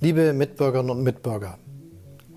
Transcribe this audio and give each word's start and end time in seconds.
Liebe 0.00 0.32
Mitbürgerinnen 0.34 0.90
und 0.90 1.02
Mitbürger, 1.02 1.58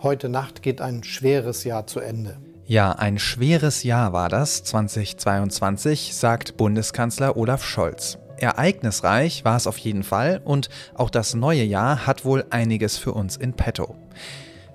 heute 0.01 0.27
Nacht 0.27 0.63
geht 0.63 0.81
ein 0.81 1.03
schweres 1.03 1.63
Jahr 1.65 1.85
zu 1.85 1.99
Ende. 1.99 2.37
Ja, 2.65 2.93
ein 2.93 3.19
schweres 3.19 3.83
Jahr 3.83 4.11
war 4.11 4.27
das, 4.27 4.63
2022, 4.63 6.15
sagt 6.15 6.57
Bundeskanzler 6.57 7.37
Olaf 7.37 7.63
Scholz. 7.63 8.17
Ereignisreich 8.37 9.45
war 9.45 9.57
es 9.57 9.67
auf 9.67 9.77
jeden 9.77 10.03
Fall 10.03 10.41
und 10.43 10.69
auch 10.95 11.11
das 11.11 11.35
neue 11.35 11.63
Jahr 11.63 12.07
hat 12.07 12.25
wohl 12.25 12.45
einiges 12.49 12.97
für 12.97 13.13
uns 13.13 13.37
in 13.37 13.53
petto. 13.53 13.95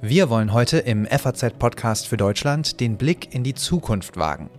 Wir 0.00 0.30
wollen 0.30 0.52
heute 0.52 0.78
im 0.78 1.06
FAZ-Podcast 1.06 2.06
für 2.06 2.16
Deutschland 2.16 2.78
den 2.78 2.96
Blick 2.96 3.34
in 3.34 3.42
die 3.42 3.54
Zukunft 3.54 4.16
wagen. 4.18 4.50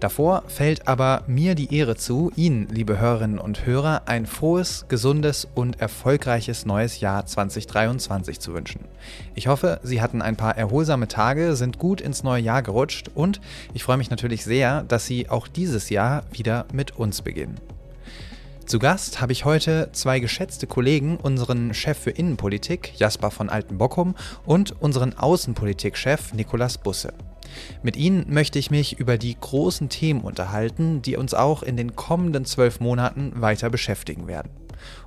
Davor 0.00 0.44
fällt 0.48 0.88
aber 0.88 1.22
mir 1.26 1.54
die 1.54 1.74
Ehre 1.74 1.96
zu, 1.96 2.32
Ihnen, 2.36 2.68
liebe 2.70 2.98
Hörerinnen 2.98 3.38
und 3.38 3.66
Hörer, 3.66 4.02
ein 4.06 4.26
frohes, 4.26 4.86
gesundes 4.88 5.46
und 5.54 5.80
erfolgreiches 5.80 6.66
neues 6.66 7.00
Jahr 7.00 7.26
2023 7.26 8.40
zu 8.40 8.54
wünschen. 8.54 8.80
Ich 9.34 9.46
hoffe, 9.46 9.80
Sie 9.82 10.00
hatten 10.00 10.22
ein 10.22 10.36
paar 10.36 10.56
erholsame 10.56 11.08
Tage, 11.08 11.56
sind 11.56 11.78
gut 11.78 12.00
ins 12.00 12.22
neue 12.22 12.42
Jahr 12.42 12.62
gerutscht 12.62 13.10
und 13.14 13.40
ich 13.72 13.84
freue 13.84 13.96
mich 13.96 14.10
natürlich 14.10 14.44
sehr, 14.44 14.82
dass 14.82 15.06
Sie 15.06 15.28
auch 15.28 15.48
dieses 15.48 15.90
Jahr 15.90 16.24
wieder 16.32 16.66
mit 16.72 16.96
uns 16.96 17.22
beginnen. 17.22 17.56
Zu 18.66 18.78
Gast 18.78 19.20
habe 19.20 19.32
ich 19.32 19.44
heute 19.44 19.90
zwei 19.92 20.20
geschätzte 20.20 20.66
Kollegen, 20.66 21.18
unseren 21.18 21.74
Chef 21.74 21.98
für 21.98 22.10
Innenpolitik, 22.10 22.92
Jasper 22.96 23.30
von 23.30 23.50
Altenbockum, 23.50 24.14
und 24.46 24.80
unseren 24.80 25.12
Außenpolitikchef, 25.12 26.32
Nikolas 26.32 26.78
Busse. 26.78 27.12
Mit 27.82 27.96
Ihnen 27.96 28.26
möchte 28.28 28.58
ich 28.58 28.70
mich 28.70 28.98
über 28.98 29.18
die 29.18 29.36
großen 29.38 29.88
Themen 29.88 30.20
unterhalten, 30.20 31.02
die 31.02 31.16
uns 31.16 31.34
auch 31.34 31.62
in 31.62 31.76
den 31.76 31.96
kommenden 31.96 32.44
zwölf 32.44 32.80
Monaten 32.80 33.32
weiter 33.36 33.70
beschäftigen 33.70 34.26
werden. 34.26 34.50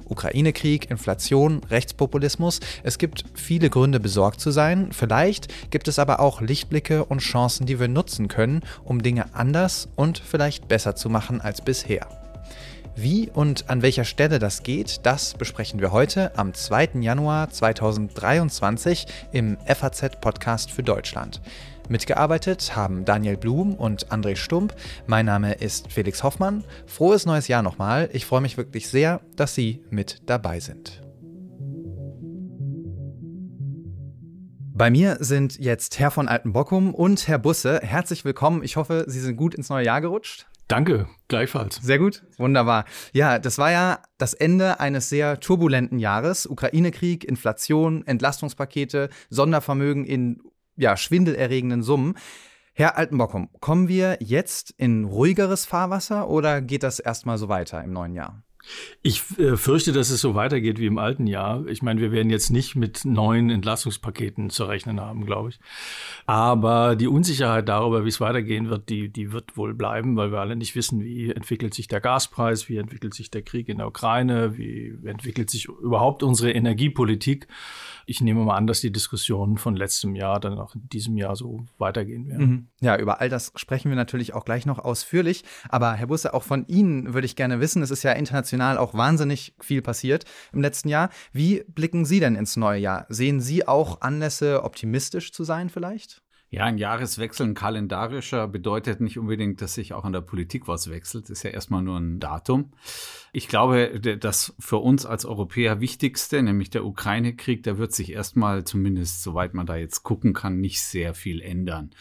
Ukraine-Krieg, 0.06 0.90
Inflation, 0.90 1.62
Rechtspopulismus. 1.70 2.60
Es 2.84 2.98
gibt 2.98 3.26
viele 3.34 3.70
Gründe, 3.70 4.00
besorgt 4.00 4.40
zu 4.40 4.52
sein. 4.52 4.90
Vielleicht 4.92 5.72
gibt 5.72 5.88
es 5.88 6.00
aber 6.00 6.20
auch 6.20 6.42
Lichtblicke 6.42 7.06
und 7.06 7.20
Chancen, 7.20 7.66
die 7.66 7.80
wir 7.80 7.88
nutzen 7.88 8.28
können, 8.28 8.62
um 8.84 9.04
Dinge 9.04 9.36
anders 9.36 9.90
und 9.96 10.18
vielleicht 10.18 10.68
besser 10.68 10.96
zu 10.96 11.10
machen 11.10 11.42
als 11.42 11.62
bisher. 11.62 12.27
Wie 13.00 13.30
und 13.30 13.70
an 13.70 13.84
welcher 13.84 14.06
Stelle 14.06 14.40
das 14.40 14.64
geht, 14.64 15.06
das 15.06 15.36
besprechen 15.36 15.80
wir 15.80 15.92
heute 15.92 16.36
am 16.36 16.56
2. 16.56 16.94
Januar 17.02 17.48
2023 17.48 19.06
im 19.32 19.56
FAZ-Podcast 19.68 20.72
für 20.72 20.82
Deutschland. 20.82 21.40
Mitgearbeitet 21.90 22.76
haben 22.76 23.06
Daniel 23.06 23.38
Blum 23.38 23.76
und 23.76 24.08
André 24.08 24.36
Stump. 24.36 24.76
Mein 25.06 25.28
Name 25.28 25.54
ist 25.54 25.92
Felix 25.92 26.24
Hoffmann. 26.24 26.64
Frohes 26.88 27.28
neues 27.28 27.48
Jahr 27.48 27.62
nochmal. 27.62 28.10
Ich 28.14 28.26
freue 28.26 28.42
mich 28.42 28.58
wirklich 28.58 28.90
sehr, 28.90 29.22
dass 29.36 29.54
Sie 29.54 29.84
mit 29.92 30.24
dabei 30.26 30.60
sind. 30.60 31.04
Bei 34.74 34.90
mir 34.90 35.18
sind 35.20 35.60
jetzt 35.60 36.00
Herr 36.00 36.10
von 36.10 36.28
Altenbockum 36.28 36.96
und 36.96 37.28
Herr 37.28 37.38
Busse. 37.38 37.80
Herzlich 37.84 38.26
willkommen. 38.26 38.64
Ich 38.64 38.76
hoffe, 38.76 39.06
Sie 39.06 39.20
sind 39.20 39.38
gut 39.38 39.54
ins 39.54 39.70
neue 39.70 39.86
Jahr 39.86 40.02
gerutscht. 40.02 40.48
Danke, 40.68 41.08
gleichfalls. 41.30 41.78
Sehr 41.78 41.98
gut, 41.98 42.24
wunderbar. 42.38 42.86
Ja, 43.14 43.40
das 43.40 43.58
war 43.58 43.72
ja 43.72 44.00
das 44.18 44.34
Ende 44.34 44.82
eines 44.82 45.08
sehr 45.08 45.40
turbulenten 45.40 45.98
Jahres. 45.98 46.46
Ukraine-Krieg, 46.46 47.24
Inflation, 47.24 48.06
Entlastungspakete, 48.06 49.10
Sondervermögen 49.30 50.04
in 50.04 50.42
ja, 50.76 50.98
schwindelerregenden 50.98 51.84
Summen. 51.84 52.16
Herr 52.74 52.98
Altenbockum, 52.98 53.50
kommen 53.60 53.88
wir 53.88 54.18
jetzt 54.20 54.72
in 54.78 55.06
ruhigeres 55.06 55.66
Fahrwasser 55.66 56.30
oder 56.30 56.62
geht 56.62 56.84
das 56.84 57.00
erstmal 57.00 57.38
so 57.38 57.50
weiter 57.50 57.84
im 57.84 57.92
neuen 57.92 58.14
Jahr? 58.14 58.44
Ich 59.02 59.24
äh, 59.40 59.56
fürchte, 59.56 59.92
dass 59.92 60.10
es 60.10 60.22
so 60.22 60.36
weitergeht 60.36 60.80
wie 60.80 60.86
im 60.86 60.98
alten 60.98 61.28
Jahr. 61.28 61.66
Ich 61.68 61.82
meine, 61.82 62.02
wir 62.02 62.12
werden 62.12 62.30
jetzt 62.30 62.50
nicht 62.50 62.76
mit 62.76 63.06
neuen 63.06 63.50
Entlastungspaketen 63.50 64.50
zu 64.50 64.66
rechnen 64.66 65.00
haben, 65.00 65.26
glaube 65.26 65.50
ich. 65.50 65.60
Aber 66.26 66.96
die 66.96 67.08
Unsicherheit 67.08 67.70
darüber, 67.70 68.04
wie 68.06 68.10
es 68.10 68.20
weitergehen 68.20 68.70
wird, 68.70 68.90
die, 68.90 69.10
die 69.10 69.32
wird 69.32 69.58
wohl 69.58 69.74
bleiben, 69.74 70.16
weil 70.18 70.32
wir 70.32 70.40
alle 70.40 70.56
nicht 70.56 70.76
wissen, 70.76 71.04
wie 71.04 71.32
entwickelt 71.32 71.74
sich 71.74 71.88
der 71.88 72.02
Gaspreis, 72.02 72.70
wie 72.70 72.78
entwickelt 72.78 73.14
sich 73.14 73.32
der 73.32 73.42
Krieg 73.42 73.70
in 73.70 73.78
der 73.78 73.88
Ukraine, 73.88 74.58
wie 74.58 74.98
entwickelt 75.06 75.50
sich 75.50 75.66
überhaupt 75.66 76.24
unsere 76.24 76.52
Energiepolitik 76.52 77.48
ich 78.08 78.22
nehme 78.22 78.44
mal 78.46 78.56
an, 78.56 78.68
dass 78.68 78.80
die 78.80 78.92
Diskussionen 78.92 79.58
von 79.58 79.76
letztem 79.76 80.16
Jahr 80.16 80.40
dann 80.40 80.58
auch 80.58 80.74
in 80.76 80.88
diesem 80.88 81.18
Jahr 81.18 81.36
so 81.36 81.66
weitergehen 81.78 82.28
werden. 82.28 82.46
Mhm. 82.46 82.68
Ja, 82.80 82.98
über 82.98 83.20
all 83.20 83.28
das 83.28 83.52
sprechen 83.58 83.90
wir 83.90 83.98
natürlich 83.98 84.34
auch 84.34 84.46
gleich 84.46 84.66
noch 84.66 84.80
ausführlich. 84.80 85.44
Aber 85.68 85.94
Herr 85.94 86.08
Busse, 86.08 86.34
auch 86.34 86.44
von 86.44 86.66
Ihnen 86.68 87.14
würde 87.14 87.26
ich 87.26 87.36
gerne 87.36 87.60
wissen, 87.60 87.82
es 87.82 87.92
ist 87.92 88.04
ja 88.04 88.14
international 88.14 88.78
auch 88.78 88.94
wahnsinnig 88.94 89.54
viel 89.60 89.82
passiert 89.82 90.24
im 90.54 90.62
letzten 90.62 90.88
Jahr. 90.88 91.10
Wie 91.34 91.66
blicken 91.68 92.06
Sie 92.06 92.22
denn 92.22 92.36
ins 92.36 92.56
neue 92.56 92.80
Jahr? 92.80 93.06
Sehen 93.10 93.42
Sie 93.42 93.68
auch 93.68 94.00
Anlässe, 94.00 94.64
optimistisch 94.64 95.34
zu 95.34 95.44
sein 95.44 95.70
vielleicht? 95.70 96.22
Ja, 96.58 96.66
ein 96.66 96.80
Jahreswechsel, 96.80 97.46
ein 97.46 97.54
kalendarischer, 97.54 98.48
bedeutet 98.48 99.00
nicht 99.00 99.20
unbedingt, 99.20 99.62
dass 99.62 99.76
sich 99.76 99.94
auch 99.94 100.06
an 100.06 100.14
der 100.14 100.22
Politik 100.22 100.68
was 100.68 100.90
wechselt. 100.90 101.26
Das 101.26 101.30
ist 101.30 101.44
ja 101.44 101.52
erstmal 101.52 101.84
nur 101.84 102.00
ein 102.00 102.20
Datum. 102.20 102.72
Ich 103.32 103.48
glaube, 103.48 104.00
das 104.20 104.56
für 104.58 104.78
uns 104.78 105.06
als 105.06 105.24
Europäer 105.26 105.82
Wichtigste, 105.82 106.42
nämlich 106.42 106.72
der 106.72 106.84
Ukraine-Krieg, 106.84 107.62
da 107.62 107.78
wird 107.78 107.94
sich 107.94 108.12
erstmal, 108.12 108.64
zumindest 108.64 109.22
soweit 109.22 109.54
man 109.54 109.68
da 109.68 109.76
jetzt 109.76 110.02
gucken 110.02 110.34
kann, 110.34 110.60
nicht 110.60 110.82
sehr 110.82 111.14
viel 111.14 111.42
ändern. 111.42 111.92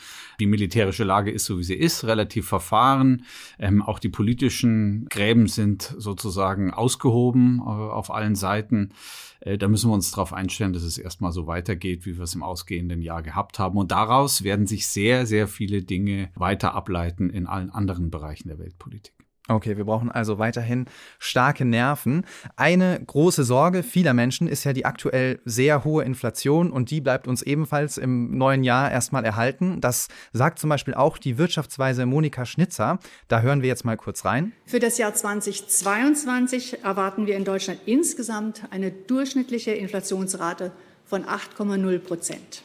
Die 0.41 0.47
militärische 0.47 1.05
Lage 1.05 1.31
ist 1.31 1.45
so, 1.45 1.59
wie 1.59 1.65
sie 1.65 1.75
ist, 1.75 2.05
relativ 2.05 2.49
verfahren. 2.49 3.27
Ähm, 3.59 3.83
auch 3.83 3.99
die 3.99 4.09
politischen 4.09 5.05
Gräben 5.11 5.49
sind 5.49 5.95
sozusagen 5.99 6.73
ausgehoben 6.73 7.59
äh, 7.59 7.63
auf 7.65 8.11
allen 8.11 8.37
Seiten. 8.37 8.95
Äh, 9.41 9.59
da 9.59 9.69
müssen 9.69 9.91
wir 9.91 9.95
uns 9.95 10.11
darauf 10.11 10.33
einstellen, 10.33 10.73
dass 10.73 10.83
es 10.83 10.99
erstmal 10.99 11.33
so 11.33 11.47
weitergeht, 11.47 12.07
wie 12.07 12.17
wir 12.17 12.25
es 12.25 12.35
im 12.35 12.43
ausgehenden 12.43 13.03
Jahr 13.03 13.23
gehabt 13.23 13.59
haben. 13.59 13.79
Und 13.79 13.93
daraus 13.93 14.43
werden 14.43 14.67
sich 14.67 14.87
sehr, 14.87 15.27
sehr 15.27 15.49
viele 15.49 15.83
Dinge 15.83 16.31
weiter 16.35 16.75
ableiten 16.75 17.31
in 17.31 17.47
allen 17.47 17.71
anderen 17.71 18.11
Bereichen 18.11 18.49
der 18.49 18.59
Weltpolitik. 18.59 19.16
Okay, 19.49 19.77
wir 19.77 19.85
brauchen 19.85 20.11
also 20.11 20.39
weiterhin 20.39 20.87
starke 21.21 21.65
Nerven. 21.65 22.25
Eine 22.57 23.01
große 23.07 23.45
Sorge 23.45 23.85
vieler 23.85 24.13
Menschen 24.13 24.49
ist 24.49 24.65
ja 24.65 24.73
die 24.73 24.85
aktuell 24.85 25.41
sehr 25.45 25.85
hohe 25.85 26.03
Inflation 26.03 26.73
und 26.73 26.91
die 26.91 27.01
bleibt 27.01 27.29
uns 27.29 27.43
ebenfalls 27.43 27.97
im 27.97 28.37
neuen 28.37 28.65
Jahr 28.65 28.91
erstmal 28.91 29.25
erhalten. 29.25 29.81
Das 29.81 30.09
sagt 30.33 30.59
zum 30.59 30.71
Beispiel 30.71 30.95
auch 30.95 31.17
die 31.17 31.39
Wirtschaftsweise 31.39 32.07
Monika 32.07 32.45
Schnitzer. 32.45 32.99
Da 33.29 33.41
hören 33.41 33.63
wir 33.63 33.69
jetzt 33.69 33.85
mal 33.85 33.97
kurz 33.97 34.25
rein. 34.25 34.53
Für 34.65 34.81
das 34.81 34.99
Jahr 34.99 35.15
2022 35.15 36.83
erwarten 36.83 37.27
wir 37.27 37.37
in 37.37 37.45
Deutschland 37.45 37.79
insgesamt 37.87 38.63
eine 38.71 38.91
durchschnittliche 38.91 39.71
Inflationsrate 39.71 40.73
von 41.05 41.25
8,0 41.25 41.99
Prozent. 42.01 42.63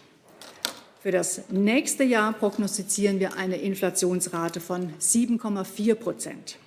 Für 1.01 1.11
das 1.11 1.49
nächste 1.49 2.03
Jahr 2.03 2.33
prognostizieren 2.33 3.19
wir 3.19 3.35
eine 3.35 3.57
Inflationsrate 3.57 4.59
von 4.59 4.93
7,4 4.99 5.95
Prozent. 5.95 6.57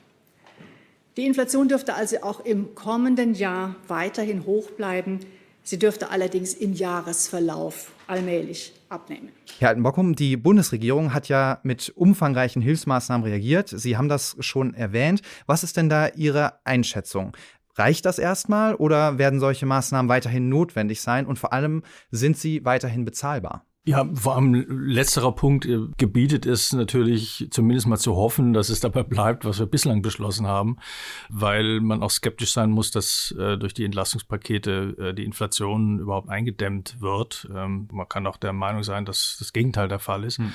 Die 1.16 1.26
Inflation 1.26 1.68
dürfte 1.68 1.94
also 1.94 2.22
auch 2.22 2.44
im 2.44 2.74
kommenden 2.74 3.34
Jahr 3.34 3.76
weiterhin 3.86 4.46
hoch 4.46 4.70
bleiben. 4.72 5.20
Sie 5.62 5.78
dürfte 5.78 6.10
allerdings 6.10 6.54
im 6.54 6.72
Jahresverlauf 6.74 7.92
allmählich 8.06 8.72
abnehmen. 8.88 9.30
Herr 9.58 9.68
Altenbockum, 9.70 10.16
die 10.16 10.36
Bundesregierung 10.36 11.14
hat 11.14 11.28
ja 11.28 11.60
mit 11.62 11.92
umfangreichen 11.94 12.60
Hilfsmaßnahmen 12.60 13.26
reagiert. 13.26 13.68
Sie 13.68 13.96
haben 13.96 14.08
das 14.08 14.36
schon 14.40 14.74
erwähnt. 14.74 15.22
Was 15.46 15.62
ist 15.62 15.76
denn 15.76 15.88
da 15.88 16.08
Ihre 16.08 16.58
Einschätzung? 16.64 17.36
Reicht 17.76 18.04
das 18.06 18.18
erstmal 18.18 18.74
oder 18.74 19.18
werden 19.18 19.40
solche 19.40 19.66
Maßnahmen 19.66 20.08
weiterhin 20.08 20.48
notwendig 20.48 21.00
sein? 21.00 21.26
Und 21.26 21.38
vor 21.38 21.52
allem, 21.52 21.82
sind 22.10 22.36
sie 22.36 22.64
weiterhin 22.64 23.04
bezahlbar? 23.04 23.64
Ja, 23.86 24.08
vor 24.14 24.34
allem 24.34 24.64
letzterer 24.88 25.32
Punkt 25.32 25.66
äh, 25.66 25.78
gebietet 25.98 26.46
es 26.46 26.72
natürlich 26.72 27.46
zumindest 27.50 27.86
mal 27.86 27.98
zu 27.98 28.16
hoffen, 28.16 28.54
dass 28.54 28.70
es 28.70 28.80
dabei 28.80 29.02
bleibt, 29.02 29.44
was 29.44 29.58
wir 29.58 29.66
bislang 29.66 30.00
beschlossen 30.00 30.46
haben, 30.46 30.78
weil 31.28 31.80
man 31.80 32.02
auch 32.02 32.10
skeptisch 32.10 32.54
sein 32.54 32.70
muss, 32.70 32.90
dass 32.92 33.34
äh, 33.38 33.58
durch 33.58 33.74
die 33.74 33.84
Entlastungspakete 33.84 34.96
äh, 34.98 35.14
die 35.14 35.24
Inflation 35.24 35.98
überhaupt 35.98 36.30
eingedämmt 36.30 37.02
wird. 37.02 37.46
Ähm, 37.54 37.86
man 37.92 38.08
kann 38.08 38.26
auch 38.26 38.38
der 38.38 38.54
Meinung 38.54 38.84
sein, 38.84 39.04
dass 39.04 39.36
das 39.38 39.52
Gegenteil 39.52 39.88
der 39.88 39.98
Fall 39.98 40.24
ist. 40.24 40.38
Hm. 40.38 40.54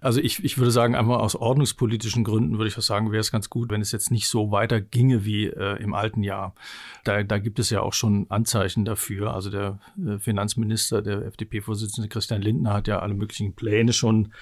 Also 0.00 0.20
ich, 0.20 0.44
ich 0.44 0.56
würde 0.56 0.70
sagen, 0.70 0.94
einmal 0.94 1.18
aus 1.18 1.34
ordnungspolitischen 1.34 2.22
Gründen 2.22 2.58
würde 2.58 2.68
ich 2.68 2.78
auch 2.78 2.82
sagen, 2.82 3.10
wäre 3.10 3.22
es 3.22 3.32
ganz 3.32 3.50
gut, 3.50 3.72
wenn 3.72 3.80
es 3.80 3.90
jetzt 3.90 4.12
nicht 4.12 4.28
so 4.28 4.52
weiter 4.52 4.80
ginge 4.80 5.24
wie 5.24 5.46
äh, 5.46 5.82
im 5.82 5.94
alten 5.94 6.22
Jahr. 6.22 6.54
Da, 7.02 7.24
da 7.24 7.38
gibt 7.38 7.58
es 7.58 7.70
ja 7.70 7.80
auch 7.80 7.92
schon 7.92 8.26
Anzeichen 8.28 8.84
dafür. 8.84 9.34
Also 9.34 9.50
der 9.50 9.80
äh, 9.98 10.18
Finanzminister, 10.18 11.02
der 11.02 11.22
FDP-Vorsitzende 11.26 12.08
Christian 12.08 12.40
Lindner, 12.40 12.67
Lindner 12.68 12.74
hat 12.74 12.88
ja 12.88 12.98
alle 13.00 13.14
möglichen 13.14 13.54
Pläne 13.54 13.92
schon 13.92 14.32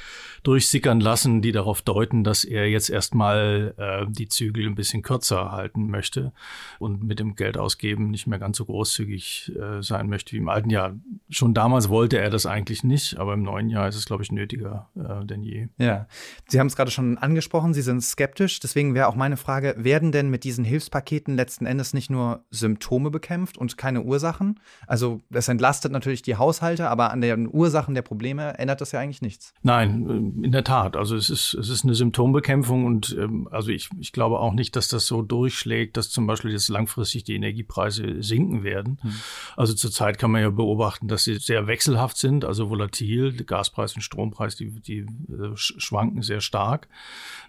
durchsickern 0.43 1.01
lassen, 1.01 1.43
die 1.43 1.53
darauf 1.53 1.83
deuten, 1.83 2.25
dass 2.25 2.45
er 2.45 2.69
jetzt 2.69 2.91
erstmal 2.91 3.75
äh, 3.77 4.07
die 4.09 4.29
Zügel 4.29 4.67
ein 4.67 4.75
bisschen 4.75 5.03
kürzer 5.03 5.51
halten 5.51 5.91
möchte 5.91 6.33
und 6.79 7.03
mit 7.03 7.19
dem 7.19 7.35
Geld 7.35 7.59
ausgeben 7.59 8.11
nicht 8.11 8.27
mehr 8.27 8.39
ganz 8.39 8.59
so 8.59 8.65
großzügig 8.65 9.53
äh, 9.57 9.83
sein 9.83 10.09
möchte 10.09 10.33
wie 10.33 10.39
im 10.39 10.49
alten 10.49 10.71
Jahr. 10.71 10.95
Schon 11.31 11.55
damals 11.55 11.89
wollte 11.89 12.19
er 12.19 12.31
das 12.31 12.47
eigentlich 12.47 12.85
nicht, 12.85 13.19
aber 13.19 13.35
im 13.35 13.43
neuen 13.43 13.71
Jahr 13.71 13.89
ist 13.89 13.97
es, 13.97 14.07
glaube 14.07 14.23
ich, 14.23 14.31
nötiger 14.31 14.89
äh, 14.97 15.25
denn 15.25 15.43
je. 15.43 15.69
Ja, 15.79 16.07
Sie 16.49 16.61
haben 16.61 16.69
es 16.69 16.77
gerade 16.77 16.91
schon 16.91 17.19
angesprochen, 17.19 17.75
Sie 17.75 17.83
sind 17.83 18.03
skeptisch. 18.03 18.61
Deswegen 18.61 18.95
wäre 18.95 19.09
auch 19.09 19.17
meine 19.17 19.37
Frage, 19.37 19.75
werden 19.79 20.13
denn 20.13 20.31
mit 20.31 20.45
diesen 20.45 20.65
Hilfspaketen 20.65 21.37
letzten 21.37 21.67
Endes 21.67 21.93
nicht 21.93 22.11
nur 22.11 22.45
Symptome 22.51 23.11
bekämpft 23.11 23.59
und 23.59 23.77
keine 23.77 24.03
Ursachen? 24.03 24.61
Also 24.87 25.21
es 25.31 25.49
entlastet 25.49 25.93
natürlich 25.93 26.23
die 26.23 26.37
Haushalte, 26.37 26.89
aber 26.89 27.11
an 27.11 27.21
den 27.21 27.49
Ursachen 27.53 27.95
der 27.95 28.03
Probleme 28.03 28.16
ändert 28.21 28.81
das 28.81 28.93
ja 28.93 29.01
eigentlich 29.01 29.23
nichts. 29.23 29.55
Nein, 29.63 30.41
in 30.43 30.53
der 30.53 30.65
Tat. 30.65 30.97
Also 30.97 31.17
es 31.17 31.31
ist, 31.31 31.55
es 31.55 31.69
ist 31.69 31.85
eine 31.85 31.95
Symptombekämpfung 31.95 32.85
und 32.85 33.17
ähm, 33.19 33.49
also 33.51 33.71
ich, 33.71 33.91
ich 33.99 34.13
glaube 34.13 34.39
auch 34.41 34.53
nicht, 34.53 34.77
dass 34.77 34.89
das 34.89 35.07
so 35.07 35.23
durchschlägt, 35.23 35.97
dass 35.97 36.11
zum 36.11 36.27
Beispiel 36.27 36.53
jetzt 36.53 36.69
langfristig 36.69 37.25
die 37.25 37.35
Energiepreise 37.35 38.23
sinken 38.23 38.63
werden. 38.63 38.99
Hm. 39.03 39.13
Also 39.57 39.75
zurzeit 39.75 40.19
kann 40.19 40.31
man 40.31 40.43
ja 40.43 40.51
beobachten, 40.51 41.09
dass 41.09 41.25
sie 41.25 41.37
sehr 41.37 41.67
wechselhaft 41.67 42.17
sind, 42.17 42.45
also 42.45 42.71
volatil. 42.71 43.33
Der 43.33 43.47
Gaspreis 43.47 43.95
und 43.95 44.03
Strompreis, 44.03 44.57
die, 44.57 44.71
die 44.81 44.99
äh, 44.99 45.55
schwanken 45.55 46.23
sehr 46.23 46.41
stark. 46.41 46.89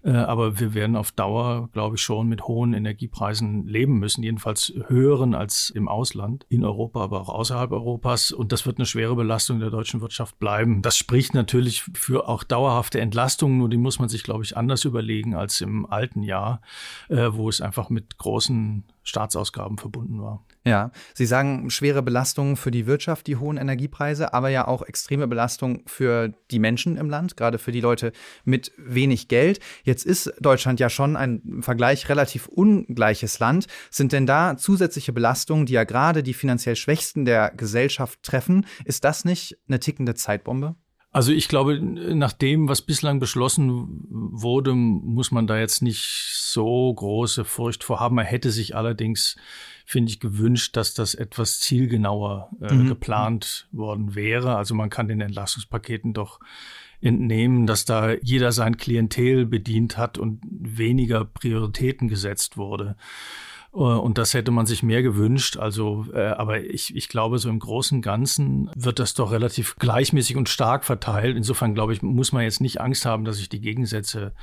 Äh, 0.03 0.11
aber 0.11 0.59
wir 0.59 0.73
werden 0.73 0.95
auf 0.95 1.11
Dauer, 1.11 1.69
glaube 1.73 1.95
ich, 1.95 2.01
schon 2.01 2.27
mit 2.27 2.43
hohen 2.43 2.73
Energiepreisen 2.73 3.67
leben 3.67 3.99
müssen, 3.99 4.23
jedenfalls 4.23 4.73
höheren 4.87 5.35
als 5.35 5.69
im 5.69 5.87
Ausland, 5.87 6.45
in 6.49 6.63
Europa, 6.63 7.01
aber 7.03 7.21
auch 7.21 7.29
außerhalb 7.29 7.71
Europas. 7.71 8.31
Und 8.31 8.51
das 8.51 8.65
wird 8.65 8.77
eine 8.77 8.85
schwere 8.85 9.15
Belastung 9.15 9.59
der 9.59 9.69
deutschen 9.69 10.01
Wirtschaft 10.01 10.39
bleiben. 10.39 10.56
Das 10.65 10.97
spricht 10.97 11.33
natürlich 11.33 11.83
für 11.93 12.27
auch 12.27 12.43
dauerhafte 12.43 12.99
Entlastungen, 12.99 13.57
nur 13.57 13.69
die 13.69 13.77
muss 13.77 13.99
man 13.99 14.09
sich, 14.09 14.23
glaube 14.23 14.43
ich, 14.43 14.57
anders 14.57 14.85
überlegen 14.85 15.35
als 15.35 15.61
im 15.61 15.85
alten 15.85 16.23
Jahr, 16.23 16.61
äh, 17.09 17.29
wo 17.31 17.49
es 17.49 17.61
einfach 17.61 17.89
mit 17.89 18.17
großen 18.17 18.83
Staatsausgaben 19.07 19.77
verbunden 19.77 20.21
war. 20.21 20.45
Ja, 20.65 20.91
Sie 21.13 21.25
sagen 21.25 21.69
schwere 21.69 22.03
Belastungen 22.03 22.57
für 22.57 22.71
die 22.71 22.87
Wirtschaft, 22.87 23.27
die 23.27 23.37
hohen 23.37 23.55
Energiepreise, 23.55 24.33
aber 24.33 24.49
ja 24.49 24.67
auch 24.67 24.81
extreme 24.81 25.27
Belastungen 25.27 25.83
für 25.85 26.33
die 26.51 26.59
Menschen 26.59 26.97
im 26.97 27.09
Land, 27.09 27.37
gerade 27.37 27.57
für 27.57 27.71
die 27.71 27.79
Leute 27.79 28.11
mit 28.43 28.73
wenig 28.77 29.29
Geld. 29.29 29.59
Jetzt 29.83 30.05
ist 30.05 30.33
Deutschland 30.41 30.81
ja 30.81 30.89
schon 30.89 31.15
ein 31.15 31.41
im 31.45 31.63
Vergleich 31.63 32.09
relativ 32.09 32.47
ungleiches 32.47 33.39
Land. 33.39 33.67
Sind 33.89 34.11
denn 34.11 34.25
da 34.25 34.57
zusätzliche 34.57 35.13
Belastungen, 35.13 35.65
die 35.65 35.73
ja 35.73 35.85
gerade 35.85 36.21
die 36.21 36.33
finanziell 36.33 36.75
Schwächsten 36.75 37.23
der 37.23 37.51
Gesellschaft 37.55 38.21
treffen? 38.23 38.65
Ist 38.83 39.05
das 39.05 39.23
nicht 39.23 39.57
eine 39.69 39.79
tickende 39.79 40.15
Zeitbombe? 40.15 40.75
Also 41.11 41.31
ich 41.31 41.47
glaube, 41.47 41.79
nach 41.79 42.33
dem, 42.33 42.67
was 42.67 42.81
bislang 42.81 43.19
beschlossen 43.19 44.05
wurde, 44.09 44.75
muss 44.75 45.31
man 45.31 45.47
da 45.47 45.57
jetzt 45.57 45.81
nicht 45.81 46.05
so 46.33 46.93
große 46.93 47.45
Furcht 47.45 47.83
vor 47.83 47.99
haben. 47.99 48.15
Man 48.15 48.25
hätte 48.25 48.51
sich 48.51 48.75
allerdings, 48.75 49.37
finde 49.85 50.11
ich, 50.11 50.19
gewünscht, 50.19 50.75
dass 50.75 50.93
das 50.93 51.15
etwas 51.15 51.59
zielgenauer 51.59 52.51
äh, 52.61 52.73
mhm. 52.73 52.87
geplant 52.87 53.67
worden 53.71 54.15
wäre. 54.15 54.57
Also 54.57 54.75
man 54.75 54.89
kann 54.89 55.07
den 55.07 55.21
Entlastungspaketen 55.21 56.13
doch 56.13 56.39
entnehmen, 56.99 57.67
dass 57.67 57.85
da 57.85 58.13
jeder 58.21 58.51
sein 58.51 58.77
Klientel 58.77 59.45
bedient 59.45 59.97
hat 59.97 60.17
und 60.17 60.41
weniger 60.49 61.25
Prioritäten 61.25 62.09
gesetzt 62.09 62.57
wurde. 62.57 62.95
Äh, 63.77 63.81
und 63.81 64.17
das 64.17 64.33
hätte 64.33 64.51
man 64.51 64.65
sich 64.65 64.83
mehr 64.83 65.03
gewünscht. 65.03 65.57
Also, 65.57 66.05
äh, 66.13 66.27
aber 66.27 66.61
ich, 66.61 66.95
ich 66.95 67.09
glaube, 67.09 67.37
so 67.37 67.49
im 67.49 67.59
Großen 67.59 67.97
und 67.97 68.01
Ganzen 68.01 68.69
wird 68.75 68.99
das 68.99 69.13
doch 69.13 69.31
relativ 69.31 69.75
gleichmäßig 69.77 70.35
und 70.35 70.49
stark 70.49 70.83
verteilt. 70.83 71.37
Insofern 71.37 71.73
glaube 71.73 71.93
ich, 71.93 72.01
muss 72.01 72.31
man 72.31 72.43
jetzt 72.43 72.61
nicht 72.61 72.81
Angst 72.81 73.05
haben, 73.05 73.25
dass 73.25 73.37
sich 73.37 73.49
die 73.49 73.61
Gegensätze 73.61 74.33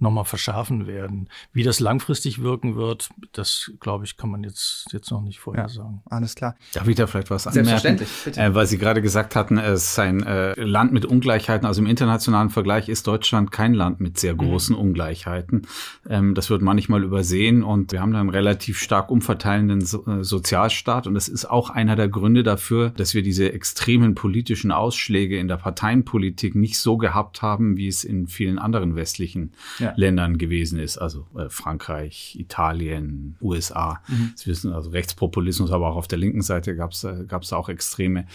nochmal 0.00 0.24
verschärfen 0.24 0.86
werden. 0.86 1.28
Wie 1.52 1.64
das 1.64 1.80
langfristig 1.80 2.40
wirken 2.40 2.76
wird, 2.76 3.10
das 3.32 3.72
glaube 3.80 4.04
ich, 4.04 4.16
kann 4.16 4.30
man 4.30 4.44
jetzt, 4.44 4.86
jetzt 4.92 5.10
noch 5.10 5.22
nicht 5.22 5.40
vorher 5.40 5.64
ja, 5.64 5.68
sagen. 5.68 6.02
Alles 6.06 6.34
klar. 6.34 6.56
Darf 6.72 6.86
ich 6.86 6.96
da 6.96 7.06
vielleicht 7.06 7.30
was 7.30 7.46
anmerken? 7.46 8.00
Äh, 8.36 8.54
weil 8.54 8.66
Sie 8.66 8.78
gerade 8.78 9.02
gesagt 9.02 9.34
hatten, 9.34 9.58
es 9.58 9.90
ist 9.90 9.98
ein 9.98 10.22
äh, 10.22 10.54
Land 10.60 10.92
mit 10.92 11.04
Ungleichheiten. 11.04 11.66
Also 11.66 11.82
im 11.82 11.86
internationalen 11.86 12.50
Vergleich 12.50 12.88
ist 12.88 13.06
Deutschland 13.06 13.50
kein 13.50 13.74
Land 13.74 14.00
mit 14.00 14.18
sehr 14.18 14.34
großen 14.34 14.74
mhm. 14.74 14.82
Ungleichheiten. 14.82 15.66
Ähm, 16.08 16.34
das 16.34 16.48
wird 16.48 16.62
manchmal 16.62 17.02
übersehen 17.02 17.62
und 17.62 17.92
wir 17.92 18.00
haben 18.00 18.12
dann 18.12 18.30
relativ 18.30 18.77
stark 18.78 19.10
umverteilenden 19.10 19.80
so 19.80 20.06
äh, 20.06 20.24
Sozialstaat. 20.24 21.06
Und 21.06 21.14
das 21.14 21.28
ist 21.28 21.44
auch 21.44 21.70
einer 21.70 21.96
der 21.96 22.08
Gründe 22.08 22.42
dafür, 22.42 22.90
dass 22.90 23.14
wir 23.14 23.22
diese 23.22 23.52
extremen 23.52 24.14
politischen 24.14 24.70
Ausschläge 24.72 25.38
in 25.38 25.48
der 25.48 25.56
Parteienpolitik 25.56 26.54
nicht 26.54 26.78
so 26.78 26.96
gehabt 26.96 27.42
haben, 27.42 27.76
wie 27.76 27.88
es 27.88 28.04
in 28.04 28.26
vielen 28.26 28.58
anderen 28.58 28.96
westlichen 28.96 29.52
ja. 29.78 29.92
Ländern 29.96 30.38
gewesen 30.38 30.78
ist. 30.78 30.98
Also 30.98 31.26
äh, 31.36 31.48
Frankreich, 31.48 32.36
Italien, 32.38 33.36
USA. 33.40 34.00
Mhm. 34.08 34.32
Sie 34.34 34.46
wissen, 34.46 34.72
also 34.72 34.90
Rechtspopulismus, 34.90 35.70
aber 35.70 35.90
auch 35.90 35.96
auf 35.96 36.08
der 36.08 36.18
linken 36.18 36.42
Seite 36.42 36.76
gab 36.76 36.92
es 36.92 37.04
äh, 37.04 37.24
gab's 37.26 37.52
auch 37.52 37.68
Extreme. 37.68 38.26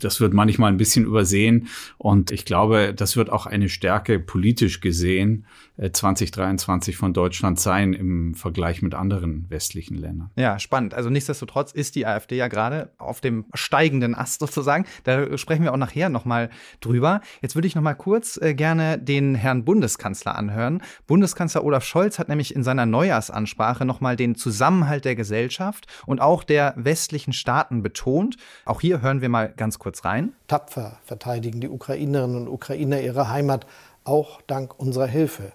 Das 0.00 0.20
wird 0.20 0.32
manchmal 0.32 0.72
ein 0.72 0.78
bisschen 0.78 1.04
übersehen. 1.04 1.68
Und 1.98 2.30
ich 2.30 2.44
glaube, 2.44 2.94
das 2.94 3.16
wird 3.16 3.30
auch 3.30 3.46
eine 3.46 3.68
Stärke 3.68 4.18
politisch 4.18 4.80
gesehen 4.80 5.44
2023 5.78 6.94
äh, 6.94 6.98
von 6.98 7.12
Deutschland 7.12 7.60
sein 7.60 7.92
im 7.92 8.34
Vergleich 8.34 8.82
mit 8.82 8.94
anderen 8.94 9.46
westlichen 9.48 9.96
Ländern. 9.96 10.30
Ja, 10.36 10.58
spannend. 10.58 10.94
Also 10.94 11.08
nichtsdestotrotz 11.08 11.72
ist 11.72 11.94
die 11.94 12.06
AfD 12.06 12.36
ja 12.36 12.48
gerade 12.48 12.90
auf 12.98 13.20
dem 13.20 13.46
steigenden 13.54 14.14
Ast 14.14 14.40
sozusagen. 14.40 14.86
Da 15.04 15.38
sprechen 15.38 15.62
wir 15.62 15.72
auch 15.72 15.78
nachher 15.78 16.08
nochmal 16.08 16.50
drüber. 16.80 17.20
Jetzt 17.40 17.54
würde 17.54 17.68
ich 17.68 17.76
nochmal 17.76 17.94
kurz 17.94 18.36
äh, 18.38 18.54
gerne 18.54 18.98
den 18.98 19.34
Herrn 19.34 19.64
Bundeskanzler 19.64 20.36
anhören. 20.36 20.82
Bundeskanzler 21.06 21.64
Olaf 21.64 21.84
Scholz 21.84 22.18
hat 22.18 22.28
nämlich 22.28 22.54
in 22.54 22.64
seiner 22.64 22.86
Neujahrsansprache 22.86 23.84
nochmal 23.84 24.16
den 24.16 24.34
Zusammenhalt 24.34 25.04
der 25.04 25.14
Gesellschaft 25.14 25.86
und 26.06 26.20
auch 26.20 26.42
der 26.42 26.74
westlichen 26.76 27.32
Staaten 27.32 27.82
betont. 27.82 28.36
Auch 28.64 28.80
hier 28.80 29.00
hören 29.00 29.20
wir 29.20 29.28
mal 29.28 29.52
ganz 29.56 29.78
kurz 29.78 30.04
rein. 30.04 30.32
Tapfer 30.48 30.98
verteidigen 31.04 31.60
die 31.60 31.68
Ukrainerinnen 31.68 32.36
und 32.36 32.48
Ukrainer 32.48 33.00
ihre 33.00 33.28
Heimat, 33.28 33.66
auch 34.04 34.40
dank 34.42 34.78
unserer 34.78 35.06
Hilfe 35.06 35.52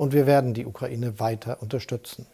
und 0.00 0.14
wir 0.14 0.26
werden 0.26 0.54
die 0.54 0.64
Ukraine 0.64 1.20
weiter 1.20 1.60
unterstützen. 1.60 2.24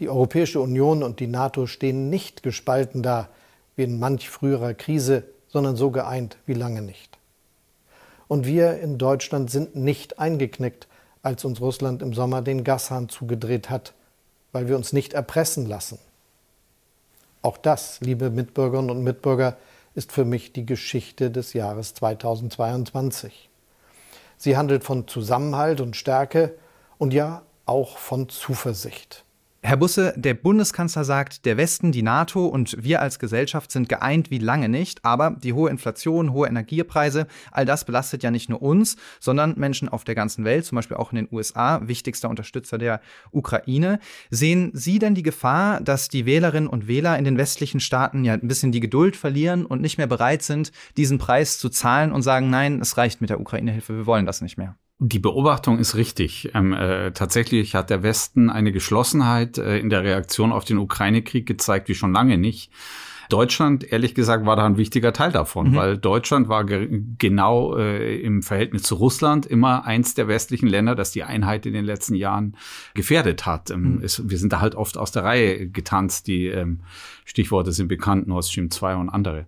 Die 0.00 0.08
Europäische 0.08 0.58
Union 0.58 1.02
und 1.02 1.20
die 1.20 1.26
NATO 1.26 1.66
stehen 1.66 2.08
nicht 2.08 2.42
gespalten 2.42 3.02
da 3.02 3.28
wie 3.76 3.82
in 3.82 3.98
manch 3.98 4.30
früherer 4.30 4.72
Krise, 4.72 5.24
sondern 5.48 5.76
so 5.76 5.90
geeint 5.90 6.38
wie 6.46 6.54
lange 6.54 6.80
nicht. 6.80 7.18
Und 8.26 8.46
wir 8.46 8.80
in 8.80 8.96
Deutschland 8.96 9.50
sind 9.50 9.76
nicht 9.76 10.18
eingeknickt, 10.18 10.88
als 11.22 11.44
uns 11.44 11.60
Russland 11.60 12.00
im 12.00 12.14
Sommer 12.14 12.40
den 12.40 12.64
Gashahn 12.64 13.10
zugedreht 13.10 13.68
hat, 13.68 13.92
weil 14.50 14.66
wir 14.66 14.76
uns 14.76 14.94
nicht 14.94 15.12
erpressen 15.12 15.66
lassen. 15.66 15.98
Auch 17.42 17.58
das, 17.58 18.00
liebe 18.00 18.30
Mitbürgerinnen 18.30 18.90
und 18.90 19.04
Mitbürger, 19.04 19.58
ist 19.94 20.10
für 20.10 20.24
mich 20.24 20.54
die 20.54 20.64
Geschichte 20.64 21.30
des 21.30 21.52
Jahres 21.52 21.92
2022. 21.92 23.50
Sie 24.36 24.56
handelt 24.56 24.84
von 24.84 25.08
Zusammenhalt 25.08 25.80
und 25.80 25.96
Stärke 25.96 26.56
und 26.98 27.12
ja 27.14 27.42
auch 27.66 27.98
von 27.98 28.28
Zuversicht. 28.28 29.23
Herr 29.66 29.78
Busse, 29.78 30.12
der 30.18 30.34
Bundeskanzler 30.34 31.04
sagt, 31.04 31.46
der 31.46 31.56
Westen, 31.56 31.90
die 31.90 32.02
NATO 32.02 32.44
und 32.44 32.76
wir 32.84 33.00
als 33.00 33.18
Gesellschaft 33.18 33.70
sind 33.70 33.88
geeint 33.88 34.30
wie 34.30 34.36
lange 34.36 34.68
nicht, 34.68 35.02
aber 35.06 35.30
die 35.30 35.54
hohe 35.54 35.70
Inflation, 35.70 36.34
hohe 36.34 36.46
Energiepreise, 36.46 37.26
all 37.50 37.64
das 37.64 37.86
belastet 37.86 38.22
ja 38.22 38.30
nicht 38.30 38.50
nur 38.50 38.60
uns, 38.60 38.98
sondern 39.20 39.54
Menschen 39.56 39.88
auf 39.88 40.04
der 40.04 40.14
ganzen 40.14 40.44
Welt, 40.44 40.66
zum 40.66 40.76
Beispiel 40.76 40.98
auch 40.98 41.12
in 41.12 41.16
den 41.16 41.28
USA, 41.32 41.80
wichtigster 41.82 42.28
Unterstützer 42.28 42.76
der 42.76 43.00
Ukraine. 43.30 44.00
Sehen 44.28 44.70
Sie 44.74 44.98
denn 44.98 45.14
die 45.14 45.22
Gefahr, 45.22 45.80
dass 45.80 46.10
die 46.10 46.26
Wählerinnen 46.26 46.68
und 46.68 46.86
Wähler 46.86 47.16
in 47.16 47.24
den 47.24 47.38
westlichen 47.38 47.80
Staaten 47.80 48.22
ja 48.22 48.34
ein 48.34 48.46
bisschen 48.46 48.70
die 48.70 48.80
Geduld 48.80 49.16
verlieren 49.16 49.64
und 49.64 49.80
nicht 49.80 49.96
mehr 49.96 50.06
bereit 50.06 50.42
sind, 50.42 50.72
diesen 50.98 51.16
Preis 51.16 51.58
zu 51.58 51.70
zahlen 51.70 52.12
und 52.12 52.20
sagen, 52.20 52.50
nein, 52.50 52.82
es 52.82 52.98
reicht 52.98 53.22
mit 53.22 53.30
der 53.30 53.40
Ukraine-Hilfe, 53.40 53.96
wir 53.96 54.04
wollen 54.04 54.26
das 54.26 54.42
nicht 54.42 54.58
mehr? 54.58 54.76
Die 54.98 55.18
Beobachtung 55.18 55.78
ist 55.78 55.96
richtig. 55.96 56.50
Ähm, 56.54 56.72
äh, 56.72 57.12
tatsächlich 57.12 57.74
hat 57.74 57.90
der 57.90 58.02
Westen 58.02 58.48
eine 58.48 58.72
Geschlossenheit 58.72 59.58
äh, 59.58 59.78
in 59.78 59.90
der 59.90 60.04
Reaktion 60.04 60.52
auf 60.52 60.64
den 60.64 60.78
Ukraine-Krieg 60.78 61.46
gezeigt, 61.46 61.88
wie 61.88 61.94
schon 61.94 62.12
lange 62.12 62.38
nicht. 62.38 62.70
Deutschland, 63.28 63.90
ehrlich 63.90 64.14
gesagt, 64.14 64.46
war 64.46 64.56
da 64.56 64.66
ein 64.66 64.76
wichtiger 64.76 65.12
Teil 65.12 65.32
davon, 65.32 65.70
mhm. 65.70 65.76
weil 65.76 65.98
Deutschland 65.98 66.48
war 66.48 66.64
ge 66.64 67.02
genau 67.18 67.76
äh, 67.76 68.20
im 68.20 68.42
Verhältnis 68.42 68.82
zu 68.82 68.96
Russland 68.96 69.46
immer 69.46 69.84
eins 69.84 70.14
der 70.14 70.28
westlichen 70.28 70.68
Länder, 70.68 70.94
das 70.94 71.12
die 71.12 71.24
Einheit 71.24 71.66
in 71.66 71.72
den 71.72 71.84
letzten 71.84 72.14
Jahren 72.14 72.56
gefährdet 72.94 73.46
hat. 73.46 73.70
Ähm, 73.70 73.96
mhm. 73.96 74.02
es, 74.02 74.28
wir 74.28 74.38
sind 74.38 74.52
da 74.52 74.60
halt 74.60 74.74
oft 74.74 74.96
aus 74.96 75.12
der 75.12 75.24
Reihe 75.24 75.68
getanzt. 75.68 76.26
Die 76.26 76.46
ähm, 76.46 76.80
Stichworte 77.24 77.72
sind 77.72 77.88
bekannt, 77.88 78.28
Nord 78.28 78.44
Stream 78.44 78.70
2 78.70 78.96
und 78.96 79.08
andere. 79.08 79.46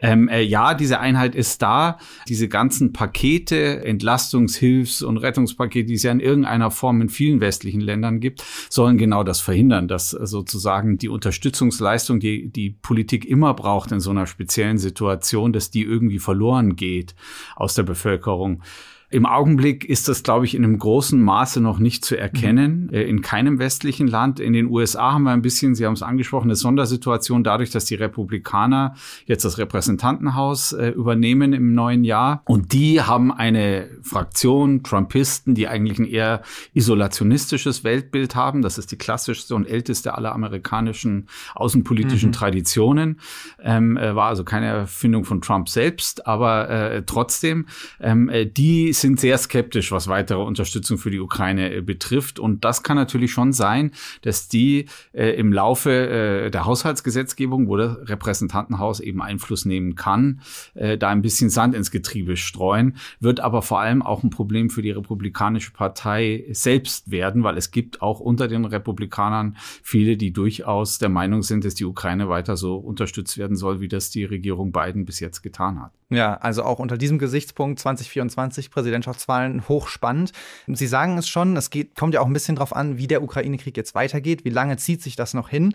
Ähm, 0.00 0.28
äh, 0.28 0.42
ja, 0.42 0.74
diese 0.74 1.00
Einheit 1.00 1.34
ist 1.34 1.60
da. 1.60 1.98
Diese 2.28 2.48
ganzen 2.48 2.92
Pakete, 2.92 3.84
Entlastungs-, 3.84 5.02
und 5.02 5.16
Rettungspakete, 5.18 5.86
die 5.86 5.94
es 5.94 6.02
ja 6.02 6.12
in 6.12 6.20
irgendeiner 6.20 6.70
Form 6.70 7.00
in 7.00 7.08
vielen 7.08 7.40
westlichen 7.40 7.80
Ländern 7.80 8.20
gibt, 8.20 8.44
sollen 8.70 8.98
genau 8.98 9.24
das 9.24 9.40
verhindern, 9.40 9.88
dass 9.88 10.10
sozusagen 10.10 10.98
die 10.98 11.08
Unterstützungsleistung, 11.08 12.20
die 12.20 12.50
die 12.50 12.70
Politik 12.70 13.24
immer 13.24 13.54
braucht 13.54 13.92
in 13.92 14.00
so 14.00 14.10
einer 14.10 14.26
speziellen 14.26 14.78
Situation, 14.78 15.52
dass 15.52 15.70
die 15.70 15.82
irgendwie 15.82 16.18
verloren 16.18 16.76
geht 16.76 17.14
aus 17.56 17.74
der 17.74 17.82
Bevölkerung. 17.82 18.62
Im 19.10 19.24
Augenblick 19.24 19.86
ist 19.86 20.06
das, 20.08 20.22
glaube 20.22 20.44
ich, 20.44 20.54
in 20.54 20.64
einem 20.64 20.78
großen 20.78 21.20
Maße 21.20 21.62
noch 21.62 21.78
nicht 21.78 22.04
zu 22.04 22.18
erkennen. 22.18 22.88
Mhm. 22.88 22.94
Äh, 22.94 23.02
in 23.04 23.22
keinem 23.22 23.58
westlichen 23.58 24.06
Land. 24.06 24.38
In 24.38 24.52
den 24.52 24.66
USA 24.66 25.12
haben 25.12 25.22
wir 25.22 25.30
ein 25.30 25.40
bisschen, 25.40 25.74
Sie 25.74 25.86
haben 25.86 25.94
es 25.94 26.02
angesprochen, 26.02 26.48
eine 26.48 26.56
Sondersituation 26.56 27.42
dadurch, 27.42 27.70
dass 27.70 27.86
die 27.86 27.94
Republikaner 27.94 28.96
jetzt 29.24 29.46
das 29.46 29.56
Repräsentantenhaus 29.56 30.72
äh, 30.72 30.88
übernehmen 30.88 31.54
im 31.54 31.72
neuen 31.72 32.04
Jahr. 32.04 32.42
Und 32.44 32.74
die 32.74 33.00
haben 33.00 33.32
eine 33.32 33.88
Fraktion, 34.02 34.82
Trumpisten, 34.82 35.54
die 35.54 35.68
eigentlich 35.68 35.98
ein 35.98 36.06
eher 36.06 36.42
isolationistisches 36.74 37.84
Weltbild 37.84 38.34
haben. 38.34 38.60
Das 38.60 38.76
ist 38.76 38.92
die 38.92 38.98
klassischste 38.98 39.54
und 39.54 39.66
älteste 39.66 40.14
aller 40.16 40.34
amerikanischen 40.34 41.28
außenpolitischen 41.54 42.28
mhm. 42.28 42.34
Traditionen. 42.34 43.20
Ähm, 43.62 43.96
äh, 43.96 44.14
war 44.14 44.28
also 44.28 44.44
keine 44.44 44.66
Erfindung 44.66 45.24
von 45.24 45.40
Trump 45.40 45.70
selbst, 45.70 46.26
aber 46.26 46.68
äh, 46.68 47.02
trotzdem, 47.06 47.64
ähm, 48.00 48.28
äh, 48.28 48.44
die 48.44 48.92
sind 49.00 49.20
sehr 49.20 49.38
skeptisch, 49.38 49.92
was 49.92 50.08
weitere 50.08 50.40
Unterstützung 50.42 50.98
für 50.98 51.10
die 51.10 51.20
Ukraine 51.20 51.74
äh, 51.74 51.80
betrifft. 51.80 52.38
Und 52.38 52.64
das 52.64 52.82
kann 52.82 52.96
natürlich 52.96 53.32
schon 53.32 53.52
sein, 53.52 53.92
dass 54.22 54.48
die 54.48 54.86
äh, 55.12 55.30
im 55.38 55.52
Laufe 55.52 55.90
äh, 55.90 56.50
der 56.50 56.64
Haushaltsgesetzgebung, 56.64 57.68
wo 57.68 57.76
das 57.76 57.98
Repräsentantenhaus 58.08 59.00
eben 59.00 59.22
Einfluss 59.22 59.64
nehmen 59.64 59.94
kann, 59.94 60.40
äh, 60.74 60.98
da 60.98 61.08
ein 61.08 61.22
bisschen 61.22 61.50
Sand 61.50 61.74
ins 61.74 61.90
Getriebe 61.90 62.36
streuen, 62.36 62.96
wird 63.20 63.40
aber 63.40 63.62
vor 63.62 63.80
allem 63.80 64.02
auch 64.02 64.22
ein 64.22 64.30
Problem 64.30 64.70
für 64.70 64.82
die 64.82 64.90
Republikanische 64.90 65.72
Partei 65.72 66.44
selbst 66.50 67.10
werden, 67.10 67.42
weil 67.44 67.56
es 67.56 67.70
gibt 67.70 68.02
auch 68.02 68.20
unter 68.20 68.48
den 68.48 68.64
Republikanern 68.64 69.56
viele, 69.82 70.16
die 70.16 70.32
durchaus 70.32 70.98
der 70.98 71.08
Meinung 71.08 71.42
sind, 71.42 71.64
dass 71.64 71.74
die 71.74 71.84
Ukraine 71.84 72.28
weiter 72.28 72.56
so 72.56 72.76
unterstützt 72.76 73.38
werden 73.38 73.56
soll, 73.56 73.80
wie 73.80 73.88
das 73.88 74.10
die 74.10 74.24
Regierung 74.24 74.72
Biden 74.72 75.04
bis 75.04 75.20
jetzt 75.20 75.42
getan 75.42 75.80
hat. 75.80 75.97
Ja, 76.10 76.34
also 76.36 76.62
auch 76.62 76.78
unter 76.78 76.96
diesem 76.96 77.18
Gesichtspunkt 77.18 77.80
2024 77.80 78.70
Präsidentschaftswahlen 78.70 79.68
hochspannend. 79.68 80.32
Sie 80.66 80.86
sagen 80.86 81.18
es 81.18 81.28
schon, 81.28 81.54
es 81.56 81.68
geht, 81.68 81.96
kommt 81.96 82.14
ja 82.14 82.22
auch 82.22 82.26
ein 82.26 82.32
bisschen 82.32 82.56
drauf 82.56 82.74
an, 82.74 82.96
wie 82.96 83.06
der 83.06 83.22
Ukraine-Krieg 83.22 83.76
jetzt 83.76 83.94
weitergeht, 83.94 84.46
wie 84.46 84.50
lange 84.50 84.78
zieht 84.78 85.02
sich 85.02 85.16
das 85.16 85.34
noch 85.34 85.50
hin. 85.50 85.74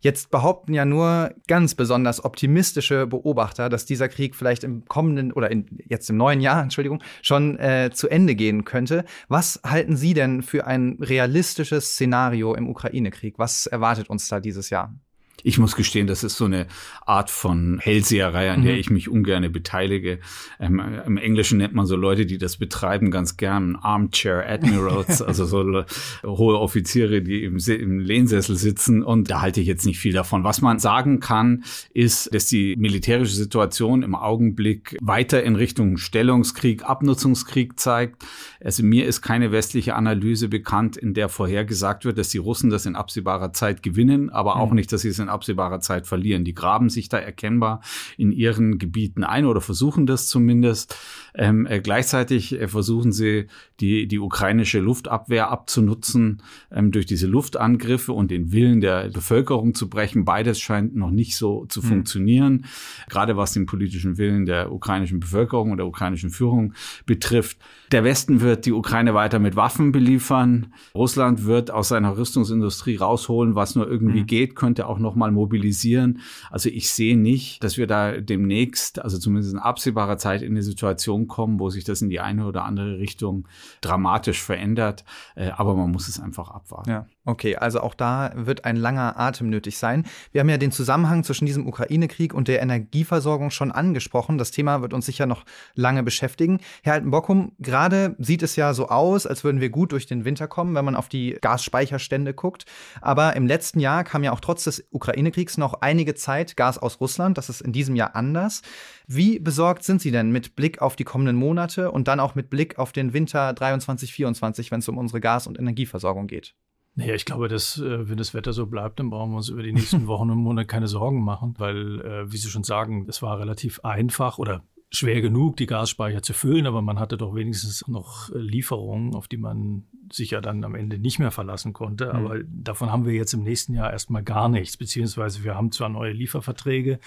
Jetzt 0.00 0.30
behaupten 0.30 0.74
ja 0.74 0.84
nur 0.84 1.32
ganz 1.46 1.74
besonders 1.74 2.24
optimistische 2.24 3.06
Beobachter, 3.06 3.68
dass 3.68 3.86
dieser 3.86 4.08
Krieg 4.08 4.34
vielleicht 4.34 4.64
im 4.64 4.84
kommenden 4.86 5.32
oder 5.32 5.50
in, 5.50 5.66
jetzt 5.86 6.10
im 6.10 6.16
neuen 6.18 6.40
Jahr, 6.40 6.60
Entschuldigung, 6.62 7.02
schon 7.22 7.58
äh, 7.58 7.90
zu 7.94 8.08
Ende 8.08 8.34
gehen 8.34 8.64
könnte. 8.64 9.04
Was 9.28 9.60
halten 9.64 9.96
Sie 9.96 10.12
denn 10.12 10.42
für 10.42 10.66
ein 10.66 10.98
realistisches 11.00 11.92
Szenario 11.92 12.54
im 12.54 12.68
Ukraine-Krieg? 12.68 13.38
Was 13.38 13.66
erwartet 13.66 14.10
uns 14.10 14.28
da 14.28 14.40
dieses 14.40 14.68
Jahr? 14.68 14.92
Ich 15.42 15.58
muss 15.58 15.76
gestehen, 15.76 16.06
das 16.06 16.24
ist 16.24 16.36
so 16.36 16.44
eine 16.44 16.66
Art 17.06 17.30
von 17.30 17.78
Hellseherei, 17.80 18.50
an 18.50 18.62
der 18.62 18.74
mhm. 18.74 18.78
ich 18.78 18.90
mich 18.90 19.08
ungern 19.08 19.50
beteilige. 19.52 20.18
Ähm, 20.60 20.80
Im 21.06 21.16
Englischen 21.16 21.58
nennt 21.58 21.74
man 21.74 21.86
so 21.86 21.96
Leute, 21.96 22.26
die 22.26 22.38
das 22.38 22.56
betreiben, 22.56 23.10
ganz 23.10 23.36
gern 23.36 23.76
Armchair 23.76 24.48
Admirals, 24.48 25.22
also 25.22 25.44
so 25.44 25.84
hohe 26.24 26.58
Offiziere, 26.58 27.22
die 27.22 27.44
im, 27.44 27.58
im 27.58 27.98
Lehnsessel 27.98 28.56
sitzen. 28.56 29.02
Und 29.02 29.30
da 29.30 29.40
halte 29.40 29.60
ich 29.60 29.66
jetzt 29.66 29.86
nicht 29.86 29.98
viel 29.98 30.12
davon. 30.12 30.44
Was 30.44 30.60
man 30.60 30.78
sagen 30.78 31.20
kann, 31.20 31.64
ist, 31.92 32.32
dass 32.34 32.46
die 32.46 32.76
militärische 32.76 33.34
Situation 33.34 34.02
im 34.02 34.14
Augenblick 34.14 34.96
weiter 35.00 35.42
in 35.42 35.56
Richtung 35.56 35.96
Stellungskrieg, 35.96 36.84
Abnutzungskrieg 36.84 37.78
zeigt. 37.78 38.22
Also 38.62 38.82
mir 38.82 39.06
ist 39.06 39.22
keine 39.22 39.52
westliche 39.52 39.94
Analyse 39.94 40.48
bekannt, 40.48 40.96
in 40.96 41.14
der 41.14 41.28
vorhergesagt 41.28 42.04
wird, 42.04 42.18
dass 42.18 42.28
die 42.28 42.38
Russen 42.38 42.70
das 42.70 42.86
in 42.86 42.96
absehbarer 42.96 43.52
Zeit 43.52 43.82
gewinnen, 43.82 44.30
aber 44.30 44.56
auch 44.56 44.70
mhm. 44.70 44.76
nicht, 44.76 44.92
dass 44.92 45.02
sie 45.02 45.08
es 45.08 45.18
in 45.18 45.28
absehbarer 45.32 45.80
Zeit 45.80 46.06
verlieren. 46.06 46.44
Die 46.44 46.54
graben 46.54 46.88
sich 46.88 47.08
da 47.08 47.18
erkennbar 47.18 47.82
in 48.16 48.32
ihren 48.32 48.78
Gebieten 48.78 49.24
ein 49.24 49.46
oder 49.46 49.60
versuchen 49.60 50.06
das 50.06 50.28
zumindest. 50.28 50.96
Ähm, 51.34 51.66
äh, 51.66 51.80
gleichzeitig 51.80 52.60
äh, 52.60 52.68
versuchen 52.68 53.12
sie, 53.12 53.46
die, 53.80 54.06
die 54.06 54.18
ukrainische 54.18 54.80
Luftabwehr 54.80 55.50
abzunutzen 55.50 56.42
ähm, 56.70 56.92
durch 56.92 57.06
diese 57.06 57.26
Luftangriffe 57.26 58.12
und 58.12 58.30
den 58.30 58.52
Willen 58.52 58.80
der 58.80 59.08
Bevölkerung 59.08 59.74
zu 59.74 59.88
brechen. 59.88 60.24
Beides 60.24 60.60
scheint 60.60 60.94
noch 60.94 61.10
nicht 61.10 61.36
so 61.36 61.66
zu 61.66 61.80
mhm. 61.80 61.86
funktionieren, 61.86 62.66
gerade 63.08 63.36
was 63.36 63.52
den 63.52 63.66
politischen 63.66 64.18
Willen 64.18 64.46
der 64.46 64.72
ukrainischen 64.72 65.20
Bevölkerung 65.20 65.70
und 65.70 65.78
der 65.78 65.86
ukrainischen 65.86 66.30
Führung 66.30 66.74
betrifft. 67.06 67.58
Der 67.92 68.04
Westen 68.04 68.40
wird 68.40 68.66
die 68.66 68.72
Ukraine 68.72 69.14
weiter 69.14 69.38
mit 69.38 69.56
Waffen 69.56 69.92
beliefern. 69.92 70.72
Russland 70.94 71.44
wird 71.44 71.70
aus 71.70 71.88
seiner 71.88 72.16
Rüstungsindustrie 72.16 72.96
rausholen, 72.96 73.54
was 73.54 73.74
nur 73.74 73.88
irgendwie 73.88 74.22
mhm. 74.22 74.26
geht, 74.26 74.56
könnte 74.56 74.86
auch 74.86 74.98
noch 74.98 75.11
mal 75.14 75.30
mobilisieren. 75.30 76.20
Also 76.50 76.68
ich 76.68 76.90
sehe 76.90 77.16
nicht, 77.16 77.62
dass 77.64 77.76
wir 77.76 77.86
da 77.86 78.12
demnächst, 78.20 79.00
also 79.00 79.18
zumindest 79.18 79.52
in 79.52 79.58
absehbarer 79.58 80.18
Zeit 80.18 80.42
in 80.42 80.52
eine 80.52 80.62
Situation 80.62 81.28
kommen, 81.28 81.58
wo 81.60 81.70
sich 81.70 81.84
das 81.84 82.02
in 82.02 82.10
die 82.10 82.20
eine 82.20 82.46
oder 82.46 82.64
andere 82.64 82.98
Richtung 82.98 83.48
dramatisch 83.80 84.42
verändert. 84.42 85.04
Äh, 85.34 85.50
aber 85.50 85.74
man 85.74 85.90
muss 85.90 86.08
es 86.08 86.20
einfach 86.20 86.50
abwarten. 86.50 86.90
Ja. 86.90 87.06
Okay, 87.24 87.54
also 87.54 87.80
auch 87.80 87.94
da 87.94 88.32
wird 88.34 88.64
ein 88.64 88.74
langer 88.74 89.16
Atem 89.16 89.48
nötig 89.48 89.78
sein. 89.78 90.04
Wir 90.32 90.40
haben 90.40 90.48
ja 90.48 90.56
den 90.58 90.72
Zusammenhang 90.72 91.22
zwischen 91.22 91.46
diesem 91.46 91.68
Ukraine-Krieg 91.68 92.34
und 92.34 92.48
der 92.48 92.60
Energieversorgung 92.60 93.50
schon 93.50 93.70
angesprochen. 93.70 94.38
Das 94.38 94.50
Thema 94.50 94.82
wird 94.82 94.92
uns 94.92 95.06
sicher 95.06 95.26
noch 95.26 95.44
lange 95.76 96.02
beschäftigen. 96.02 96.58
Herr 96.82 96.94
Altenbockum, 96.94 97.52
gerade 97.60 98.16
sieht 98.18 98.42
es 98.42 98.56
ja 98.56 98.74
so 98.74 98.88
aus, 98.88 99.28
als 99.28 99.44
würden 99.44 99.60
wir 99.60 99.70
gut 99.70 99.92
durch 99.92 100.06
den 100.06 100.24
Winter 100.24 100.48
kommen, 100.48 100.74
wenn 100.74 100.84
man 100.84 100.96
auf 100.96 101.08
die 101.08 101.38
Gasspeicherstände 101.40 102.34
guckt. 102.34 102.66
Aber 103.00 103.36
im 103.36 103.46
letzten 103.46 103.78
Jahr 103.78 104.02
kam 104.02 104.24
ja 104.24 104.32
auch 104.32 104.40
trotz 104.40 104.64
des 104.64 104.84
Ukraine-Kriegs 104.90 105.58
noch 105.58 105.74
einige 105.74 106.16
Zeit 106.16 106.56
Gas 106.56 106.76
aus 106.76 107.00
Russland. 107.00 107.38
Das 107.38 107.48
ist 107.48 107.60
in 107.60 107.72
diesem 107.72 107.94
Jahr 107.94 108.16
anders. 108.16 108.62
Wie 109.06 109.38
besorgt 109.38 109.84
sind 109.84 110.00
Sie 110.02 110.10
denn 110.10 110.32
mit 110.32 110.56
Blick 110.56 110.82
auf 110.82 110.96
die 110.96 111.04
kommenden 111.04 111.36
Monate 111.36 111.92
und 111.92 112.08
dann 112.08 112.18
auch 112.18 112.34
mit 112.34 112.50
Blick 112.50 112.80
auf 112.80 112.90
den 112.90 113.12
Winter 113.12 113.52
23, 113.52 114.12
24, 114.12 114.72
wenn 114.72 114.80
es 114.80 114.88
um 114.88 114.98
unsere 114.98 115.20
Gas- 115.20 115.46
und 115.46 115.56
Energieversorgung 115.56 116.26
geht? 116.26 116.56
Naja, 116.94 117.14
ich 117.14 117.24
glaube, 117.24 117.48
dass 117.48 117.78
äh, 117.78 118.08
wenn 118.08 118.18
das 118.18 118.34
Wetter 118.34 118.52
so 118.52 118.66
bleibt, 118.66 119.00
dann 119.00 119.08
brauchen 119.08 119.30
wir 119.30 119.38
uns 119.38 119.48
über 119.48 119.62
die 119.62 119.72
nächsten 119.72 120.06
Wochen 120.06 120.30
und 120.30 120.38
Monate 120.38 120.66
keine 120.66 120.88
Sorgen 120.88 121.24
machen, 121.24 121.54
weil, 121.58 122.00
äh, 122.02 122.32
wie 122.32 122.36
Sie 122.36 122.48
schon 122.48 122.64
sagen, 122.64 123.06
es 123.08 123.22
war 123.22 123.38
relativ 123.38 123.80
einfach 123.80 124.38
oder 124.38 124.62
schwer 124.94 125.22
genug, 125.22 125.56
die 125.56 125.66
Gasspeicher 125.66 126.22
zu 126.22 126.34
füllen, 126.34 126.66
aber 126.66 126.82
man 126.82 126.98
hatte 126.98 127.16
doch 127.16 127.34
wenigstens 127.34 127.86
noch 127.88 128.30
äh, 128.30 128.38
Lieferungen, 128.38 129.14
auf 129.14 129.26
die 129.26 129.38
man 129.38 129.84
sich 130.12 130.32
ja 130.32 130.42
dann 130.42 130.62
am 130.64 130.74
Ende 130.74 130.98
nicht 130.98 131.18
mehr 131.18 131.30
verlassen 131.30 131.72
konnte. 131.72 132.06
Mhm. 132.06 132.10
Aber 132.10 132.38
davon 132.44 132.92
haben 132.92 133.06
wir 133.06 133.14
jetzt 133.14 133.32
im 133.32 133.42
nächsten 133.42 133.72
Jahr 133.72 133.90
erstmal 133.90 134.22
gar 134.22 134.50
nichts, 134.50 134.76
beziehungsweise 134.76 135.44
wir 135.44 135.54
haben 135.54 135.72
zwar 135.72 135.88
neue 135.88 136.12
Lieferverträge, 136.12 136.98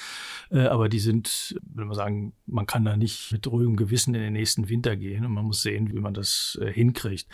äh, 0.49 0.65
aber 0.65 0.89
die 0.89 0.99
sind, 0.99 1.55
will 1.61 1.85
man 1.85 1.95
sagen, 1.95 2.33
man 2.47 2.65
kann 2.65 2.83
da 2.83 2.97
nicht 2.97 3.31
mit 3.31 3.45
ruhigem 3.47 3.75
Gewissen 3.75 4.15
in 4.15 4.21
den 4.21 4.33
nächsten 4.33 4.67
Winter 4.67 4.95
gehen 4.95 5.23
und 5.23 5.33
man 5.33 5.45
muss 5.45 5.61
sehen, 5.61 5.93
wie 5.93 5.99
man 5.99 6.15
das 6.15 6.57
äh, 6.61 6.71
hinkriegt. 6.71 7.27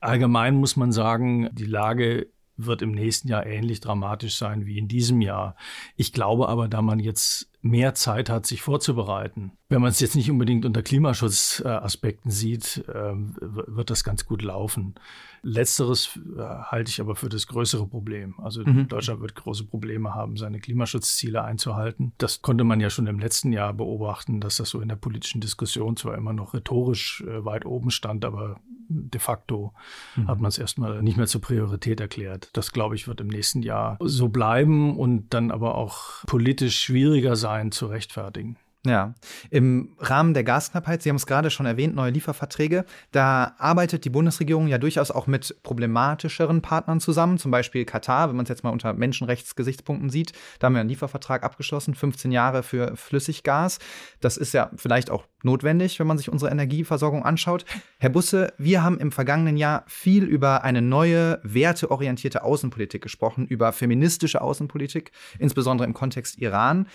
Allgemein 0.00 0.56
muss 0.56 0.76
man 0.76 0.90
sagen, 0.90 1.48
die 1.52 1.66
Lage 1.66 2.26
wird 2.56 2.82
im 2.82 2.90
nächsten 2.90 3.28
Jahr 3.28 3.46
ähnlich 3.46 3.80
dramatisch 3.80 4.36
sein 4.36 4.66
wie 4.66 4.78
in 4.78 4.88
diesem 4.88 5.20
Jahr. 5.20 5.54
Ich 5.96 6.12
glaube 6.12 6.48
aber, 6.48 6.68
da 6.68 6.82
man 6.82 6.98
jetzt 6.98 7.51
mehr 7.62 7.94
Zeit 7.94 8.28
hat, 8.28 8.44
sich 8.44 8.60
vorzubereiten. 8.60 9.52
Wenn 9.68 9.80
man 9.80 9.90
es 9.90 10.00
jetzt 10.00 10.16
nicht 10.16 10.30
unbedingt 10.30 10.66
unter 10.66 10.82
Klimaschutzaspekten 10.82 12.30
sieht, 12.30 12.84
ähm, 12.92 13.36
wird 13.40 13.88
das 13.88 14.04
ganz 14.04 14.26
gut 14.26 14.42
laufen. 14.42 14.96
Letzteres 15.44 16.18
äh, 16.36 16.40
halte 16.40 16.90
ich 16.90 17.00
aber 17.00 17.14
für 17.16 17.28
das 17.28 17.46
größere 17.46 17.86
Problem. 17.86 18.34
Also 18.38 18.62
mhm. 18.64 18.88
Deutschland 18.88 19.20
wird 19.20 19.36
große 19.36 19.64
Probleme 19.64 20.14
haben, 20.14 20.36
seine 20.36 20.60
Klimaschutzziele 20.60 21.42
einzuhalten. 21.42 22.12
Das 22.18 22.42
konnte 22.42 22.64
man 22.64 22.80
ja 22.80 22.90
schon 22.90 23.06
im 23.06 23.20
letzten 23.20 23.52
Jahr 23.52 23.72
beobachten, 23.72 24.40
dass 24.40 24.56
das 24.56 24.68
so 24.68 24.80
in 24.80 24.88
der 24.88 24.96
politischen 24.96 25.40
Diskussion 25.40 25.96
zwar 25.96 26.16
immer 26.16 26.32
noch 26.32 26.54
rhetorisch 26.54 27.24
äh, 27.26 27.44
weit 27.44 27.64
oben 27.64 27.90
stand, 27.90 28.24
aber 28.24 28.60
de 28.88 29.20
facto 29.20 29.72
mhm. 30.16 30.28
hat 30.28 30.40
man 30.40 30.48
es 30.48 30.58
erstmal 30.58 31.02
nicht 31.02 31.16
mehr 31.16 31.26
zur 31.26 31.40
Priorität 31.40 32.00
erklärt. 32.00 32.50
Das, 32.52 32.72
glaube 32.72 32.94
ich, 32.94 33.08
wird 33.08 33.20
im 33.20 33.28
nächsten 33.28 33.62
Jahr 33.62 33.96
so 34.00 34.28
bleiben 34.28 34.98
und 34.98 35.32
dann 35.32 35.50
aber 35.50 35.76
auch 35.76 36.24
politisch 36.26 36.80
schwieriger 36.80 37.36
sein 37.36 37.51
sein 37.52 37.70
zu 37.70 37.86
rechtfertigen. 37.86 38.56
Ja, 38.84 39.14
im 39.50 39.94
Rahmen 40.00 40.34
der 40.34 40.42
Gasknappheit, 40.42 41.02
Sie 41.02 41.08
haben 41.08 41.16
es 41.16 41.26
gerade 41.26 41.50
schon 41.50 41.66
erwähnt, 41.66 41.94
neue 41.94 42.10
Lieferverträge, 42.10 42.84
da 43.12 43.54
arbeitet 43.58 44.04
die 44.04 44.10
Bundesregierung 44.10 44.66
ja 44.66 44.78
durchaus 44.78 45.12
auch 45.12 45.28
mit 45.28 45.62
problematischeren 45.62 46.62
Partnern 46.62 46.98
zusammen, 46.98 47.38
zum 47.38 47.52
Beispiel 47.52 47.84
Katar, 47.84 48.28
wenn 48.28 48.34
man 48.34 48.42
es 48.42 48.48
jetzt 48.48 48.64
mal 48.64 48.70
unter 48.70 48.92
Menschenrechtsgesichtspunkten 48.92 50.10
sieht, 50.10 50.32
da 50.58 50.66
haben 50.66 50.74
wir 50.74 50.80
einen 50.80 50.88
Liefervertrag 50.88 51.44
abgeschlossen, 51.44 51.94
15 51.94 52.32
Jahre 52.32 52.64
für 52.64 52.96
Flüssiggas. 52.96 53.78
Das 54.20 54.36
ist 54.36 54.52
ja 54.52 54.72
vielleicht 54.74 55.12
auch 55.12 55.26
notwendig, 55.44 56.00
wenn 56.00 56.08
man 56.08 56.18
sich 56.18 56.28
unsere 56.28 56.50
Energieversorgung 56.50 57.24
anschaut. 57.24 57.64
Herr 58.00 58.10
Busse, 58.10 58.52
wir 58.58 58.82
haben 58.82 58.98
im 58.98 59.12
vergangenen 59.12 59.56
Jahr 59.56 59.84
viel 59.86 60.24
über 60.24 60.64
eine 60.64 60.82
neue, 60.82 61.38
werteorientierte 61.44 62.42
Außenpolitik 62.42 63.00
gesprochen, 63.00 63.46
über 63.46 63.72
feministische 63.72 64.40
Außenpolitik, 64.40 65.12
insbesondere 65.38 65.86
im 65.86 65.94
Kontext 65.94 66.38
Iran. 66.38 66.88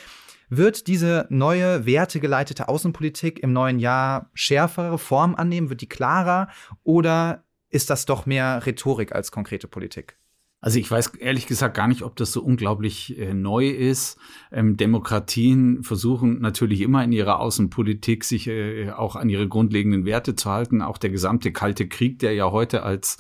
Wird 0.50 0.88
diese 0.88 1.28
neue 1.30 1.86
wertegeleitete 1.86 2.70
Außenpolitik 2.70 3.40
im 3.40 3.52
neuen 3.52 3.80
Jahr 3.80 4.30
schärfere 4.34 4.98
Form 4.98 5.36
annehmen? 5.36 5.70
Wird 5.70 5.82
die 5.82 5.90
klarer? 5.90 6.48
Oder 6.84 7.44
ist 7.70 7.90
das 7.90 8.06
doch 8.06 8.26
mehr 8.26 8.66
Rhetorik 8.66 9.14
als 9.14 9.32
konkrete 9.32 9.68
Politik? 9.68 10.18
Also 10.60 10.80
ich 10.80 10.90
weiß 10.90 11.16
ehrlich 11.20 11.46
gesagt 11.46 11.76
gar 11.76 11.88
nicht, 11.88 12.02
ob 12.02 12.16
das 12.16 12.32
so 12.32 12.42
unglaublich 12.42 13.18
äh, 13.20 13.34
neu 13.34 13.68
ist. 13.70 14.18
Ähm, 14.52 14.76
Demokratien 14.76 15.84
versuchen 15.84 16.40
natürlich 16.40 16.82
immer 16.82 17.04
in 17.04 17.12
ihrer 17.12 17.40
Außenpolitik 17.40 18.24
sich 18.24 18.48
äh, 18.48 18.90
auch 18.90 19.16
an 19.16 19.30
ihre 19.30 19.48
grundlegenden 19.48 20.06
Werte 20.06 20.36
zu 20.36 20.50
halten. 20.50 20.82
Auch 20.82 20.98
der 20.98 21.12
gesamte 21.12 21.52
Kalte 21.52 21.88
Krieg, 21.88 22.18
der 22.20 22.34
ja 22.34 22.52
heute 22.52 22.82
als 22.82 23.18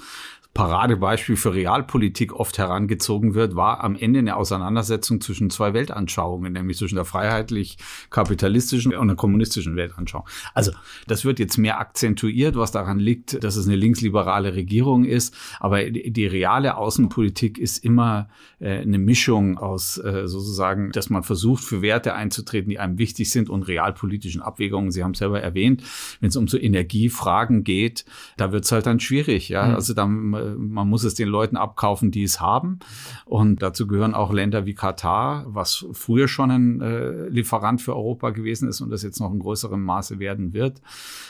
Paradebeispiel 0.57 1.37
für 1.37 1.53
Realpolitik 1.53 2.33
oft 2.33 2.57
herangezogen 2.57 3.35
wird, 3.35 3.55
war 3.55 3.83
am 3.83 3.95
Ende 3.95 4.17
eine 4.17 4.35
Auseinandersetzung 4.35 5.21
zwischen 5.21 5.51
zwei 5.51 5.75
Weltanschauungen, 5.75 6.51
nämlich 6.51 6.77
zwischen 6.77 6.95
der 6.95 7.05
freiheitlich-kapitalistischen 7.05 8.95
und 8.95 9.07
der 9.07 9.15
kommunistischen 9.15 9.75
Weltanschauung. 9.75 10.27
Also 10.55 10.71
das 11.05 11.25
wird 11.25 11.37
jetzt 11.37 11.57
mehr 11.57 11.79
akzentuiert, 11.79 12.55
was 12.55 12.71
daran 12.71 12.97
liegt, 12.97 13.43
dass 13.43 13.55
es 13.55 13.67
eine 13.67 13.75
linksliberale 13.75 14.55
Regierung 14.55 15.05
ist. 15.05 15.35
Aber 15.59 15.83
die 15.83 16.25
reale 16.25 16.75
Außenpolitik 16.75 17.59
ist 17.59 17.85
immer 17.85 18.27
äh, 18.59 18.79
eine 18.79 18.97
Mischung 18.97 19.59
aus 19.59 19.99
äh, 19.99 20.27
sozusagen, 20.27 20.91
dass 20.91 21.11
man 21.11 21.21
versucht, 21.21 21.63
für 21.63 21.83
Werte 21.83 22.15
einzutreten, 22.15 22.71
die 22.71 22.79
einem 22.79 22.97
wichtig 22.97 23.29
sind 23.29 23.47
und 23.51 23.67
realpolitischen 23.67 24.41
Abwägungen. 24.41 24.89
Sie 24.89 25.03
haben 25.03 25.11
es 25.11 25.19
selber 25.19 25.39
erwähnt, 25.39 25.83
wenn 26.19 26.29
es 26.29 26.35
um 26.35 26.47
so 26.47 26.57
Energiefragen 26.57 27.63
geht, 27.63 28.05
da 28.37 28.51
wird 28.51 28.65
es 28.65 28.71
halt 28.71 28.87
dann 28.87 28.99
schwierig. 28.99 29.49
Ja, 29.49 29.67
mhm. 29.67 29.75
also 29.75 29.93
dann 29.93 30.46
man 30.57 30.87
muss 30.89 31.03
es 31.03 31.13
den 31.13 31.27
Leuten 31.27 31.57
abkaufen, 31.57 32.11
die 32.11 32.23
es 32.23 32.39
haben. 32.39 32.79
Und 33.25 33.61
dazu 33.61 33.87
gehören 33.87 34.13
auch 34.13 34.31
Länder 34.31 34.65
wie 34.65 34.73
Katar, 34.73 35.45
was 35.47 35.85
früher 35.93 36.27
schon 36.27 36.51
ein 36.51 36.81
äh, 36.81 37.27
Lieferant 37.29 37.81
für 37.81 37.95
Europa 37.95 38.29
gewesen 38.31 38.67
ist 38.67 38.81
und 38.81 38.89
das 38.89 39.03
jetzt 39.03 39.19
noch 39.19 39.31
in 39.31 39.39
größerem 39.39 39.81
Maße 39.81 40.19
werden 40.19 40.53
wird. 40.53 40.81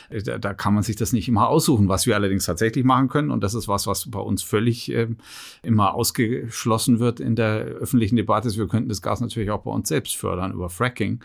Äh, 0.09 0.23
da, 0.23 0.37
da, 0.37 0.53
kann 0.53 0.73
man 0.73 0.83
sich 0.83 0.95
das 0.95 1.13
nicht 1.13 1.27
immer 1.27 1.47
aussuchen. 1.47 1.87
Was 1.89 2.07
wir 2.07 2.15
allerdings 2.15 2.45
tatsächlich 2.45 2.83
machen 2.83 3.07
können, 3.07 3.31
und 3.31 3.43
das 3.43 3.53
ist 3.53 3.67
was, 3.67 3.87
was 3.87 4.09
bei 4.09 4.19
uns 4.19 4.43
völlig 4.43 4.91
äh, 4.91 5.07
immer 5.63 5.93
ausgeschlossen 5.93 6.99
wird 6.99 7.19
in 7.19 7.35
der 7.35 7.59
öffentlichen 7.59 8.15
Debatte, 8.15 8.47
ist, 8.47 8.57
wir 8.57 8.67
könnten 8.67 8.89
das 8.89 9.01
Gas 9.01 9.21
natürlich 9.21 9.51
auch 9.51 9.63
bei 9.63 9.71
uns 9.71 9.87
selbst 9.87 10.15
fördern 10.15 10.53
über 10.53 10.69
Fracking. 10.69 11.19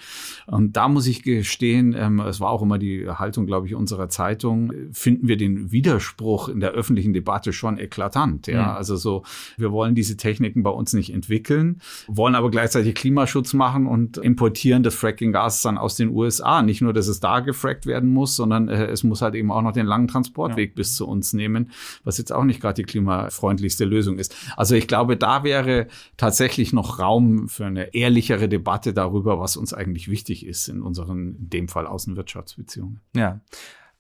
Und 0.47 0.77
da 0.77 0.89
muss 0.89 1.07
ich 1.07 1.23
gestehen, 1.23 1.95
ähm, 1.97 2.21
es 2.21 2.41
war 2.41 2.51
auch 2.51 2.63
immer 2.63 2.79
die 2.79 3.09
Haltung, 3.09 3.47
glaube 3.47 3.67
ich, 3.67 3.75
unserer 3.75 4.09
Zeitung, 4.09 4.73
finden 4.93 5.29
wir 5.29 5.37
den 5.37 5.73
Widerspruch 5.73 6.49
in 6.49 6.61
der 6.61 6.71
öffentlichen 6.71 7.13
Debatte 7.13 7.53
schon 7.53 7.79
eklatant. 7.83 8.47
Ja, 8.47 8.63
mhm. 8.63 8.77
also 8.77 8.97
so, 8.97 9.23
wir 9.57 9.73
wollen 9.73 9.95
diese 9.95 10.17
Techniken 10.17 10.63
bei 10.63 10.71
uns 10.71 10.93
nicht 10.93 11.13
entwickeln, 11.13 11.81
wollen 12.07 12.35
aber 12.35 12.51
gleichzeitig 12.51 12.95
Klimaschutz 12.95 13.53
machen 13.53 13.87
und 13.87 14.17
importieren 14.17 14.83
das 14.83 14.95
Fracking-Gas 14.95 15.63
dann 15.63 15.79
aus 15.79 15.97
den 15.97 16.11
USA. 16.11 16.63
Nicht 16.63 16.81
nur, 16.81 16.93
dass 16.93 17.09
es 17.09 17.21
da 17.21 17.41
gefrackt 17.41 17.87
werden 17.87 18.11
muss, 18.11 18.37
sondern 18.37 18.69
äh, 18.69 18.87
es 18.87 19.05
muss 19.05 19.23
halt 19.23 19.35
eben 19.35 19.51
auch 19.51 19.63
noch 19.63 19.73
den 19.73 19.87
langen 19.87 20.09
Transportweg 20.09 20.71
ja. 20.71 20.77
bis 20.77 20.97
zu 20.97 21.07
uns 21.07 21.33
nehmen, 21.33 21.71
was 22.05 22.19
jetzt 22.19 22.33
auch 22.33 22.45
nicht 22.45 22.61
gerade 22.61 22.83
die 22.83 22.85
klimafreundlichste 22.85 23.85
Lösung 23.85 24.19
ist. 24.19 24.35
Also 24.57 24.75
ich 24.75 24.89
glaube, 24.89 25.17
da 25.17 25.45
wäre 25.45 25.89
tatsächlich 26.17 26.73
noch 26.73 26.99
Raum 26.99 27.49
für 27.49 27.67
eine 27.67 27.95
ehrlichere 27.95 28.49
Debatte 28.49 28.93
darüber, 28.93 29.39
was 29.39 29.57
uns 29.57 29.75
eigentlich 29.75 30.09
wichtig 30.09 30.47
ist 30.47 30.69
in 30.69 30.83
unseren, 30.83 31.37
in 31.37 31.51
dem 31.51 31.69
Fall 31.69 31.87
Außenwirtschaftsbeziehungen. 31.87 33.01
Ja. 33.15 33.41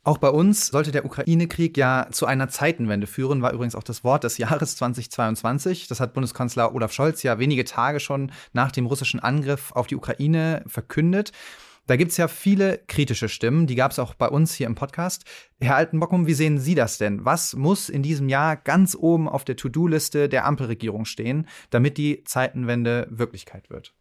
Auch 0.04 0.18
bei 0.18 0.30
uns 0.30 0.66
sollte 0.66 0.90
der 0.90 1.04
Ukraine-Krieg 1.04 1.76
ja 1.76 2.08
zu 2.10 2.26
einer 2.26 2.48
Zeitenwende 2.48 3.06
führen, 3.06 3.40
war 3.40 3.52
übrigens 3.52 3.76
auch 3.76 3.84
das 3.84 4.02
Wort 4.02 4.24
des 4.24 4.36
Jahres 4.36 4.74
2022. 4.74 5.86
Das 5.86 6.00
hat 6.00 6.12
Bundeskanzler 6.12 6.74
Olaf 6.74 6.92
Scholz 6.92 7.22
ja 7.22 7.38
wenige 7.38 7.64
Tage 7.64 8.00
schon 8.00 8.32
nach 8.52 8.72
dem 8.72 8.86
russischen 8.86 9.20
Angriff 9.20 9.70
auf 9.70 9.86
die 9.86 9.94
Ukraine 9.94 10.64
verkündet. 10.66 11.30
Da 11.86 11.94
gibt 11.94 12.10
es 12.10 12.16
ja 12.16 12.26
viele 12.26 12.78
kritische 12.88 13.28
Stimmen, 13.28 13.68
die 13.68 13.76
gab 13.76 13.92
es 13.92 14.00
auch 14.00 14.14
bei 14.14 14.28
uns 14.28 14.54
hier 14.54 14.66
im 14.66 14.74
Podcast. 14.74 15.24
Herr 15.60 15.76
Altenbockum, 15.76 16.26
wie 16.26 16.34
sehen 16.34 16.58
Sie 16.58 16.74
das 16.74 16.98
denn? 16.98 17.24
Was 17.24 17.54
muss 17.54 17.88
in 17.88 18.02
diesem 18.02 18.28
Jahr 18.28 18.56
ganz 18.56 18.96
oben 18.96 19.28
auf 19.28 19.44
der 19.44 19.56
To-Do-Liste 19.56 20.28
der 20.28 20.46
Ampelregierung 20.46 21.04
stehen, 21.04 21.46
damit 21.70 21.96
die 21.96 22.24
Zeitenwende 22.24 23.06
Wirklichkeit 23.08 23.70
wird? 23.70 23.94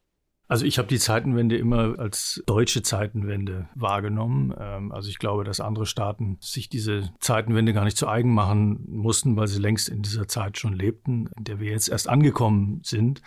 Also 0.52 0.66
ich 0.66 0.78
habe 0.80 0.90
die 0.90 1.00
Zeitenwende 1.00 1.56
immer 1.56 1.98
als 1.98 2.44
deutsche 2.46 2.82
Zeitenwende 2.82 3.70
wahrgenommen. 3.74 4.54
Ähm, 4.60 4.92
also 4.92 5.08
ich 5.08 5.18
glaube, 5.18 5.46
dass 5.46 5.62
andere 5.62 5.86
Staaten 5.86 6.36
sich 6.42 6.68
diese 6.68 7.10
Zeitenwende 7.22 7.72
gar 7.72 7.86
nicht 7.86 7.96
zu 7.96 8.06
eigen 8.06 8.34
machen 8.34 8.84
mussten, 8.90 9.38
weil 9.38 9.48
sie 9.48 9.62
längst 9.62 9.88
in 9.88 10.02
dieser 10.02 10.28
Zeit 10.28 10.60
schon 10.60 10.74
lebten, 10.74 11.30
in 11.38 11.46
der 11.46 11.62
wir 11.62 11.72
jetzt 11.72 11.88
erst 11.88 12.10
angekommen 12.10 12.82
sind. 12.84 13.22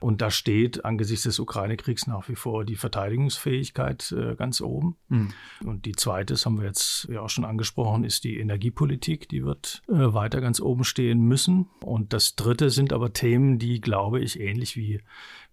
Und 0.00 0.22
da 0.22 0.30
steht 0.30 0.84
angesichts 0.84 1.24
des 1.24 1.40
Ukraine-Kriegs 1.40 2.06
nach 2.06 2.28
wie 2.28 2.36
vor 2.36 2.64
die 2.64 2.76
Verteidigungsfähigkeit 2.76 4.12
äh, 4.12 4.36
ganz 4.36 4.60
oben. 4.60 4.96
Mhm. 5.08 5.32
Und 5.64 5.84
die 5.84 5.92
zweite, 5.92 6.34
das 6.34 6.46
haben 6.46 6.58
wir 6.58 6.66
jetzt 6.66 7.06
ja 7.10 7.20
auch 7.20 7.28
schon 7.28 7.44
angesprochen, 7.44 8.04
ist 8.04 8.24
die 8.24 8.38
Energiepolitik. 8.38 9.28
Die 9.28 9.44
wird 9.44 9.82
äh, 9.88 10.14
weiter 10.14 10.40
ganz 10.40 10.60
oben 10.60 10.84
stehen 10.84 11.20
müssen. 11.20 11.68
Und 11.82 12.12
das 12.12 12.36
dritte 12.36 12.70
sind 12.70 12.92
aber 12.92 13.12
Themen, 13.12 13.58
die, 13.58 13.80
glaube 13.80 14.20
ich, 14.20 14.40
ähnlich 14.40 14.76
wie 14.76 15.00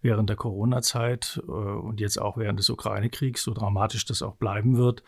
während 0.02 0.28
der 0.28 0.36
Corona-Zeit 0.36 1.40
äh, 1.46 1.50
und 1.50 2.00
jetzt 2.00 2.20
auch 2.20 2.36
während 2.36 2.58
des 2.58 2.70
Ukraine-Kriegs, 2.70 3.42
so 3.42 3.54
dramatisch 3.54 4.04
das 4.04 4.22
auch 4.22 4.36
bleiben 4.36 4.76
wird, 4.76 5.02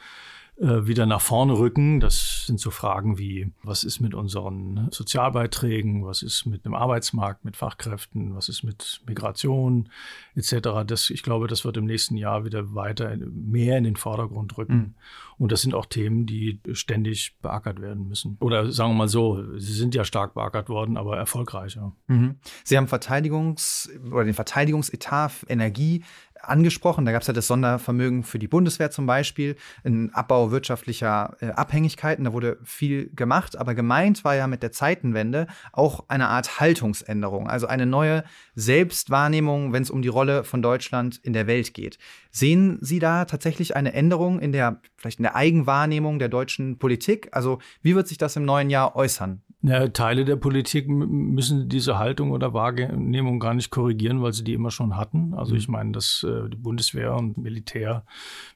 wieder 0.60 1.06
nach 1.06 1.22
vorne 1.22 1.54
rücken. 1.54 2.00
Das 2.00 2.44
sind 2.46 2.60
so 2.60 2.70
Fragen 2.70 3.16
wie, 3.16 3.50
was 3.62 3.82
ist 3.82 3.98
mit 4.00 4.14
unseren 4.14 4.88
Sozialbeiträgen, 4.90 6.04
was 6.04 6.20
ist 6.20 6.44
mit 6.44 6.66
dem 6.66 6.74
Arbeitsmarkt, 6.74 7.46
mit 7.46 7.56
Fachkräften, 7.56 8.34
was 8.34 8.50
ist 8.50 8.62
mit 8.62 9.00
Migration 9.06 9.88
etc. 10.34 10.84
Das, 10.86 11.08
ich 11.08 11.22
glaube, 11.22 11.48
das 11.48 11.64
wird 11.64 11.78
im 11.78 11.86
nächsten 11.86 12.16
Jahr 12.16 12.44
wieder 12.44 12.74
weiter 12.74 13.16
mehr 13.16 13.78
in 13.78 13.84
den 13.84 13.96
Vordergrund 13.96 14.58
rücken. 14.58 14.76
Mhm. 14.76 14.94
Und 15.38 15.52
das 15.52 15.62
sind 15.62 15.74
auch 15.74 15.86
Themen, 15.86 16.26
die 16.26 16.60
ständig 16.72 17.34
beackert 17.40 17.80
werden 17.80 18.08
müssen. 18.08 18.36
Oder 18.40 18.70
sagen 18.70 18.90
wir 18.90 18.98
mal 18.98 19.08
so, 19.08 19.42
sie 19.58 19.72
sind 19.72 19.94
ja 19.94 20.04
stark 20.04 20.34
beackert 20.34 20.68
worden, 20.68 20.98
aber 20.98 21.16
erfolgreicher. 21.16 21.92
Mhm. 22.08 22.36
Sie 22.64 22.76
haben 22.76 22.86
Verteidigungs- 22.86 23.88
oder 24.10 24.24
den 24.24 24.34
Verteidigungsetat 24.34 25.46
Energie 25.48 26.04
angesprochen. 26.42 27.05
Da 27.05 27.12
gab 27.12 27.22
es 27.22 27.29
ja 27.29 27.35
das 27.35 27.46
Sondervermögen 27.46 28.22
für 28.22 28.38
die 28.38 28.48
Bundeswehr 28.48 28.90
zum 28.90 29.07
Beispiel, 29.07 29.57
ein 29.85 30.12
Abbau 30.14 30.50
wirtschaftlicher 30.50 31.37
äh, 31.40 31.46
Abhängigkeiten. 31.50 32.24
Da 32.24 32.33
wurde 32.33 32.59
viel 32.64 33.11
gemacht, 33.14 33.57
aber 33.57 33.74
gemeint 33.74 34.24
war 34.24 34.35
ja 34.35 34.46
mit 34.46 34.62
der 34.62 34.72
Zeitenwende 34.72 35.46
auch 35.72 36.05
eine 36.09 36.29
Art 36.29 36.61
Haltungsänderung, 36.61 37.48
also 37.48 37.66
eine 37.66 37.87
neue 37.87 38.24
Selbstwahrnehmung, 38.55 39.72
wenn 39.72 39.83
es 39.83 39.90
um 39.90 40.03
die 40.03 40.09
Rolle 40.09 40.44
von 40.44 40.62
Deutschland 40.62 41.18
in 41.22 41.33
der 41.33 41.46
Welt 41.46 41.74
geht. 41.74 41.98
Sehen 42.31 42.79
Sie 42.81 42.98
da 42.98 43.24
tatsächlich 43.24 43.76
eine 43.76 43.92
Änderung 43.92 44.40
in 44.40 44.53
der, 44.53 44.81
vielleicht 44.96 45.18
in 45.18 45.24
der 45.24 45.37
Eigenwahrnehmung 45.37 46.18
der 46.18 46.29
deutschen 46.29 46.79
Politik? 46.79 47.29
Also 47.33 47.59
wie 47.83 47.94
wird 47.94 48.09
sich 48.09 48.18
das 48.18 48.37
im 48.37 48.44
neuen 48.44 48.70
Jahr 48.70 48.96
äußern? 48.96 49.42
Ja, 49.62 49.88
Teile 49.88 50.24
der 50.24 50.36
Politik 50.36 50.88
müssen 50.88 51.68
diese 51.68 51.98
Haltung 51.98 52.30
oder 52.30 52.54
Wahrnehmung 52.54 53.38
gar 53.40 53.52
nicht 53.52 53.70
korrigieren, 53.70 54.22
weil 54.22 54.32
sie 54.32 54.42
die 54.42 54.54
immer 54.54 54.70
schon 54.70 54.96
hatten. 54.96 55.34
Also 55.34 55.54
ich 55.54 55.68
mhm. 55.68 55.72
meine, 55.72 55.92
dass 55.92 56.24
äh, 56.26 56.48
die 56.48 56.56
Bundeswehr 56.56 57.14
und 57.14 57.36
Militär 57.36 58.06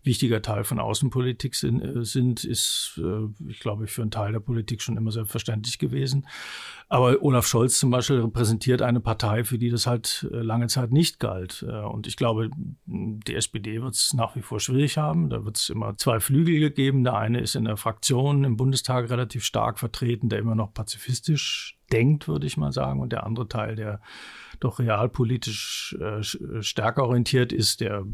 wichtiger 0.02 0.40
Teil 0.40 0.64
von 0.64 0.78
Außenpolitik 0.78 1.56
sind, 1.56 1.82
äh, 1.82 2.04
sind 2.06 2.44
ist, 2.44 2.98
äh, 3.04 3.28
ich 3.50 3.60
glaube, 3.60 3.86
für 3.86 4.00
einen 4.00 4.12
Teil 4.12 4.32
der 4.32 4.40
Politik 4.40 4.80
schon 4.80 4.96
immer 4.96 5.10
selbstverständlich 5.10 5.78
gewesen. 5.78 6.26
Aber 6.94 7.20
Olaf 7.22 7.48
Scholz 7.48 7.80
zum 7.80 7.90
Beispiel 7.90 8.20
repräsentiert 8.20 8.80
eine 8.80 9.00
Partei, 9.00 9.42
für 9.42 9.59
die 9.59 9.68
das 9.68 9.85
halt 9.85 10.28
äh, 10.33 10.37
lange 10.37 10.68
Zeit 10.68 10.92
nicht 10.92 11.18
galt. 11.18 11.66
Äh, 11.68 11.80
und 11.80 12.07
ich 12.07 12.14
glaube, 12.16 12.50
die 12.87 13.35
SPD 13.35 13.83
wird 13.83 13.96
es 13.96 14.14
nach 14.14 14.37
wie 14.37 14.42
vor 14.42 14.61
schwierig 14.61 14.96
haben. 14.96 15.28
Da 15.28 15.44
wird 15.44 15.57
es 15.57 15.70
immer 15.70 15.96
zwei 15.96 16.20
Flügel 16.20 16.61
gegeben. 16.61 17.02
Der 17.02 17.16
eine 17.16 17.40
ist 17.40 17.57
in 17.57 17.64
der 17.64 17.76
Fraktion 17.76 18.44
im 18.44 18.57
Bundestag 18.57 19.11
relativ 19.11 19.42
stark 19.42 19.80
vertreten, 19.80 20.28
der 20.28 20.38
immer 20.38 20.54
noch 20.54 20.72
pazifistisch 20.72 21.76
denkt, 21.90 22.28
würde 22.28 22.46
ich 22.46 22.57
mal 22.57 22.70
sagen. 22.70 23.00
Und 23.00 23.11
der 23.11 23.26
andere 23.26 23.48
Teil, 23.48 23.74
der 23.74 24.00
doch 24.61 24.78
realpolitisch 24.78 25.96
äh, 26.00 26.22
stärker 26.62 27.07
orientiert 27.07 27.52
ist, 27.52 27.80
der 27.80 28.04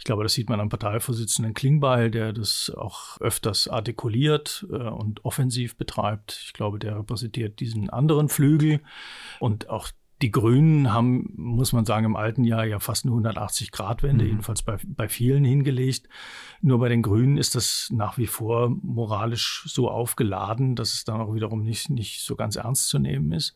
ich 0.00 0.04
glaube, 0.04 0.22
das 0.22 0.32
sieht 0.32 0.48
man 0.48 0.60
am 0.60 0.70
Parteivorsitzenden 0.70 1.52
Klingbeil, 1.52 2.10
der 2.10 2.32
das 2.32 2.72
auch 2.74 3.20
öfters 3.20 3.68
artikuliert 3.68 4.66
äh, 4.70 4.76
und 4.76 5.26
offensiv 5.26 5.76
betreibt. 5.76 6.40
Ich 6.42 6.54
glaube, 6.54 6.78
der 6.78 6.96
repräsentiert 6.96 7.60
diesen 7.60 7.90
anderen 7.90 8.30
Flügel. 8.30 8.80
Und 9.40 9.68
auch 9.68 9.88
die 10.22 10.30
Grünen 10.30 10.90
haben, 10.90 11.34
muss 11.36 11.74
man 11.74 11.84
sagen, 11.84 12.06
im 12.06 12.16
alten 12.16 12.44
Jahr 12.44 12.64
ja 12.64 12.78
fast 12.78 13.04
eine 13.04 13.14
180-Grad-Wende, 13.14 14.24
mhm. 14.24 14.30
jedenfalls 14.30 14.62
bei, 14.62 14.78
bei 14.86 15.06
vielen 15.06 15.44
hingelegt. 15.44 16.08
Nur 16.62 16.78
bei 16.78 16.88
den 16.88 17.02
Grünen 17.02 17.36
ist 17.36 17.54
das 17.54 17.90
nach 17.92 18.16
wie 18.16 18.26
vor 18.26 18.70
moralisch 18.70 19.64
so 19.66 19.90
aufgeladen, 19.90 20.76
dass 20.76 20.94
es 20.94 21.04
dann 21.04 21.20
auch 21.20 21.34
wiederum 21.34 21.62
nicht, 21.62 21.90
nicht 21.90 22.22
so 22.22 22.36
ganz 22.36 22.56
ernst 22.56 22.88
zu 22.88 22.98
nehmen 22.98 23.32
ist. 23.32 23.54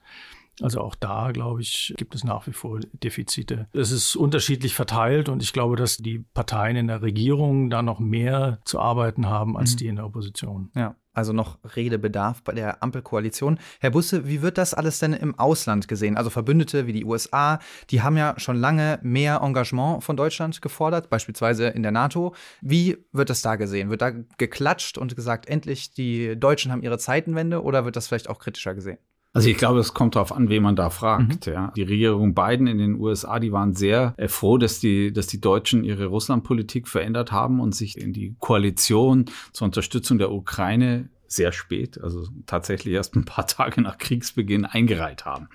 Also 0.61 0.81
auch 0.81 0.95
da, 0.95 1.33
glaube 1.33 1.63
ich, 1.63 1.95
gibt 1.97 2.15
es 2.15 2.25
nach 2.25 2.47
wie 2.47 2.53
vor 2.53 2.81
Defizite. 2.93 3.69
Es 3.73 3.91
ist 3.91 4.15
unterschiedlich 4.17 4.75
verteilt 4.75 5.29
und 5.29 5.43
ich 5.43 5.53
glaube, 5.53 5.77
dass 5.77 5.97
die 5.97 6.21
Parteien 6.21 6.77
in 6.77 6.87
der 6.87 7.03
Regierung 7.03 7.71
da 7.71 7.83
noch 7.83 7.99
mehr 7.99 8.61
zu 8.65 8.79
arbeiten 8.79 9.27
haben 9.27 9.57
als 9.57 9.73
mhm. 9.73 9.77
die 9.79 9.87
in 9.89 9.97
der 9.97 10.07
Opposition. 10.07 10.71
Ja. 10.75 10.97
Also 11.15 11.33
noch 11.33 11.59
Redebedarf 11.77 12.43
bei 12.43 12.53
der 12.53 12.83
Ampelkoalition. 12.83 13.61
Herr 13.79 13.93
Busse, 13.93 14.27
wie 14.27 14.43
wird 14.43 14.59
das 14.59 14.75
alles 14.75 14.99
denn 14.99 15.13
im 15.13 15.39
Ausland 15.39 15.87
gesehen? 15.87 16.17
Also 16.17 16.29
Verbündete 16.29 16.89
wie 16.89 16.93
die 16.93 17.05
USA, 17.05 17.61
die 17.91 18.03
haben 18.03 18.17
ja 18.17 18.35
schon 18.39 18.57
lange 18.57 18.99
mehr 19.03 19.41
Engagement 19.41 20.03
von 20.03 20.17
Deutschland 20.17 20.61
gefordert, 20.61 21.11
beispielsweise 21.11 21.69
in 21.69 21.85
der 21.85 21.93
NATO. 21.93 22.35
Wie 22.61 22.99
wird 23.13 23.31
das 23.31 23.43
da 23.43 23.55
gesehen? 23.55 23.91
Wird 23.91 24.03
da 24.03 24.11
geklatscht 24.39 24.99
und 24.99 25.15
gesagt, 25.15 25.49
endlich 25.49 25.93
die 25.93 26.37
Deutschen 26.37 26.73
haben 26.73 26.83
ihre 26.83 26.99
Zeitenwende 26.99 27.63
oder 27.63 27.85
wird 27.85 27.95
das 27.95 28.09
vielleicht 28.09 28.29
auch 28.29 28.41
kritischer 28.41 28.75
gesehen? 28.75 28.99
Also 29.35 29.49
ich 29.49 29.57
glaube, 29.57 29.81
es 29.81 29.93
kommt 29.95 30.15
darauf 30.15 30.31
an, 30.31 30.49
wen 30.49 30.63
man 30.63 30.77
da 30.77 30.91
fragt. 30.91 31.47
Mhm. 31.47 31.53
Ja. 31.53 31.73
Die 31.75 31.83
Regierung 31.83 32.35
Biden 32.35 32.69
in 32.69 32.79
den 32.79 32.95
USA, 33.01 33.41
die 33.41 33.51
waren 33.51 33.75
sehr 33.75 34.15
äh, 34.17 34.29
froh, 34.29 34.59
dass 34.59 34.79
die, 34.79 35.13
dass 35.13 35.27
die 35.27 35.41
Deutschen 35.41 35.83
ihre 35.83 36.07
Russlandpolitik 36.07 36.87
verändert 36.87 37.33
haben 37.33 37.59
und 37.59 37.75
sich 37.75 37.99
in 37.99 38.13
die 38.13 38.37
Koalition 38.39 39.25
zur 39.53 39.67
Unterstützung 39.67 40.19
der 40.19 40.31
Ukraine 40.31 41.09
sehr 41.27 41.53
spät, 41.53 42.01
also 42.01 42.29
tatsächlich 42.47 42.95
erst 42.95 43.17
ein 43.17 43.25
paar 43.25 43.47
Tage 43.55 43.81
nach 43.81 43.99
Kriegsbeginn 43.99 44.65
eingereiht 44.65 45.25
haben. 45.25 45.49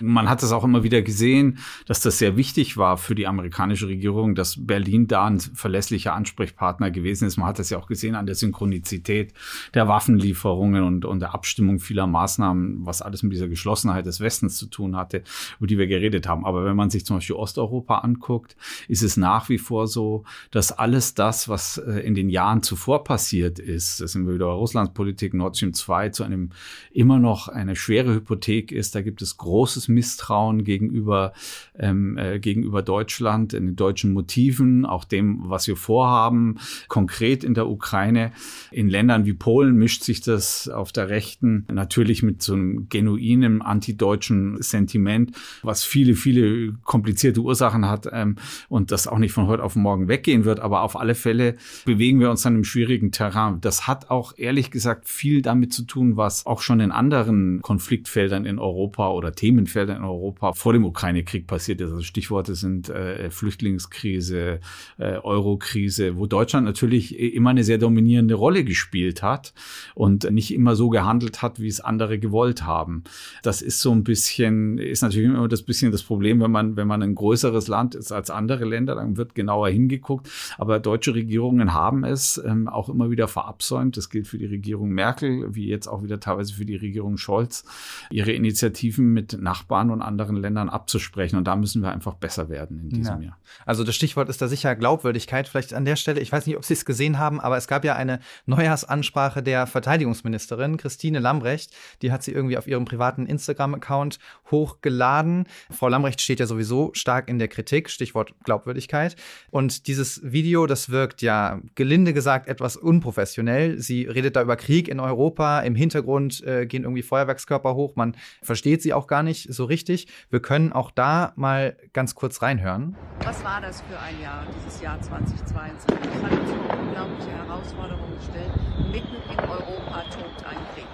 Man 0.00 0.28
hat 0.28 0.42
es 0.42 0.52
auch 0.52 0.64
immer 0.64 0.82
wieder 0.82 1.02
gesehen, 1.02 1.58
dass 1.86 2.00
das 2.00 2.18
sehr 2.18 2.36
wichtig 2.36 2.76
war 2.76 2.96
für 2.96 3.14
die 3.14 3.26
amerikanische 3.26 3.88
Regierung, 3.88 4.34
dass 4.34 4.66
Berlin 4.66 5.06
da 5.06 5.26
ein 5.26 5.40
verlässlicher 5.40 6.14
Ansprechpartner 6.14 6.90
gewesen 6.90 7.26
ist. 7.26 7.36
Man 7.36 7.46
hat 7.46 7.58
es 7.58 7.70
ja 7.70 7.78
auch 7.78 7.86
gesehen 7.86 8.14
an 8.14 8.26
der 8.26 8.34
Synchronizität 8.34 9.32
der 9.74 9.88
Waffenlieferungen 9.88 10.82
und, 10.84 11.04
und 11.04 11.20
der 11.20 11.34
Abstimmung 11.34 11.78
vieler 11.78 12.06
Maßnahmen, 12.06 12.84
was 12.84 13.02
alles 13.02 13.22
mit 13.22 13.32
dieser 13.32 13.48
Geschlossenheit 13.48 14.06
des 14.06 14.20
Westens 14.20 14.56
zu 14.56 14.66
tun 14.66 14.96
hatte, 14.96 15.22
über 15.58 15.66
die 15.66 15.78
wir 15.78 15.86
geredet 15.86 16.28
haben. 16.28 16.44
Aber 16.44 16.64
wenn 16.64 16.76
man 16.76 16.90
sich 16.90 17.06
zum 17.06 17.16
Beispiel 17.16 17.36
Osteuropa 17.36 17.98
anguckt, 17.98 18.56
ist 18.88 19.02
es 19.02 19.16
nach 19.16 19.48
wie 19.48 19.58
vor 19.58 19.86
so, 19.86 20.24
dass 20.50 20.72
alles 20.72 21.14
das, 21.14 21.48
was 21.48 21.78
äh, 21.78 22.00
in 22.00 22.14
den 22.14 22.28
Jahren 22.28 22.62
zuvor 22.62 23.04
passiert 23.04 23.58
ist, 23.58 24.00
das 24.00 24.12
sind 24.12 24.26
wir 24.26 24.34
wieder 24.34 24.46
Russlands 24.46 24.92
Politik, 24.92 25.11
Hypothek 25.12 25.34
Nord 25.34 25.56
Stream 25.56 25.74
2 25.74 26.08
zu 26.10 26.24
einem 26.24 26.50
immer 26.92 27.18
noch 27.18 27.48
eine 27.48 27.76
schwere 27.76 28.14
Hypothek 28.14 28.72
ist. 28.72 28.94
Da 28.94 29.02
gibt 29.02 29.22
es 29.22 29.36
großes 29.36 29.88
Misstrauen 29.88 30.64
gegenüber, 30.64 31.32
ähm, 31.78 32.16
äh, 32.16 32.38
gegenüber 32.38 32.82
Deutschland, 32.82 33.52
in 33.52 33.66
den 33.66 33.76
deutschen 33.76 34.12
Motiven, 34.12 34.84
auch 34.86 35.04
dem, 35.04 35.42
was 35.44 35.66
wir 35.66 35.76
vorhaben, 35.76 36.56
konkret 36.88 37.44
in 37.44 37.54
der 37.54 37.68
Ukraine. 37.68 38.32
In 38.70 38.88
Ländern 38.88 39.26
wie 39.26 39.34
Polen 39.34 39.76
mischt 39.76 40.02
sich 40.02 40.20
das 40.20 40.68
auf 40.68 40.92
der 40.92 41.08
Rechten 41.08 41.66
natürlich 41.70 42.22
mit 42.22 42.42
so 42.42 42.54
einem 42.54 42.88
genuinen 42.88 43.62
antideutschen 43.62 44.60
Sentiment, 44.62 45.36
was 45.62 45.84
viele, 45.84 46.14
viele 46.14 46.72
komplizierte 46.84 47.40
Ursachen 47.40 47.88
hat 47.88 48.08
ähm, 48.10 48.36
und 48.68 48.90
das 48.90 49.06
auch 49.06 49.18
nicht 49.18 49.32
von 49.32 49.46
heute 49.46 49.62
auf 49.62 49.76
morgen 49.76 50.08
weggehen 50.08 50.44
wird. 50.44 50.60
Aber 50.60 50.82
auf 50.82 50.98
alle 50.98 51.14
Fälle 51.14 51.56
bewegen 51.84 52.20
wir 52.20 52.30
uns 52.30 52.42
dann 52.42 52.56
im 52.56 52.64
schwierigen 52.64 53.12
Terrain. 53.12 53.60
Das 53.60 53.86
hat 53.86 54.10
auch 54.10 54.34
ehrlich 54.36 54.70
gesagt 54.70 55.01
viel 55.04 55.42
damit 55.42 55.72
zu 55.72 55.84
tun, 55.84 56.16
was 56.16 56.46
auch 56.46 56.60
schon 56.60 56.80
in 56.80 56.92
anderen 56.92 57.60
Konfliktfeldern 57.62 58.44
in 58.44 58.58
Europa 58.58 59.10
oder 59.10 59.32
Themenfeldern 59.32 59.98
in 59.98 60.04
Europa 60.04 60.52
vor 60.52 60.72
dem 60.72 60.84
Ukraine-Krieg 60.84 61.46
passiert 61.46 61.80
ist. 61.80 61.90
Also 61.90 62.02
Stichworte 62.02 62.54
sind 62.54 62.88
äh, 62.88 63.30
Flüchtlingskrise, 63.30 64.60
äh, 64.98 65.16
Eurokrise, 65.18 66.16
wo 66.16 66.26
Deutschland 66.26 66.66
natürlich 66.66 67.18
immer 67.18 67.50
eine 67.50 67.64
sehr 67.64 67.78
dominierende 67.78 68.34
Rolle 68.34 68.64
gespielt 68.64 69.22
hat 69.22 69.52
und 69.94 70.30
nicht 70.30 70.52
immer 70.52 70.76
so 70.76 70.88
gehandelt 70.88 71.42
hat, 71.42 71.60
wie 71.60 71.68
es 71.68 71.80
andere 71.80 72.18
gewollt 72.18 72.64
haben. 72.64 73.04
Das 73.42 73.62
ist 73.62 73.80
so 73.80 73.92
ein 73.92 74.04
bisschen, 74.04 74.78
ist 74.78 75.02
natürlich 75.02 75.28
immer 75.28 75.48
das 75.48 75.62
bisschen 75.62 75.92
das 75.92 76.02
Problem, 76.02 76.40
wenn 76.40 76.50
man, 76.50 76.76
wenn 76.76 76.86
man 76.86 77.02
ein 77.02 77.14
größeres 77.14 77.68
Land 77.68 77.94
ist 77.94 78.12
als 78.12 78.30
andere 78.30 78.64
Länder, 78.64 78.94
dann 78.94 79.16
wird 79.16 79.34
genauer 79.34 79.68
hingeguckt. 79.68 80.28
Aber 80.58 80.78
deutsche 80.78 81.14
Regierungen 81.14 81.72
haben 81.72 82.04
es 82.04 82.40
ähm, 82.44 82.68
auch 82.68 82.88
immer 82.88 83.10
wieder 83.10 83.28
verabsäumt. 83.28 83.96
Das 83.96 84.10
gilt 84.10 84.26
für 84.26 84.38
die 84.38 84.46
Regierung 84.46 84.91
Merkel, 84.92 85.54
wie 85.54 85.68
jetzt 85.68 85.86
auch 85.86 86.02
wieder 86.02 86.20
teilweise 86.20 86.54
für 86.54 86.64
die 86.64 86.76
Regierung 86.76 87.16
Scholz, 87.16 87.64
ihre 88.10 88.32
Initiativen 88.32 89.12
mit 89.12 89.40
Nachbarn 89.40 89.90
und 89.90 90.02
anderen 90.02 90.36
Ländern 90.36 90.68
abzusprechen. 90.68 91.36
Und 91.36 91.44
da 91.44 91.56
müssen 91.56 91.82
wir 91.82 91.90
einfach 91.90 92.14
besser 92.14 92.48
werden 92.48 92.80
in 92.80 92.88
diesem 92.90 93.20
ja. 93.20 93.28
Jahr. 93.28 93.38
Also 93.66 93.84
das 93.84 93.94
Stichwort 93.94 94.28
ist 94.28 94.42
da 94.42 94.48
sicher 94.48 94.74
Glaubwürdigkeit. 94.76 95.48
Vielleicht 95.48 95.74
an 95.74 95.84
der 95.84 95.96
Stelle, 95.96 96.20
ich 96.20 96.32
weiß 96.32 96.46
nicht, 96.46 96.56
ob 96.56 96.64
Sie 96.64 96.74
es 96.74 96.84
gesehen 96.84 97.18
haben, 97.18 97.40
aber 97.40 97.56
es 97.56 97.66
gab 97.66 97.84
ja 97.84 97.96
eine 97.96 98.20
Neujahrsansprache 98.46 99.42
der 99.42 99.66
Verteidigungsministerin 99.66 100.76
Christine 100.76 101.18
Lambrecht. 101.18 101.72
Die 102.02 102.12
hat 102.12 102.22
sie 102.22 102.32
irgendwie 102.32 102.58
auf 102.58 102.66
ihrem 102.66 102.84
privaten 102.84 103.26
Instagram-Account 103.26 104.18
hochgeladen. 104.50 105.46
Frau 105.70 105.88
Lambrecht 105.88 106.20
steht 106.20 106.40
ja 106.40 106.46
sowieso 106.46 106.90
stark 106.94 107.28
in 107.28 107.38
der 107.38 107.48
Kritik, 107.48 107.90
Stichwort 107.90 108.34
Glaubwürdigkeit. 108.44 109.16
Und 109.50 109.86
dieses 109.86 110.20
Video, 110.22 110.66
das 110.66 110.90
wirkt 110.90 111.22
ja 111.22 111.60
gelinde 111.74 112.12
gesagt 112.12 112.48
etwas 112.48 112.76
unprofessionell. 112.76 113.78
Sie 113.78 114.04
redet 114.04 114.36
da 114.36 114.42
über 114.42 114.56
Krieg 114.56 114.81
in 114.88 115.00
Europa. 115.00 115.60
Im 115.60 115.74
Hintergrund 115.74 116.42
äh, 116.44 116.66
gehen 116.66 116.84
irgendwie 116.84 117.02
Feuerwerkskörper 117.02 117.74
hoch. 117.74 117.96
Man 117.96 118.16
versteht 118.42 118.82
sie 118.82 118.92
auch 118.92 119.06
gar 119.06 119.22
nicht 119.22 119.52
so 119.52 119.64
richtig. 119.64 120.08
Wir 120.30 120.40
können 120.40 120.72
auch 120.72 120.90
da 120.90 121.32
mal 121.36 121.76
ganz 121.92 122.14
kurz 122.14 122.42
reinhören. 122.42 122.96
Was 123.24 123.44
war 123.44 123.60
das 123.60 123.80
für 123.82 123.98
ein 123.98 124.20
Jahr, 124.20 124.44
dieses 124.56 124.80
Jahr 124.80 125.00
2022? 125.00 125.90
Es 125.90 126.22
hat 126.22 126.32
uns 126.32 126.50
vor 126.50 126.78
unglaubliche 126.78 127.30
Herausforderungen 127.30 128.16
gestellt. 128.16 128.52
Mitten 128.90 129.16
in 129.30 129.38
Europa 129.40 130.04
tobt 130.10 130.46
ein 130.46 130.56
Krieg. 130.74 130.86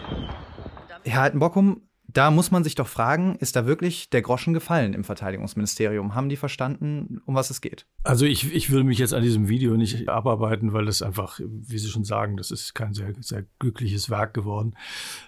Herr 1.05 1.23
Altenbockum, 1.23 1.88
da 2.11 2.31
muss 2.31 2.51
man 2.51 2.65
sich 2.65 2.75
doch 2.75 2.89
fragen, 2.89 3.37
ist 3.37 3.55
da 3.55 3.67
wirklich 3.67 4.09
der 4.09 4.23
Groschen 4.23 4.55
gefallen 4.55 4.95
im 4.95 5.05
Verteidigungsministerium? 5.05 6.15
Haben 6.15 6.31
die 6.31 6.37
verstanden, 6.37 7.21
um 7.27 7.35
was 7.35 7.51
es 7.51 7.61
geht? 7.61 7.87
Also 8.03 8.25
ich, 8.25 8.55
ich 8.55 8.71
würde 8.71 8.85
mich 8.85 8.99
jetzt 8.99 9.13
an 9.13 9.23
diesem 9.23 9.49
Video 9.49 9.77
nicht 9.77 10.09
abarbeiten, 10.09 10.73
weil 10.73 10.87
das 10.87 11.03
einfach, 11.03 11.39
wie 11.39 11.79
Sie 11.79 11.89
schon 11.89 12.05
sagen, 12.05 12.39
das 12.39 12.51
ist 12.51 12.75
kein 12.75 12.95
sehr, 12.95 13.13
sehr 13.21 13.45
glückliches 13.59 14.09
Werk 14.09 14.33
geworden. 14.33 14.75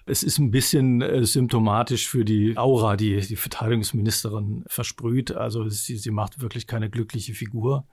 Es 0.07 0.23
ist 0.23 0.39
ein 0.39 0.51
bisschen 0.51 1.03
äh, 1.03 1.23
symptomatisch 1.25 2.09
für 2.09 2.25
die 2.25 2.57
Aura, 2.57 2.97
die 2.97 3.21
die 3.21 3.37
Verteidigungsministerin 3.37 4.65
versprüht. 4.67 5.33
Also 5.33 5.69
sie, 5.69 5.97
sie 5.97 6.11
macht 6.11 6.41
wirklich 6.41 6.67
keine 6.67 6.89
glückliche 6.89 7.35
Figur. 7.35 7.87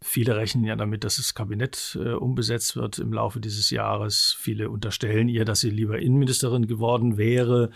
Viele 0.00 0.36
rechnen 0.36 0.64
ja 0.64 0.76
damit, 0.76 1.02
dass 1.02 1.16
das 1.16 1.34
Kabinett 1.34 1.98
äh, 2.00 2.10
umbesetzt 2.10 2.76
wird 2.76 3.00
im 3.00 3.12
Laufe 3.12 3.40
dieses 3.40 3.70
Jahres. 3.70 4.36
Viele 4.38 4.70
unterstellen 4.70 5.28
ihr, 5.28 5.44
dass 5.44 5.60
sie 5.60 5.70
lieber 5.70 5.98
Innenministerin 5.98 6.68
geworden 6.68 7.16
wäre, 7.18 7.70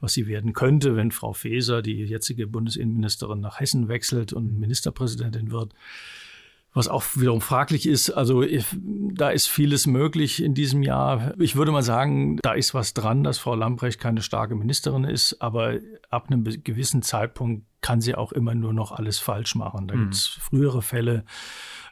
was 0.00 0.14
sie 0.14 0.26
werden 0.26 0.54
könnte, 0.54 0.96
wenn 0.96 1.10
Frau 1.10 1.34
Faeser, 1.34 1.82
die 1.82 2.04
jetzige 2.04 2.46
Bundesinnenministerin, 2.46 3.40
nach 3.40 3.60
Hessen 3.60 3.88
wechselt 3.88 4.32
und 4.32 4.58
Ministerpräsidentin 4.58 5.50
wird 5.50 5.74
was 6.76 6.88
auch 6.88 7.04
wiederum 7.14 7.40
fraglich 7.40 7.86
ist. 7.88 8.10
Also 8.10 8.44
da 9.14 9.30
ist 9.30 9.48
vieles 9.48 9.86
möglich 9.86 10.42
in 10.42 10.52
diesem 10.52 10.82
Jahr. 10.82 11.32
Ich 11.40 11.56
würde 11.56 11.72
mal 11.72 11.82
sagen, 11.82 12.36
da 12.42 12.52
ist 12.52 12.74
was 12.74 12.92
dran, 12.92 13.24
dass 13.24 13.38
Frau 13.38 13.54
Lambrecht 13.54 13.98
keine 13.98 14.20
starke 14.20 14.54
Ministerin 14.54 15.04
ist, 15.04 15.40
aber 15.40 15.78
ab 16.10 16.26
einem 16.28 16.44
gewissen 16.44 17.00
Zeitpunkt 17.00 17.64
kann 17.80 18.02
sie 18.02 18.14
auch 18.14 18.30
immer 18.30 18.54
nur 18.54 18.74
noch 18.74 18.92
alles 18.92 19.18
falsch 19.18 19.54
machen. 19.54 19.88
Da 19.88 19.96
mhm. 19.96 20.00
gibt 20.02 20.14
es 20.14 20.26
frühere 20.26 20.82
Fälle 20.82 21.24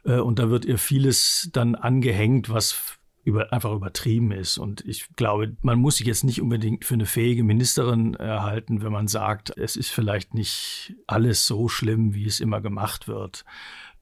äh, 0.04 0.18
und 0.18 0.38
da 0.38 0.50
wird 0.50 0.66
ihr 0.66 0.76
vieles 0.76 1.48
dann 1.50 1.76
angehängt, 1.76 2.50
was 2.50 2.98
über, 3.24 3.52
einfach 3.54 3.72
übertrieben 3.72 4.32
ist. 4.32 4.58
Und 4.58 4.84
ich 4.86 5.08
glaube, 5.16 5.56
man 5.62 5.78
muss 5.78 5.96
sich 5.96 6.06
jetzt 6.06 6.24
nicht 6.24 6.42
unbedingt 6.42 6.84
für 6.84 6.94
eine 6.94 7.06
fähige 7.06 7.42
Ministerin 7.42 8.14
erhalten, 8.14 8.82
wenn 8.82 8.92
man 8.92 9.08
sagt, 9.08 9.56
es 9.56 9.76
ist 9.76 9.90
vielleicht 9.90 10.34
nicht 10.34 10.94
alles 11.06 11.46
so 11.46 11.68
schlimm, 11.68 12.12
wie 12.12 12.26
es 12.26 12.40
immer 12.40 12.60
gemacht 12.60 13.08
wird. 13.08 13.46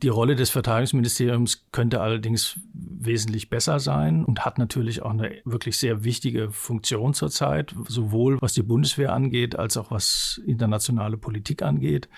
Die 0.02 0.08
Rolle 0.08 0.34
des 0.34 0.50
Verteidigungsministeriums 0.50 1.66
könnte 1.70 2.00
allerdings 2.00 2.58
wesentlich 2.74 3.50
besser 3.50 3.78
sein 3.78 4.24
und 4.24 4.44
hat 4.44 4.58
natürlich 4.58 5.02
auch 5.02 5.10
eine 5.10 5.40
wirklich 5.44 5.78
sehr 5.78 6.02
wichtige 6.02 6.50
Funktion 6.50 7.14
zurzeit, 7.14 7.72
sowohl 7.86 8.40
was 8.42 8.52
die 8.52 8.64
Bundeswehr 8.64 9.12
angeht, 9.12 9.56
als 9.56 9.76
auch 9.76 9.92
was 9.92 10.40
internationale 10.44 11.16
Politik 11.16 11.62
angeht. 11.62 12.08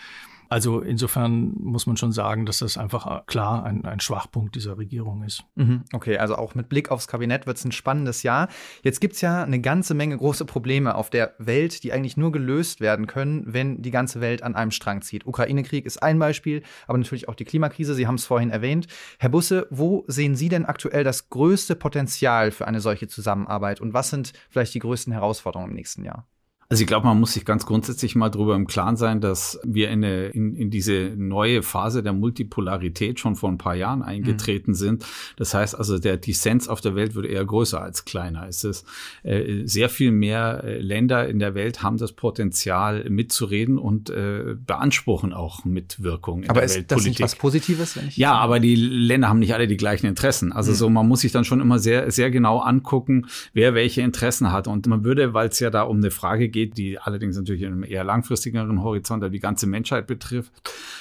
Also 0.54 0.78
insofern 0.78 1.52
muss 1.58 1.88
man 1.88 1.96
schon 1.96 2.12
sagen, 2.12 2.46
dass 2.46 2.58
das 2.58 2.78
einfach 2.78 3.26
klar 3.26 3.64
ein, 3.64 3.84
ein 3.84 3.98
Schwachpunkt 3.98 4.54
dieser 4.54 4.78
Regierung 4.78 5.24
ist. 5.24 5.42
Mhm, 5.56 5.82
okay, 5.92 6.16
also 6.18 6.36
auch 6.36 6.54
mit 6.54 6.68
Blick 6.68 6.92
aufs 6.92 7.08
Kabinett 7.08 7.48
wird 7.48 7.56
es 7.56 7.64
ein 7.64 7.72
spannendes 7.72 8.22
Jahr. 8.22 8.46
Jetzt 8.84 9.00
gibt 9.00 9.16
es 9.16 9.20
ja 9.20 9.42
eine 9.42 9.60
ganze 9.60 9.94
Menge 9.94 10.16
große 10.16 10.44
Probleme 10.44 10.94
auf 10.94 11.10
der 11.10 11.34
Welt, 11.38 11.82
die 11.82 11.92
eigentlich 11.92 12.16
nur 12.16 12.30
gelöst 12.30 12.80
werden 12.80 13.08
können, 13.08 13.42
wenn 13.52 13.82
die 13.82 13.90
ganze 13.90 14.20
Welt 14.20 14.44
an 14.44 14.54
einem 14.54 14.70
Strang 14.70 15.02
zieht. 15.02 15.26
Ukraine-Krieg 15.26 15.86
ist 15.86 16.00
ein 16.04 16.20
Beispiel, 16.20 16.62
aber 16.86 16.98
natürlich 16.98 17.28
auch 17.28 17.34
die 17.34 17.44
Klimakrise. 17.44 17.94
Sie 17.96 18.06
haben 18.06 18.14
es 18.14 18.24
vorhin 18.24 18.50
erwähnt. 18.50 18.86
Herr 19.18 19.30
Busse, 19.30 19.66
wo 19.70 20.04
sehen 20.06 20.36
Sie 20.36 20.50
denn 20.50 20.66
aktuell 20.66 21.02
das 21.02 21.30
größte 21.30 21.74
Potenzial 21.74 22.52
für 22.52 22.68
eine 22.68 22.80
solche 22.80 23.08
Zusammenarbeit 23.08 23.80
und 23.80 23.92
was 23.92 24.10
sind 24.10 24.32
vielleicht 24.50 24.74
die 24.74 24.78
größten 24.78 25.12
Herausforderungen 25.12 25.70
im 25.70 25.74
nächsten 25.74 26.04
Jahr? 26.04 26.28
Also 26.68 26.82
ich 26.82 26.86
glaube, 26.86 27.06
man 27.06 27.20
muss 27.20 27.34
sich 27.34 27.44
ganz 27.44 27.66
grundsätzlich 27.66 28.14
mal 28.14 28.30
darüber 28.30 28.56
im 28.56 28.66
Klaren 28.66 28.96
sein, 28.96 29.20
dass 29.20 29.60
wir 29.64 29.90
in, 29.90 30.04
eine, 30.04 30.26
in, 30.26 30.54
in 30.56 30.70
diese 30.70 31.12
neue 31.16 31.62
Phase 31.62 32.02
der 32.02 32.12
Multipolarität 32.12 33.20
schon 33.20 33.36
vor 33.36 33.50
ein 33.50 33.58
paar 33.58 33.74
Jahren 33.74 34.02
eingetreten 34.02 34.72
mhm. 34.72 34.76
sind. 34.76 35.06
Das 35.36 35.54
heißt 35.54 35.76
also, 35.76 35.98
der 35.98 36.16
Dissens 36.16 36.68
auf 36.68 36.80
der 36.80 36.94
Welt 36.94 37.14
wird 37.14 37.26
eher 37.26 37.44
größer 37.44 37.80
als 37.80 38.04
kleiner. 38.04 38.46
Es 38.48 38.64
ist 38.64 38.86
äh, 39.22 39.66
sehr 39.66 39.88
viel 39.88 40.10
mehr 40.10 40.64
äh, 40.64 40.78
Länder 40.78 41.28
in 41.28 41.38
der 41.38 41.54
Welt 41.54 41.82
haben 41.82 41.98
das 41.98 42.12
Potenzial 42.12 43.08
mitzureden 43.10 43.78
und 43.78 44.10
äh, 44.10 44.56
beanspruchen 44.56 45.32
auch 45.32 45.64
Mitwirkung 45.64 46.44
in 46.44 46.50
aber 46.50 46.60
der 46.60 46.66
ist 46.66 46.76
Weltpolitik. 46.76 47.04
Das 47.04 47.04
nicht 47.04 47.20
was 47.20 47.36
Positives, 47.36 47.96
wenn 47.96 48.08
ich 48.08 48.16
ja, 48.16 48.34
aber 48.34 48.60
die 48.60 48.74
Länder 48.74 49.28
haben 49.28 49.38
nicht 49.38 49.54
alle 49.54 49.66
die 49.66 49.76
gleichen 49.76 50.06
Interessen. 50.06 50.52
Also 50.52 50.72
mhm. 50.72 50.76
so, 50.76 50.90
man 50.90 51.06
muss 51.06 51.20
sich 51.20 51.32
dann 51.32 51.44
schon 51.44 51.60
immer 51.60 51.78
sehr, 51.78 52.10
sehr 52.10 52.30
genau 52.30 52.58
angucken, 52.58 53.26
wer 53.52 53.74
welche 53.74 54.02
Interessen 54.02 54.52
hat. 54.52 54.66
Und 54.66 54.86
man 54.86 55.04
würde, 55.04 55.34
weil 55.34 55.48
es 55.48 55.60
ja 55.60 55.70
da 55.70 55.82
um 55.82 55.98
eine 55.98 56.10
Frage 56.10 56.48
geht, 56.54 56.78
die 56.78 56.98
allerdings 56.98 57.36
natürlich 57.36 57.62
in 57.62 57.72
einem 57.72 57.84
eher 57.84 58.04
langfristigeren 58.04 58.82
Horizont 58.82 59.22
die 59.34 59.40
ganze 59.40 59.66
Menschheit 59.66 60.06
betrifft, 60.06 60.52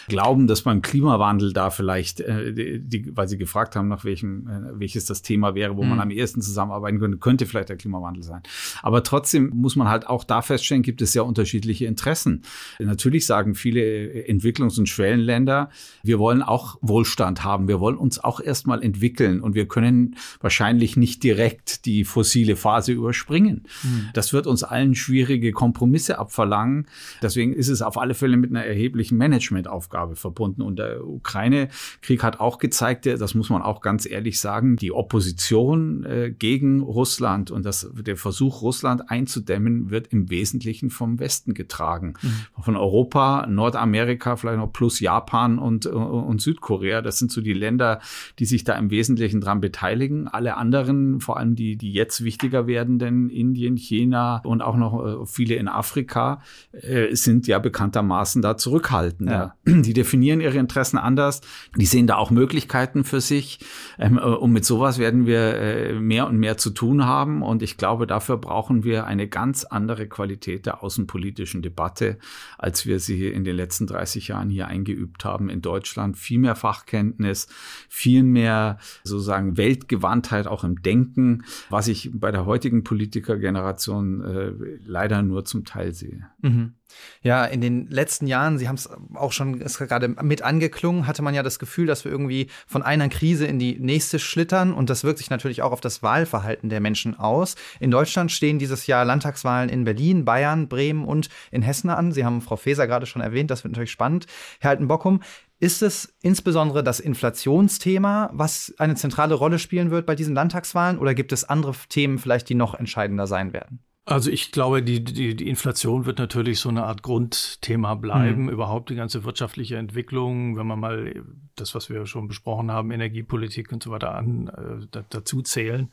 glauben, 0.07 0.47
dass 0.47 0.63
beim 0.63 0.81
Klimawandel 0.81 1.53
da 1.53 1.69
vielleicht, 1.69 2.19
äh, 2.19 2.51
die, 2.51 3.15
weil 3.15 3.27
Sie 3.27 3.37
gefragt 3.37 3.75
haben, 3.75 3.87
nach 3.87 4.03
welchem, 4.03 4.47
äh, 4.47 4.79
welches 4.79 5.05
das 5.05 5.21
Thema 5.21 5.55
wäre, 5.55 5.77
wo 5.77 5.83
mhm. 5.83 5.89
man 5.89 5.99
am 6.01 6.11
ehesten 6.11 6.41
zusammenarbeiten 6.41 6.99
könnte, 6.99 7.17
könnte 7.19 7.45
vielleicht 7.45 7.69
der 7.69 7.77
Klimawandel 7.77 8.23
sein. 8.23 8.41
Aber 8.81 9.03
trotzdem 9.03 9.51
muss 9.53 9.75
man 9.75 9.87
halt 9.87 10.07
auch 10.07 10.23
da 10.23 10.41
feststellen, 10.41 10.83
gibt 10.83 11.01
es 11.01 11.13
ja 11.13 11.21
unterschiedliche 11.21 11.85
Interessen. 11.85 12.41
Natürlich 12.79 13.25
sagen 13.25 13.55
viele 13.55 13.81
Entwicklungs- 14.27 14.79
und 14.79 14.89
Schwellenländer, 14.89 15.69
wir 16.01 16.19
wollen 16.19 16.41
auch 16.41 16.77
Wohlstand 16.81 17.43
haben, 17.43 17.67
wir 17.67 17.79
wollen 17.79 17.97
uns 17.97 18.19
auch 18.19 18.39
erstmal 18.39 18.81
entwickeln 18.81 19.39
und 19.39 19.53
wir 19.53 19.67
können 19.67 20.15
wahrscheinlich 20.41 20.97
nicht 20.97 21.23
direkt 21.23 21.85
die 21.85 22.03
fossile 22.03 22.55
Phase 22.55 22.91
überspringen. 22.91 23.67
Mhm. 23.83 24.09
Das 24.13 24.33
wird 24.33 24.47
uns 24.47 24.63
allen 24.63 24.95
schwierige 25.43 25.51
Kompromisse 25.51 26.17
abverlangen. 26.19 26.87
Deswegen 27.21 27.53
ist 27.53 27.67
es 27.67 27.81
auf 27.81 27.97
alle 27.97 28.13
Fälle 28.13 28.37
mit 28.37 28.49
einer 28.49 28.65
erheblichen 28.65 29.17
Managementaufgabe 29.17 30.15
verbunden. 30.15 30.61
Und 30.61 30.79
der 30.79 31.05
Ukraine-Krieg 31.05 32.23
hat 32.23 32.39
auch 32.39 32.57
gezeigt, 32.57 33.05
das 33.05 33.35
muss 33.35 33.49
man 33.49 33.61
auch 33.61 33.81
ganz 33.81 34.09
ehrlich 34.09 34.39
sagen, 34.39 34.77
die 34.77 34.91
Opposition 34.91 36.05
äh, 36.05 36.31
gegen 36.31 36.81
Russland 36.81 37.51
und 37.51 37.65
das, 37.65 37.89
der 37.93 38.15
Versuch, 38.15 38.61
Russland 38.61 39.09
einzudämmen, 39.09 39.89
wird 39.89 40.07
im 40.07 40.29
Wesentlichen 40.29 40.89
vom 40.89 41.19
Westen 41.19 41.53
getragen. 41.53 42.13
Mhm. 42.21 42.63
Von 42.63 42.75
Europa, 42.77 43.45
Nordamerika, 43.47 44.37
vielleicht 44.37 44.59
noch 44.59 44.71
plus 44.71 44.99
Japan 44.99 45.59
und, 45.59 45.85
und 45.85 46.41
Südkorea. 46.41 47.01
Das 47.01 47.17
sind 47.17 47.31
so 47.31 47.41
die 47.41 47.53
Länder, 47.53 47.99
die 48.39 48.45
sich 48.45 48.63
da 48.63 48.73
im 48.75 48.89
Wesentlichen 48.89 49.41
dran 49.41 49.59
beteiligen. 49.59 50.27
Alle 50.27 50.55
anderen, 50.55 51.19
vor 51.19 51.37
allem 51.37 51.55
die, 51.55 51.75
die 51.75 51.91
jetzt 51.91 52.23
wichtiger 52.23 52.67
werdenden, 52.67 53.29
Indien, 53.29 53.75
China 53.75 54.41
und 54.43 54.61
auch 54.61 54.77
noch 54.77 54.93
äh, 55.05 55.25
viele 55.33 55.55
in 55.55 55.67
Afrika, 55.67 56.41
äh, 56.71 57.15
sind 57.15 57.47
ja 57.47 57.59
bekanntermaßen 57.59 58.41
da 58.41 58.57
zurückhaltender. 58.57 59.55
Ja. 59.65 59.73
Die 59.81 59.93
definieren 59.93 60.41
ihre 60.41 60.57
Interessen 60.57 60.97
anders. 60.97 61.41
Die 61.75 61.85
sehen 61.85 62.07
da 62.07 62.17
auch 62.17 62.31
Möglichkeiten 62.31 63.03
für 63.03 63.21
sich. 63.21 63.59
Ähm, 63.97 64.17
äh, 64.17 64.21
und 64.21 64.51
mit 64.51 64.65
sowas 64.65 64.99
werden 64.99 65.25
wir 65.25 65.99
mehr 65.99 66.27
und 66.27 66.37
mehr 66.37 66.57
zu 66.57 66.69
tun 66.69 67.05
haben. 67.05 67.41
Und 67.41 67.61
ich 67.61 67.77
glaube, 67.77 68.07
dafür 68.07 68.37
brauchen 68.37 68.83
wir 68.83 69.05
eine 69.05 69.27
ganz 69.27 69.63
andere 69.63 70.07
Qualität 70.07 70.65
der 70.65 70.83
außenpolitischen 70.83 71.61
Debatte, 71.61 72.17
als 72.57 72.85
wir 72.85 72.99
sie 72.99 73.27
in 73.27 73.43
den 73.43 73.55
letzten 73.55 73.87
30 73.87 74.27
Jahren 74.27 74.49
hier 74.49 74.67
eingeübt 74.67 75.25
haben 75.25 75.49
in 75.49 75.61
Deutschland. 75.61 76.17
Viel 76.17 76.39
mehr 76.39 76.55
Fachkenntnis, 76.55 77.47
viel 77.89 78.23
mehr 78.23 78.77
sozusagen 79.03 79.57
Weltgewandtheit 79.57 80.47
auch 80.47 80.63
im 80.63 80.81
Denken, 80.81 81.43
was 81.69 81.87
ich 81.87 82.11
bei 82.13 82.31
der 82.31 82.45
heutigen 82.45 82.83
Politikergeneration 82.83 84.23
äh, 84.23 84.51
leider 84.85 85.22
nur 85.23 85.45
zum 85.45 85.65
Teil 85.65 85.93
sehe. 85.93 86.27
Mhm. 86.41 86.75
Ja, 87.21 87.45
in 87.45 87.61
den 87.61 87.87
letzten 87.87 88.27
Jahren, 88.27 88.57
Sie 88.57 88.67
haben 88.67 88.75
es 88.75 88.89
auch 89.15 89.31
schon 89.31 89.59
gerade 89.59 90.07
mit 90.07 90.41
angeklungen, 90.41 91.07
hatte 91.07 91.21
man 91.21 91.33
ja 91.33 91.41
das 91.41 91.59
Gefühl, 91.59 91.87
dass 91.87 92.05
wir 92.05 92.11
irgendwie 92.11 92.47
von 92.67 92.83
einer 92.83 93.09
Krise 93.09 93.45
in 93.45 93.59
die 93.59 93.79
nächste 93.79 94.19
schlittern 94.19 94.73
und 94.73 94.89
das 94.89 95.03
wirkt 95.03 95.17
sich 95.17 95.29
natürlich 95.29 95.61
auch 95.61 95.71
auf 95.71 95.81
das 95.81 96.03
Wahlverhalten 96.03 96.69
der 96.69 96.81
Menschen 96.81 97.17
aus. 97.17 97.55
In 97.79 97.91
Deutschland 97.91 98.31
stehen 98.31 98.59
dieses 98.59 98.87
Jahr 98.87 99.05
Landtagswahlen 99.05 99.69
in 99.69 99.83
Berlin, 99.83 100.25
Bayern, 100.25 100.67
Bremen 100.67 101.05
und 101.05 101.29
in 101.51 101.61
Hessen 101.61 101.89
an. 101.89 102.11
Sie 102.11 102.25
haben 102.25 102.41
Frau 102.41 102.55
Faeser 102.55 102.87
gerade 102.87 103.05
schon 103.05 103.21
erwähnt, 103.21 103.49
das 103.49 103.63
wird 103.63 103.73
natürlich 103.73 103.91
spannend. 103.91 104.27
Herr 104.59 104.71
Altenbockum, 104.71 105.21
ist 105.63 105.81
es 105.81 106.13
insbesondere 106.21 106.83
das 106.83 106.99
Inflationsthema, 106.99 108.31
was 108.33 108.73
eine 108.79 108.95
zentrale 108.95 109.33
Rolle 109.33 109.59
spielen 109.59 109.91
wird 109.91 110.05
bei 110.05 110.13
diesen 110.13 110.35
Landtagswahlen 110.35 110.99
oder 110.99 111.13
gibt 111.13 111.31
es 111.31 111.45
andere 111.45 111.73
Themen 111.87 112.19
vielleicht, 112.19 112.49
die 112.49 112.55
noch 112.55 112.75
entscheidender 112.75 113.27
sein 113.27 113.53
werden? 113.53 113.79
Also 114.05 114.31
ich 114.31 114.51
glaube, 114.51 114.83
die, 114.83 115.01
die, 115.01 115.33
die 115.33 115.47
Inflation 115.47 116.05
wird 116.05 116.19
natürlich 116.19 116.59
so 116.59 116.67
eine 116.67 116.83
Art 116.83 117.03
Grundthema 117.03 117.95
bleiben. 117.95 118.43
Mhm. 118.43 118.49
Überhaupt 118.49 118.89
die 118.89 118.95
ganze 118.95 119.23
wirtschaftliche 119.23 119.77
Entwicklung, 119.77 120.57
wenn 120.57 120.67
man 120.67 120.79
mal 120.79 121.23
das, 121.55 121.73
was 121.73 121.89
wir 121.89 122.05
schon 122.05 122.27
besprochen 122.27 122.69
haben, 122.69 122.91
Energiepolitik 122.91 123.71
und 123.71 123.81
so 123.81 123.91
weiter 123.91 124.13
an, 124.13 124.49
äh, 124.91 125.03
dazu 125.09 125.41
zählen. 125.41 125.89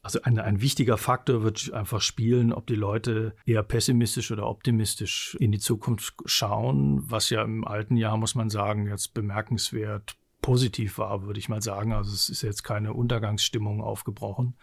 Also 0.00 0.22
ein, 0.22 0.38
ein 0.38 0.62
wichtiger 0.62 0.96
Faktor 0.96 1.42
wird 1.42 1.70
einfach 1.74 2.00
spielen, 2.00 2.50
ob 2.50 2.66
die 2.66 2.76
Leute 2.76 3.34
eher 3.44 3.62
pessimistisch 3.62 4.30
oder 4.30 4.46
optimistisch 4.46 5.36
in 5.38 5.52
die 5.52 5.58
Zukunft 5.58 6.14
schauen, 6.24 7.02
was 7.10 7.28
ja 7.28 7.42
im 7.42 7.66
alten 7.66 7.96
Jahr, 7.98 8.16
muss 8.16 8.36
man 8.36 8.48
sagen, 8.48 8.86
jetzt 8.86 9.12
bemerkenswert 9.12 10.16
positiv 10.40 10.96
war, 10.96 11.24
würde 11.24 11.40
ich 11.40 11.50
mal 11.50 11.60
sagen. 11.60 11.92
Also 11.92 12.14
es 12.14 12.30
ist 12.30 12.40
jetzt 12.40 12.62
keine 12.62 12.94
Untergangsstimmung 12.94 13.82
aufgebrochen 13.82 14.54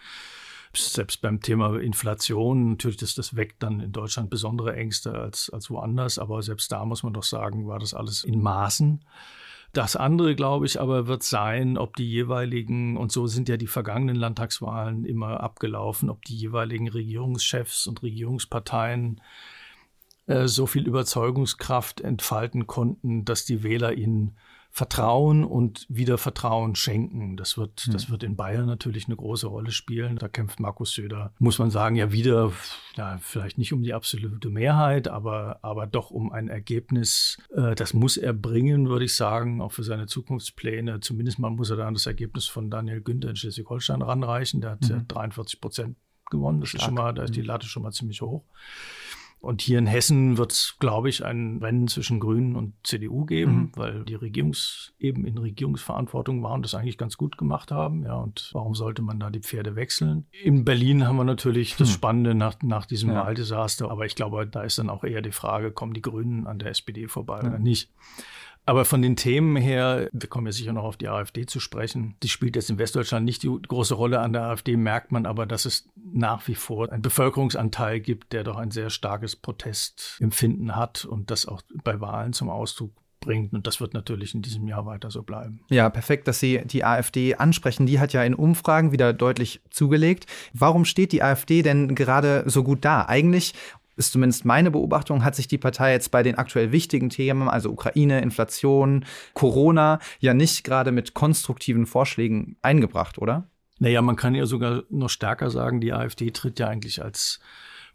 selbst 0.75 1.21
beim 1.21 1.41
Thema 1.41 1.79
Inflation, 1.79 2.71
natürlich, 2.71 2.97
das, 2.97 3.15
das 3.15 3.35
weckt 3.35 3.63
dann 3.63 3.79
in 3.79 3.91
Deutschland 3.91 4.29
besondere 4.29 4.75
Ängste 4.75 5.13
als, 5.13 5.49
als 5.49 5.69
woanders, 5.69 6.19
aber 6.19 6.41
selbst 6.41 6.71
da 6.71 6.85
muss 6.85 7.03
man 7.03 7.13
doch 7.13 7.23
sagen, 7.23 7.67
war 7.67 7.79
das 7.79 7.93
alles 7.93 8.23
in 8.23 8.41
Maßen. 8.41 9.03
Das 9.73 9.97
andere, 9.97 10.35
glaube 10.35 10.65
ich, 10.65 10.79
aber 10.79 11.07
wird 11.07 11.23
sein, 11.23 11.77
ob 11.77 11.97
die 11.97 12.09
jeweiligen, 12.09 12.95
und 12.95 13.11
so 13.11 13.27
sind 13.27 13.49
ja 13.49 13.57
die 13.57 13.67
vergangenen 13.67 14.15
Landtagswahlen 14.15 15.03
immer 15.03 15.41
abgelaufen, 15.41 16.09
ob 16.09 16.23
die 16.23 16.37
jeweiligen 16.37 16.87
Regierungschefs 16.87 17.85
und 17.85 18.01
Regierungsparteien 18.01 19.19
äh, 20.27 20.47
so 20.47 20.65
viel 20.65 20.87
Überzeugungskraft 20.87 22.01
entfalten 22.01 22.67
konnten, 22.67 23.25
dass 23.25 23.43
die 23.43 23.63
Wähler 23.63 23.93
ihnen 23.93 24.37
Vertrauen 24.75 25.45
und 25.45 25.85
wieder 25.87 26.17
Vertrauen 26.17 26.75
schenken. 26.75 27.37
Das 27.37 27.57
wird, 27.57 27.79
hm. 27.79 27.93
das 27.93 28.09
wird 28.09 28.23
in 28.23 28.35
Bayern 28.35 28.65
natürlich 28.65 29.05
eine 29.05 29.15
große 29.15 29.47
Rolle 29.47 29.71
spielen. 29.71 30.17
Da 30.17 30.27
kämpft 30.27 30.59
Markus 30.59 30.91
Söder, 30.91 31.31
muss 31.39 31.59
man 31.59 31.71
sagen, 31.71 31.95
ja 31.95 32.11
wieder, 32.11 32.51
ja, 32.97 33.17
vielleicht 33.21 33.57
nicht 33.57 33.71
um 33.71 33.83
die 33.83 33.93
absolute 33.93 34.49
Mehrheit, 34.49 35.07
aber, 35.07 35.59
aber 35.61 35.87
doch 35.87 36.11
um 36.11 36.29
ein 36.29 36.49
Ergebnis. 36.49 37.37
Äh, 37.55 37.75
das 37.75 37.93
muss 37.93 38.17
er 38.17 38.33
bringen, 38.33 38.89
würde 38.89 39.05
ich 39.05 39.15
sagen, 39.15 39.61
auch 39.61 39.71
für 39.71 39.85
seine 39.85 40.07
Zukunftspläne. 40.07 40.99
Zumindest 40.99 41.39
mal 41.39 41.51
muss 41.51 41.69
er 41.69 41.77
dann 41.77 41.93
das 41.93 42.05
Ergebnis 42.05 42.47
von 42.47 42.69
Daniel 42.69 42.99
Günther 42.99 43.29
in 43.29 43.37
Schleswig-Holstein 43.37 44.01
ranreichen. 44.01 44.59
Der 44.59 44.71
hat 44.71 44.81
mhm. 44.81 44.89
ja 44.89 45.01
43 45.07 45.61
Prozent 45.61 45.95
gewonnen. 46.29 46.59
Das 46.59 46.67
Stark. 46.67 46.81
ist 46.81 46.85
schon 46.85 46.95
mal, 46.95 47.13
da 47.13 47.23
ist 47.23 47.33
die 47.33 47.39
mhm. 47.39 47.47
Latte 47.47 47.67
schon 47.67 47.83
mal 47.83 47.93
ziemlich 47.93 48.21
hoch. 48.21 48.43
Und 49.45 49.61
hier 49.61 49.77
in 49.77 49.85
Hessen 49.85 50.37
wird 50.37 50.51
es, 50.51 50.75
glaube 50.79 51.07
ich, 51.07 51.23
ein 51.23 51.59
Rennen 51.61 51.87
zwischen 51.87 52.19
Grünen 52.19 52.55
und 52.55 52.73
CDU 52.83 53.25
geben, 53.25 53.55
mhm. 53.55 53.71
weil 53.75 54.03
die 54.03 54.15
Regierungs 54.15 54.93
eben 54.97 55.25
in 55.25 55.37
Regierungsverantwortung 55.37 56.41
waren 56.41 56.55
und 56.55 56.65
das 56.65 56.73
eigentlich 56.73 56.97
ganz 56.97 57.15
gut 57.15 57.37
gemacht 57.37 57.71
haben. 57.71 58.03
Ja, 58.03 58.15
und 58.15 58.49
warum 58.53 58.73
sollte 58.73 59.03
man 59.03 59.19
da 59.19 59.29
die 59.29 59.41
Pferde 59.41 59.75
wechseln? 59.75 60.25
In 60.43 60.65
Berlin 60.65 61.07
haben 61.07 61.17
wir 61.17 61.23
natürlich 61.23 61.75
das 61.77 61.89
hm. 61.89 61.93
Spannende 61.93 62.33
nach, 62.33 62.55
nach 62.63 62.87
diesem 62.87 63.11
ja. 63.11 63.23
Wahldesaster, 63.23 63.91
aber 63.91 64.05
ich 64.05 64.15
glaube, 64.15 64.47
da 64.47 64.63
ist 64.63 64.79
dann 64.79 64.89
auch 64.89 65.03
eher 65.03 65.21
die 65.21 65.31
Frage, 65.31 65.71
kommen 65.71 65.93
die 65.93 66.01
Grünen 66.01 66.47
an 66.47 66.57
der 66.57 66.69
SPD 66.69 67.07
vorbei 67.07 67.41
ja. 67.43 67.49
oder 67.49 67.59
nicht? 67.59 67.91
Aber 68.65 68.85
von 68.85 69.01
den 69.01 69.15
Themen 69.15 69.55
her, 69.55 70.09
wir 70.11 70.27
kommen 70.27 70.47
ja 70.47 70.51
sicher 70.51 70.73
noch 70.73 70.83
auf 70.83 70.97
die 70.97 71.07
AfD 71.07 71.45
zu 71.45 71.59
sprechen, 71.59 72.15
die 72.23 72.29
spielt 72.29 72.55
jetzt 72.55 72.69
in 72.69 72.79
Westdeutschland 72.79 73.25
nicht 73.25 73.43
die 73.43 73.49
große 73.67 73.93
Rolle. 73.93 74.19
An 74.19 74.33
der 74.33 74.43
AfD 74.43 74.75
merkt 74.75 75.11
man 75.11 75.25
aber, 75.25 75.45
dass 75.45 75.65
es 75.65 75.87
nach 75.95 76.47
wie 76.47 76.55
vor 76.55 76.91
einen 76.91 77.01
Bevölkerungsanteil 77.01 77.99
gibt, 77.99 78.33
der 78.33 78.43
doch 78.43 78.57
ein 78.57 78.71
sehr 78.71 78.89
starkes 78.89 79.35
Protestempfinden 79.35 80.75
hat 80.75 81.05
und 81.05 81.29
das 81.29 81.45
auch 81.45 81.61
bei 81.83 82.01
Wahlen 82.01 82.33
zum 82.33 82.49
Ausdruck 82.49 82.91
bringt. 83.19 83.53
Und 83.53 83.67
das 83.67 83.81
wird 83.81 83.93
natürlich 83.93 84.33
in 84.33 84.41
diesem 84.41 84.67
Jahr 84.67 84.85
weiter 84.85 85.11
so 85.11 85.23
bleiben. 85.23 85.61
Ja, 85.69 85.89
perfekt, 85.89 86.27
dass 86.27 86.39
Sie 86.39 86.61
die 86.65 86.83
AfD 86.83 87.35
ansprechen. 87.35 87.85
Die 87.85 87.99
hat 87.99 88.13
ja 88.13 88.23
in 88.23 88.35
Umfragen 88.35 88.91
wieder 88.91 89.13
deutlich 89.13 89.61
zugelegt. 89.69 90.27
Warum 90.53 90.85
steht 90.85 91.11
die 91.11 91.23
AfD 91.23 91.61
denn 91.61 91.95
gerade 91.95 92.43
so 92.47 92.63
gut 92.63 92.85
da? 92.85 93.05
Eigentlich 93.05 93.53
ist 93.95 94.11
zumindest 94.11 94.45
meine 94.45 94.71
Beobachtung, 94.71 95.23
hat 95.23 95.35
sich 95.35 95.47
die 95.47 95.57
Partei 95.57 95.93
jetzt 95.93 96.11
bei 96.11 96.23
den 96.23 96.37
aktuell 96.37 96.71
wichtigen 96.71 97.09
Themen, 97.09 97.47
also 97.47 97.71
Ukraine, 97.71 98.21
Inflation, 98.21 99.05
Corona, 99.33 99.99
ja 100.19 100.33
nicht 100.33 100.63
gerade 100.63 100.91
mit 100.91 101.13
konstruktiven 101.13 101.85
Vorschlägen 101.85 102.57
eingebracht, 102.61 103.17
oder? 103.17 103.49
Naja, 103.79 104.01
man 104.01 104.15
kann 104.15 104.35
ja 104.35 104.45
sogar 104.45 104.83
noch 104.89 105.09
stärker 105.09 105.49
sagen, 105.49 105.81
die 105.81 105.93
AfD 105.93 106.31
tritt 106.31 106.59
ja 106.59 106.67
eigentlich 106.67 107.03
als 107.03 107.39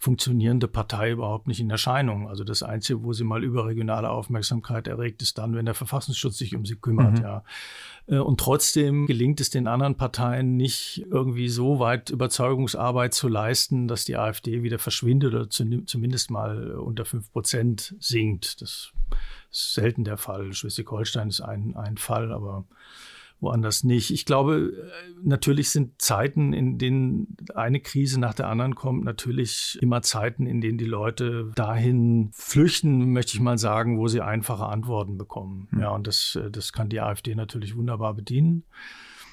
funktionierende 0.01 0.67
Partei 0.67 1.11
überhaupt 1.11 1.47
nicht 1.47 1.61
in 1.61 1.69
Erscheinung. 1.69 2.27
Also 2.27 2.43
das 2.43 2.63
Einzige, 2.63 3.05
wo 3.05 3.13
sie 3.13 3.23
mal 3.23 3.45
überregionale 3.45 4.09
Aufmerksamkeit 4.09 4.89
erregt, 4.89 5.21
ist 5.21 5.37
dann, 5.37 5.55
wenn 5.55 5.67
der 5.67 5.75
Verfassungsschutz 5.75 6.39
sich 6.39 6.57
um 6.57 6.65
sie 6.65 6.77
kümmert, 6.77 7.19
mhm. 7.19 7.23
ja. 7.23 7.45
Äh, 8.07 8.17
und 8.17 8.41
trotzdem 8.41 9.07
gelingt 9.07 9.43
es 9.43 9.51
den 9.51 9.67
anderen 9.67 9.97
Parteien 9.97 10.57
nicht, 10.57 11.05
irgendwie 11.11 11.51
so 11.51 11.81
weit 11.81 12.09
Überzeugungsarbeit 12.09 13.13
zu 13.13 13.29
leisten, 13.29 13.89
dass 13.89 14.07
die 14.07 14.17
AfD 14.17 14.63
wieder 14.63 14.79
verschwindet 14.79 15.35
oder 15.35 15.51
zumindest 15.51 16.31
mal 16.31 16.77
unter 16.77 17.05
fünf 17.05 17.31
Prozent 17.31 17.95
sinkt. 18.01 18.63
Das 18.63 18.93
ist 19.51 19.75
selten 19.75 20.05
der 20.05 20.17
Fall. 20.17 20.55
Schleswig-Holstein 20.55 21.29
ist 21.29 21.43
ein, 21.43 21.77
ein 21.77 21.99
Fall, 21.99 22.33
aber 22.33 22.65
woanders 23.41 23.85
nicht. 23.85 24.11
Ich 24.11 24.25
glaube, 24.27 24.73
äh, 24.73 25.13
natürlich 25.23 25.71
sind 25.71 26.01
Zeiten, 26.01 26.53
in 26.53 26.79
denen 26.79 27.37
eine 27.55 27.81
Krise 27.81 28.21
nach 28.21 28.35
der 28.35 28.49
anderen 28.49 28.75
kommt, 28.75 29.05
natürlich 29.05 29.79
immer 29.81 30.03
Zeiten, 30.03 30.47
in 30.47 30.61
denen 30.61 30.79
die 30.79 30.85
Leute 30.85 31.51
dahin 31.55 32.31
flüchten, 32.33 33.13
möchte 33.13 33.35
ich 33.35 33.41
mal 33.41 33.59
sagen, 33.59 33.99
wo 33.99 34.09
sie 34.09 34.21
einfache 34.21 34.67
Antworten 34.67 35.17
bekommen. 35.17 35.69
Mhm. 35.71 35.81
Ja, 35.81 35.91
und 35.91 36.07
das, 36.07 36.37
äh, 36.37 36.51
das 36.51 36.73
kann 36.73 36.89
die 36.89 37.01
AfD 37.01 37.35
natürlich 37.35 37.77
wunderbar 37.77 38.15
bedienen. 38.15 38.65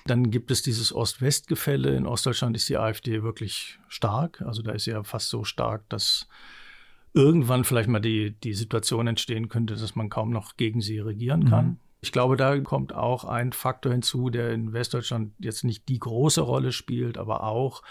Dann 0.06 0.32
gibt 0.32 0.52
es 0.52 0.62
dieses 0.62 0.96
Ost-West-Gefälle. 0.96 1.96
In 1.96 2.06
Ostdeutschland 2.06 2.56
ist 2.56 2.70
die 2.70 2.78
AfD 2.78 3.24
wirklich 3.24 3.78
stark. 3.90 4.42
Also 4.42 4.62
da 4.62 4.72
ist 4.72 4.86
sie 4.86 4.92
ja 4.92 5.04
fast 5.04 5.30
so 5.30 5.44
stark, 5.44 5.88
dass 5.90 6.30
irgendwann 7.14 7.66
vielleicht 7.66 7.90
mal 7.90 8.00
die, 8.00 8.32
die 8.32 8.54
Situation 8.54 9.08
entstehen 9.08 9.50
könnte, 9.50 9.76
dass 9.76 9.96
man 9.96 10.10
kaum 10.10 10.30
noch 10.30 10.56
gegen 10.56 10.80
sie 10.80 11.00
regieren 11.00 11.50
kann. 11.50 11.80
Ich 12.02 12.12
glaube, 12.12 12.38
da 12.38 12.60
kommt 12.60 12.94
auch 12.94 13.26
ein 13.26 13.54
Faktor 13.54 13.92
hinzu, 13.92 14.30
der 14.30 14.52
in 14.52 14.74
Westdeutschland 14.74 15.34
jetzt 15.40 15.64
nicht 15.64 15.90
die 15.90 16.00
große 16.00 16.42
Rolle 16.42 16.72
spielt, 16.72 17.18
aber 17.18 17.44
auch, 17.44 17.82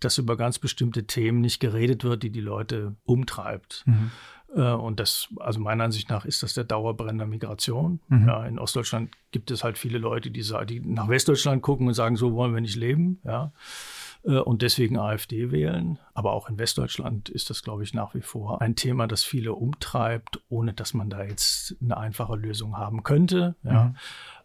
dass 0.00 0.18
über 0.18 0.36
ganz 0.36 0.58
bestimmte 0.58 1.06
Themen 1.06 1.40
nicht 1.40 1.60
geredet 1.60 2.04
wird, 2.04 2.22
die 2.22 2.30
die 2.30 2.40
Leute 2.40 2.96
umtreibt. 3.04 3.84
Mhm. 3.86 4.10
Äh, 4.54 4.72
und 4.72 5.00
das, 5.00 5.28
also 5.38 5.60
meiner 5.60 5.84
Ansicht 5.84 6.10
nach, 6.10 6.24
ist 6.24 6.42
das 6.42 6.54
der 6.54 6.64
Dauerbrenner 6.64 7.26
Migration. 7.26 8.00
Mhm. 8.08 8.28
Ja, 8.28 8.46
in 8.46 8.58
Ostdeutschland 8.58 9.14
gibt 9.30 9.50
es 9.50 9.64
halt 9.64 9.78
viele 9.78 9.98
Leute, 9.98 10.30
die, 10.30 10.42
die 10.66 10.80
nach 10.80 11.08
Westdeutschland 11.08 11.62
gucken 11.62 11.88
und 11.88 11.94
sagen, 11.94 12.16
so 12.16 12.34
wollen 12.34 12.54
wir 12.54 12.60
nicht 12.60 12.76
leben. 12.76 13.20
Ja. 13.24 13.52
Äh, 14.24 14.38
und 14.38 14.62
deswegen 14.62 14.98
AfD 14.98 15.50
wählen. 15.50 15.98
Aber 16.14 16.32
auch 16.32 16.48
in 16.48 16.58
Westdeutschland 16.58 17.28
ist 17.28 17.50
das, 17.50 17.62
glaube 17.62 17.82
ich, 17.82 17.94
nach 17.94 18.14
wie 18.14 18.20
vor 18.20 18.60
ein 18.60 18.76
Thema, 18.76 19.06
das 19.06 19.24
viele 19.24 19.54
umtreibt, 19.54 20.40
ohne 20.48 20.72
dass 20.72 20.94
man 20.94 21.10
da 21.10 21.24
jetzt 21.24 21.76
eine 21.82 21.96
einfache 21.96 22.36
Lösung 22.36 22.76
haben 22.76 23.02
könnte. 23.02 23.56
Ja. 23.62 23.84
Mhm. 23.84 23.96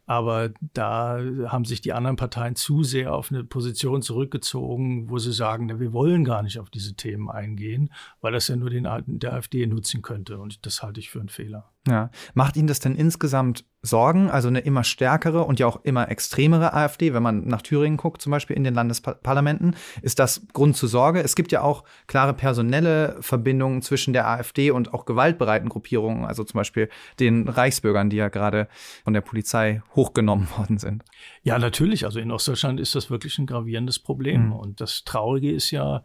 Aber 0.10 0.52
da 0.74 1.20
haben 1.48 1.66
sich 1.66 1.82
die 1.82 1.92
anderen 1.92 2.16
Parteien 2.16 2.56
zu 2.56 2.82
sehr 2.84 3.14
auf 3.14 3.30
eine 3.30 3.44
Position 3.44 4.02
zurückgezogen, 4.02 5.10
wo 5.10 5.18
sie 5.20 5.34
sagen, 5.34 5.82
wir 5.82 5.92
wollen 5.92 6.24
gar 6.24 6.44
nicht 6.44 6.60
auf 6.60 6.70
diese 6.70 6.96
Themen 6.96 7.30
eingehen, 7.30 7.92
weil 8.22 8.32
das 8.32 8.48
ja 8.48 8.56
nur 8.56 8.70
den, 8.70 8.88
der 9.06 9.34
AfD 9.34 9.68
nutzen 9.68 10.02
könnte. 10.02 10.40
Und 10.40 10.66
das 10.66 10.82
halte 10.82 11.02
ich 11.02 11.10
für 11.10 11.20
einen 11.20 11.28
Fehler. 11.28 11.74
Ja. 11.88 12.10
Macht 12.34 12.58
Ihnen 12.58 12.68
das 12.68 12.80
denn 12.80 12.96
insgesamt 12.96 13.66
Sorgen, 13.82 14.30
also 14.30 14.48
eine 14.48 14.60
immer 14.60 14.84
stärkere 14.84 15.44
und 15.44 15.60
ja 15.60 15.68
auch 15.68 15.84
immer 15.84 16.10
extremere 16.10 16.74
AfD, 16.74 17.14
wenn 17.14 17.24
man 17.24 17.48
nach 17.48 17.62
Thüringen 17.62 17.98
guckt, 17.98 18.22
zum 18.22 18.32
Beispiel 18.32 18.56
in 18.56 18.64
den 18.64 18.74
Landesparlamenten, 18.74 19.76
ist 20.02 20.20
das 20.20 20.42
Grund 20.52 20.76
zur 20.76 20.90
Sorge? 20.90 21.22
Es 21.22 21.36
gibt 21.36 21.52
ja 21.52 21.62
auch 21.62 21.84
klare 22.08 22.34
personelle 22.34 23.16
Verbindungen 23.22 23.82
zwischen 23.82 24.14
der 24.14 24.28
AfD 24.28 24.72
und 24.72 24.94
auch 24.94 25.06
gewaltbereiten 25.06 25.70
Gruppierungen, 25.70 26.26
also 26.26 26.44
zum 26.44 26.58
Beispiel 26.58 26.90
den 27.20 27.48
Reichsbürgern, 27.48 28.10
die 28.10 28.18
ja 28.18 28.30
gerade 28.30 28.68
von 29.04 29.14
der 29.14 29.22
Polizei 29.22 29.82
hochgenommen 29.96 30.50
worden 30.58 30.78
sind. 30.78 31.04
Ja, 31.44 31.58
natürlich. 31.58 32.06
Also 32.06 32.20
in 32.20 32.32
Ostdeutschland 32.32 32.80
ist 32.80 32.96
das 32.96 33.10
wirklich 33.10 33.38
ein 33.38 33.46
gravierendes 33.46 34.00
Problem. 34.00 34.48
Mhm. 34.48 34.54
Und 34.54 34.82
das 34.82 35.04
Traurige 35.06 35.52
ist 35.52 35.72
ja, 35.72 36.04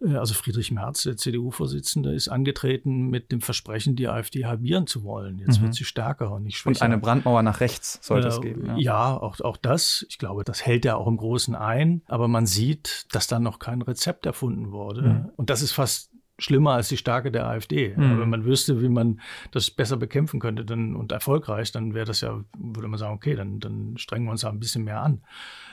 also 0.00 0.34
Friedrich 0.34 0.70
Merz, 0.70 1.02
der 1.02 1.16
CDU-Vorsitzende, 1.16 2.14
ist 2.14 2.28
angetreten 2.28 3.08
mit 3.08 3.32
dem 3.32 3.40
Versprechen, 3.40 3.96
die 3.96 4.08
AfD 4.08 4.46
halbieren 4.46 4.86
zu 4.86 5.04
wollen. 5.04 5.38
Jetzt 5.38 5.58
mhm. 5.58 5.64
wird 5.64 5.74
sie 5.74 5.84
stärker 5.84 6.32
und 6.32 6.44
nicht 6.44 6.56
schwächer. 6.56 6.80
Und 6.80 6.82
eine 6.82 6.98
Brandmauer 6.98 7.42
nach 7.42 7.60
rechts 7.60 7.98
sollte 8.02 8.28
äh, 8.28 8.30
es 8.30 8.40
geben. 8.40 8.66
Ja, 8.66 8.76
ja 8.78 9.16
auch, 9.16 9.40
auch 9.40 9.56
das. 9.56 10.06
Ich 10.08 10.18
glaube, 10.18 10.44
das 10.44 10.64
hält 10.64 10.86
er 10.86 10.96
auch 10.96 11.06
im 11.06 11.16
Großen 11.16 11.54
ein. 11.54 12.02
Aber 12.06 12.28
man 12.28 12.46
sieht, 12.46 13.06
dass 13.14 13.26
da 13.26 13.38
noch 13.38 13.58
kein 13.58 13.82
Rezept 13.82 14.26
erfunden 14.26 14.72
wurde. 14.72 15.02
Mhm. 15.02 15.30
Und 15.36 15.50
das 15.50 15.60
ist 15.60 15.72
fast 15.72 16.10
schlimmer 16.40 16.72
als 16.72 16.88
die 16.88 16.96
Stärke 16.96 17.30
der 17.30 17.46
AfD. 17.46 17.94
Mhm. 17.96 18.20
Wenn 18.20 18.30
man 18.30 18.44
wüsste, 18.44 18.80
wie 18.82 18.88
man 18.88 19.20
das 19.50 19.70
besser 19.70 19.96
bekämpfen 19.96 20.40
könnte 20.40 20.64
dann, 20.64 20.96
und 20.96 21.12
erfolgreich, 21.12 21.72
dann 21.72 21.94
wäre 21.94 22.06
das 22.06 22.22
ja, 22.22 22.42
würde 22.58 22.88
man 22.88 22.98
sagen, 22.98 23.14
okay, 23.14 23.36
dann, 23.36 23.60
dann 23.60 23.96
strengen 23.96 24.26
wir 24.26 24.32
uns 24.32 24.40
da 24.40 24.48
ein 24.48 24.60
bisschen 24.60 24.84
mehr 24.84 25.00
an. 25.00 25.22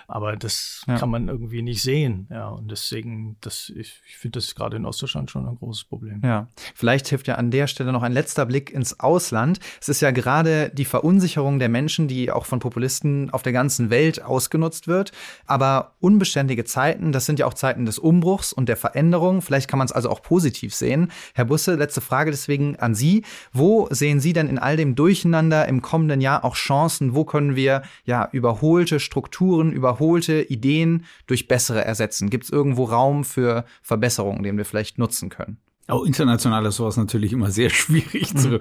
Aber 0.10 0.38
das 0.38 0.84
ja. 0.88 0.98
kann 0.98 1.10
man 1.10 1.28
irgendwie 1.28 1.62
nicht 1.62 1.82
sehen. 1.82 2.28
Ja, 2.32 2.48
und 2.48 2.72
deswegen, 2.72 3.36
das, 3.42 3.70
ich, 3.76 4.02
ich 4.08 4.16
finde 4.16 4.40
das 4.40 4.56
gerade 4.56 4.78
in 4.78 4.86
Ostdeutschland 4.86 5.30
schon 5.30 5.46
ein 5.46 5.56
großes 5.56 5.84
Problem. 5.84 6.22
Ja, 6.24 6.48
vielleicht 6.76 7.10
hilft 7.10 7.28
ja 7.28 7.36
an 7.36 7.52
der 7.52 7.68
Stelle 7.68 7.92
noch 7.92 8.04
ein 8.04 8.14
letzter 8.14 8.46
Blick 8.46 8.72
ins 8.72 9.02
Ausland. 9.02 9.60
Es 9.82 9.90
ist 9.90 10.00
ja 10.00 10.12
gerade 10.12 10.70
die 10.70 10.86
Verunsicherung 10.86 11.60
der 11.60 11.68
Menschen, 11.68 12.08
die 12.08 12.32
auch 12.32 12.46
von 12.46 12.60
Populisten 12.60 13.32
auf 13.32 13.44
der 13.44 13.52
ganzen 13.52 13.90
Welt 13.90 14.24
ausgenutzt 14.24 14.88
wird. 14.88 15.12
Aber 15.46 15.96
unbeständige 16.00 16.64
Zeiten, 16.64 17.12
das 17.12 17.26
sind 17.26 17.40
ja 17.40 17.46
auch 17.46 17.54
Zeiten 17.54 17.86
des 17.86 18.00
Umbruchs 18.00 18.54
und 18.54 18.70
der 18.70 18.78
Veränderung. 18.78 19.42
Vielleicht 19.42 19.70
kann 19.70 19.78
man 19.78 19.88
es 19.88 19.92
also 19.92 20.10
auch 20.10 20.22
positiv 20.22 20.74
sehen. 20.74 21.12
Herr 21.34 21.46
Busse, 21.46 21.76
letzte 21.76 22.00
Frage 22.00 22.32
deswegen 22.32 22.78
an 22.78 22.96
Sie. 22.96 23.26
Wo 23.52 23.90
sehen 23.92 24.22
Sie 24.22 24.32
denn 24.32 24.48
in 24.48 24.58
all 24.58 24.78
dem 24.78 24.96
Durcheinander 24.96 25.68
im 25.68 25.82
kommenden 25.82 26.22
Jahr 26.22 26.46
auch 26.46 26.56
Chancen? 26.56 27.14
Wo 27.14 27.26
können 27.26 27.58
wir 27.58 27.82
ja 28.06 28.30
überholte 28.32 29.02
Strukturen, 29.02 29.74
überholte 29.74 29.97
überholte 29.98 30.42
Ideen 30.42 31.06
durch 31.26 31.48
bessere 31.48 31.84
ersetzen? 31.84 32.30
Gibt 32.30 32.46
es 32.46 32.50
irgendwo 32.50 32.86
Raum 32.86 33.24
für 33.24 33.66
Verbesserungen, 33.82 34.44
den 34.44 34.58
wir 34.58 34.66
vielleicht 34.66 34.98
nutzen 34.98 35.30
können? 35.30 35.58
Auch 35.90 36.04
international 36.04 36.66
ist 36.66 36.76
sowas 36.76 36.98
natürlich 36.98 37.32
immer 37.32 37.50
sehr 37.50 37.70
schwierig 37.72 38.36
zu, 38.36 38.50
mhm. 38.50 38.60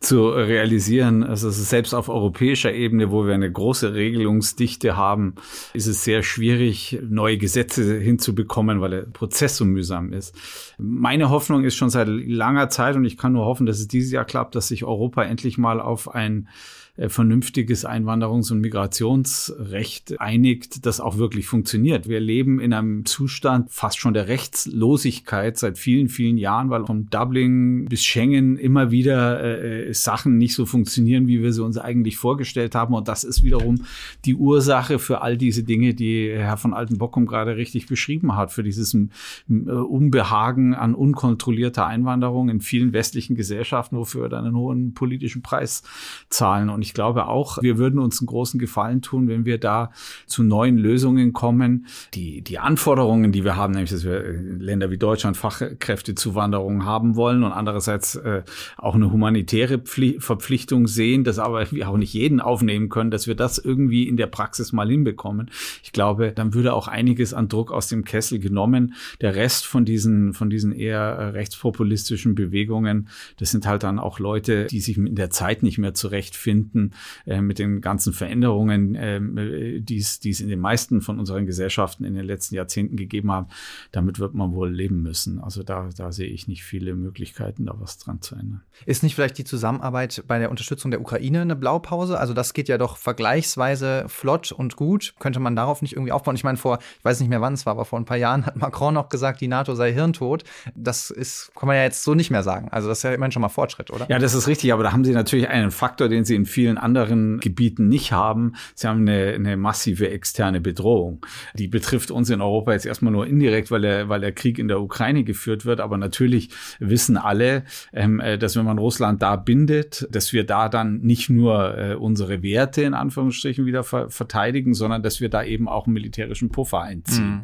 zu 0.00 0.28
realisieren. 0.28 1.22
Also 1.22 1.48
selbst 1.50 1.94
auf 1.94 2.08
europäischer 2.08 2.72
Ebene, 2.72 3.12
wo 3.12 3.26
wir 3.26 3.34
eine 3.34 3.50
große 3.50 3.94
Regelungsdichte 3.94 4.96
haben, 4.96 5.36
ist 5.72 5.86
es 5.86 6.02
sehr 6.02 6.24
schwierig, 6.24 6.98
neue 7.08 7.38
Gesetze 7.38 7.96
hinzubekommen, 8.00 8.80
weil 8.80 8.90
der 8.90 9.02
Prozess 9.02 9.56
so 9.56 9.64
mühsam 9.64 10.12
ist. 10.12 10.34
Meine 10.76 11.30
Hoffnung 11.30 11.62
ist 11.62 11.76
schon 11.76 11.90
seit 11.90 12.08
langer 12.08 12.68
Zeit 12.70 12.96
und 12.96 13.04
ich 13.04 13.16
kann 13.16 13.34
nur 13.34 13.44
hoffen, 13.44 13.66
dass 13.66 13.78
es 13.78 13.86
dieses 13.86 14.10
Jahr 14.10 14.24
klappt, 14.24 14.56
dass 14.56 14.66
sich 14.66 14.82
Europa 14.82 15.22
endlich 15.22 15.58
mal 15.58 15.80
auf 15.80 16.12
ein 16.12 16.48
vernünftiges 16.96 17.84
Einwanderungs- 17.84 18.52
und 18.52 18.60
Migrationsrecht 18.60 20.20
einigt, 20.20 20.86
das 20.86 21.00
auch 21.00 21.18
wirklich 21.18 21.46
funktioniert. 21.46 22.08
Wir 22.08 22.20
leben 22.20 22.60
in 22.60 22.72
einem 22.72 23.04
Zustand 23.04 23.72
fast 23.72 23.98
schon 23.98 24.14
der 24.14 24.28
Rechtslosigkeit 24.28 25.58
seit 25.58 25.76
vielen, 25.76 26.08
vielen 26.08 26.36
Jahren, 26.36 26.70
weil 26.70 26.86
von 26.86 27.06
Dublin 27.10 27.86
bis 27.86 28.04
Schengen 28.04 28.56
immer 28.56 28.92
wieder 28.92 29.42
äh, 29.42 29.88
äh, 29.88 29.92
Sachen 29.92 30.38
nicht 30.38 30.54
so 30.54 30.66
funktionieren, 30.66 31.26
wie 31.26 31.42
wir 31.42 31.52
sie 31.52 31.64
uns 31.64 31.78
eigentlich 31.78 32.16
vorgestellt 32.16 32.76
haben. 32.76 32.94
Und 32.94 33.08
das 33.08 33.24
ist 33.24 33.42
wiederum 33.42 33.84
die 34.24 34.36
Ursache 34.36 35.00
für 35.00 35.20
all 35.20 35.36
diese 35.36 35.64
Dinge, 35.64 35.94
die 35.94 36.30
Herr 36.30 36.58
von 36.58 36.74
Altenbockum 36.74 37.26
gerade 37.26 37.56
richtig 37.56 37.88
beschrieben 37.88 38.36
hat, 38.36 38.52
für 38.52 38.62
dieses 38.62 38.94
äh, 38.94 39.00
Unbehagen 39.48 40.74
an 40.74 40.94
unkontrollierter 40.94 41.86
Einwanderung 41.86 42.50
in 42.50 42.60
vielen 42.60 42.92
westlichen 42.92 43.34
Gesellschaften, 43.34 43.96
wofür 43.96 44.22
wir 44.22 44.28
dann 44.28 44.44
einen 44.44 44.56
hohen 44.56 44.94
politischen 44.94 45.42
Preis 45.42 45.82
zahlen. 46.28 46.70
Und 46.70 46.83
ich 46.84 46.92
glaube 46.92 47.26
auch, 47.28 47.62
wir 47.62 47.78
würden 47.78 47.98
uns 47.98 48.20
einen 48.20 48.26
großen 48.26 48.60
Gefallen 48.60 49.00
tun, 49.00 49.26
wenn 49.26 49.46
wir 49.46 49.58
da 49.58 49.90
zu 50.26 50.42
neuen 50.42 50.76
Lösungen 50.76 51.32
kommen. 51.32 51.86
Die, 52.12 52.42
die 52.42 52.58
Anforderungen, 52.58 53.32
die 53.32 53.42
wir 53.42 53.56
haben, 53.56 53.72
nämlich, 53.72 53.90
dass 53.90 54.04
wir 54.04 54.22
äh, 54.22 54.32
Länder 54.32 54.90
wie 54.90 54.98
Deutschland 54.98 55.38
Fachkräftezuwanderung 55.38 56.84
haben 56.84 57.16
wollen 57.16 57.42
und 57.42 57.52
andererseits 57.52 58.16
äh, 58.16 58.42
auch 58.76 58.94
eine 58.94 59.10
humanitäre 59.10 59.78
Pfli 59.78 60.20
Verpflichtung 60.20 60.86
sehen, 60.86 61.24
dass 61.24 61.38
aber 61.38 61.70
wir 61.72 61.88
auch 61.88 61.96
nicht 61.96 62.12
jeden 62.12 62.40
aufnehmen 62.40 62.90
können, 62.90 63.10
dass 63.10 63.26
wir 63.26 63.34
das 63.34 63.56
irgendwie 63.56 64.06
in 64.06 64.18
der 64.18 64.26
Praxis 64.26 64.72
mal 64.72 64.88
hinbekommen. 64.88 65.50
Ich 65.82 65.92
glaube, 65.92 66.32
dann 66.32 66.52
würde 66.52 66.74
auch 66.74 66.86
einiges 66.86 67.32
an 67.32 67.48
Druck 67.48 67.72
aus 67.72 67.88
dem 67.88 68.04
Kessel 68.04 68.38
genommen. 68.40 68.94
Der 69.22 69.34
Rest 69.34 69.66
von 69.66 69.86
diesen, 69.86 70.34
von 70.34 70.50
diesen 70.50 70.72
eher 70.72 71.00
äh, 71.00 71.24
rechtspopulistischen 71.28 72.34
Bewegungen, 72.34 73.08
das 73.38 73.50
sind 73.50 73.66
halt 73.66 73.84
dann 73.84 73.98
auch 73.98 74.18
Leute, 74.18 74.66
die 74.66 74.80
sich 74.80 74.98
in 74.98 75.14
der 75.14 75.30
Zeit 75.30 75.62
nicht 75.62 75.78
mehr 75.78 75.94
zurechtfinden 75.94 76.73
Jahrzehnten 76.74 76.90
äh, 77.26 77.40
mit 77.40 77.58
den 77.58 77.80
ganzen 77.80 78.12
Veränderungen, 78.12 78.94
äh, 78.94 79.80
die 79.80 79.98
es 79.98 80.40
in 80.40 80.48
den 80.48 80.60
meisten 80.60 81.00
von 81.00 81.18
unseren 81.18 81.46
Gesellschaften 81.46 82.04
in 82.04 82.14
den 82.14 82.24
letzten 82.24 82.54
Jahrzehnten 82.54 82.96
gegeben 82.96 83.32
haben, 83.32 83.46
damit 83.92 84.18
wird 84.18 84.34
man 84.34 84.52
wohl 84.52 84.70
leben 84.70 85.02
müssen. 85.02 85.40
Also 85.40 85.62
da, 85.62 85.88
da 85.96 86.12
sehe 86.12 86.28
ich 86.28 86.48
nicht 86.48 86.64
viele 86.64 86.94
Möglichkeiten, 86.94 87.66
da 87.66 87.74
was 87.78 87.98
dran 87.98 88.20
zu 88.20 88.34
ändern. 88.34 88.62
Ist 88.86 89.02
nicht 89.02 89.14
vielleicht 89.14 89.38
die 89.38 89.44
Zusammenarbeit 89.44 90.24
bei 90.26 90.38
der 90.38 90.50
Unterstützung 90.50 90.90
der 90.90 91.00
Ukraine 91.00 91.42
eine 91.42 91.56
Blaupause? 91.56 92.18
Also 92.18 92.34
das 92.34 92.54
geht 92.54 92.68
ja 92.68 92.78
doch 92.78 92.96
vergleichsweise 92.96 94.04
flott 94.08 94.52
und 94.52 94.76
gut. 94.76 95.14
Könnte 95.18 95.40
man 95.40 95.56
darauf 95.56 95.82
nicht 95.82 95.94
irgendwie 95.94 96.12
aufbauen? 96.12 96.36
Ich 96.36 96.44
meine, 96.44 96.58
vor, 96.58 96.78
ich 96.98 97.04
weiß 97.04 97.20
nicht 97.20 97.28
mehr 97.28 97.40
wann 97.40 97.54
es 97.54 97.66
war, 97.66 97.72
aber 97.72 97.84
vor 97.84 97.98
ein 97.98 98.04
paar 98.04 98.16
Jahren 98.16 98.46
hat 98.46 98.56
Macron 98.56 98.94
noch 98.94 99.08
gesagt, 99.08 99.40
die 99.40 99.48
NATO 99.48 99.74
sei 99.74 99.92
hirntot. 99.92 100.44
Das 100.74 101.10
ist, 101.10 101.52
kann 101.54 101.66
man 101.66 101.76
ja 101.76 101.82
jetzt 101.82 102.02
so 102.02 102.14
nicht 102.14 102.30
mehr 102.30 102.42
sagen. 102.42 102.68
Also 102.70 102.88
das 102.88 102.98
ist 102.98 103.02
ja 103.02 103.12
immerhin 103.12 103.32
schon 103.32 103.42
mal 103.42 103.48
Fortschritt, 103.48 103.90
oder? 103.90 104.06
Ja, 104.08 104.18
das 104.18 104.34
ist 104.34 104.48
richtig, 104.48 104.72
aber 104.72 104.82
da 104.82 104.92
haben 104.92 105.04
sie 105.04 105.12
natürlich 105.12 105.48
einen 105.48 105.70
Faktor, 105.70 106.08
den 106.08 106.24
sie 106.24 106.34
in 106.34 106.46
vielen 106.46 106.63
anderen 106.68 107.40
Gebieten 107.40 107.88
nicht 107.88 108.12
haben. 108.12 108.54
Sie 108.74 108.86
haben 108.86 109.00
eine, 109.00 109.34
eine 109.34 109.56
massive 109.56 110.10
externe 110.10 110.60
Bedrohung. 110.60 111.24
Die 111.54 111.68
betrifft 111.68 112.10
uns 112.10 112.30
in 112.30 112.40
Europa 112.40 112.72
jetzt 112.72 112.86
erstmal 112.86 113.12
nur 113.12 113.26
indirekt, 113.26 113.70
weil 113.70 113.82
der, 113.82 114.08
weil 114.08 114.20
der 114.20 114.32
Krieg 114.32 114.58
in 114.58 114.68
der 114.68 114.80
Ukraine 114.80 115.24
geführt 115.24 115.64
wird. 115.64 115.80
Aber 115.80 115.96
natürlich 115.96 116.50
wissen 116.78 117.16
alle, 117.16 117.64
ähm, 117.92 118.20
äh, 118.20 118.38
dass 118.38 118.56
wenn 118.56 118.64
man 118.64 118.78
Russland 118.78 119.22
da 119.22 119.36
bindet, 119.36 120.06
dass 120.10 120.32
wir 120.32 120.44
da 120.44 120.68
dann 120.68 121.00
nicht 121.00 121.30
nur 121.30 121.78
äh, 121.78 121.94
unsere 121.94 122.42
Werte 122.42 122.82
in 122.82 122.94
Anführungsstrichen 122.94 123.66
wieder 123.66 123.84
ver 123.84 124.10
verteidigen, 124.10 124.74
sondern 124.74 125.02
dass 125.02 125.20
wir 125.20 125.28
da 125.28 125.42
eben 125.42 125.68
auch 125.68 125.86
einen 125.86 125.94
militärischen 125.94 126.50
Puffer 126.50 126.82
einziehen. 126.82 127.30
Mhm. 127.30 127.42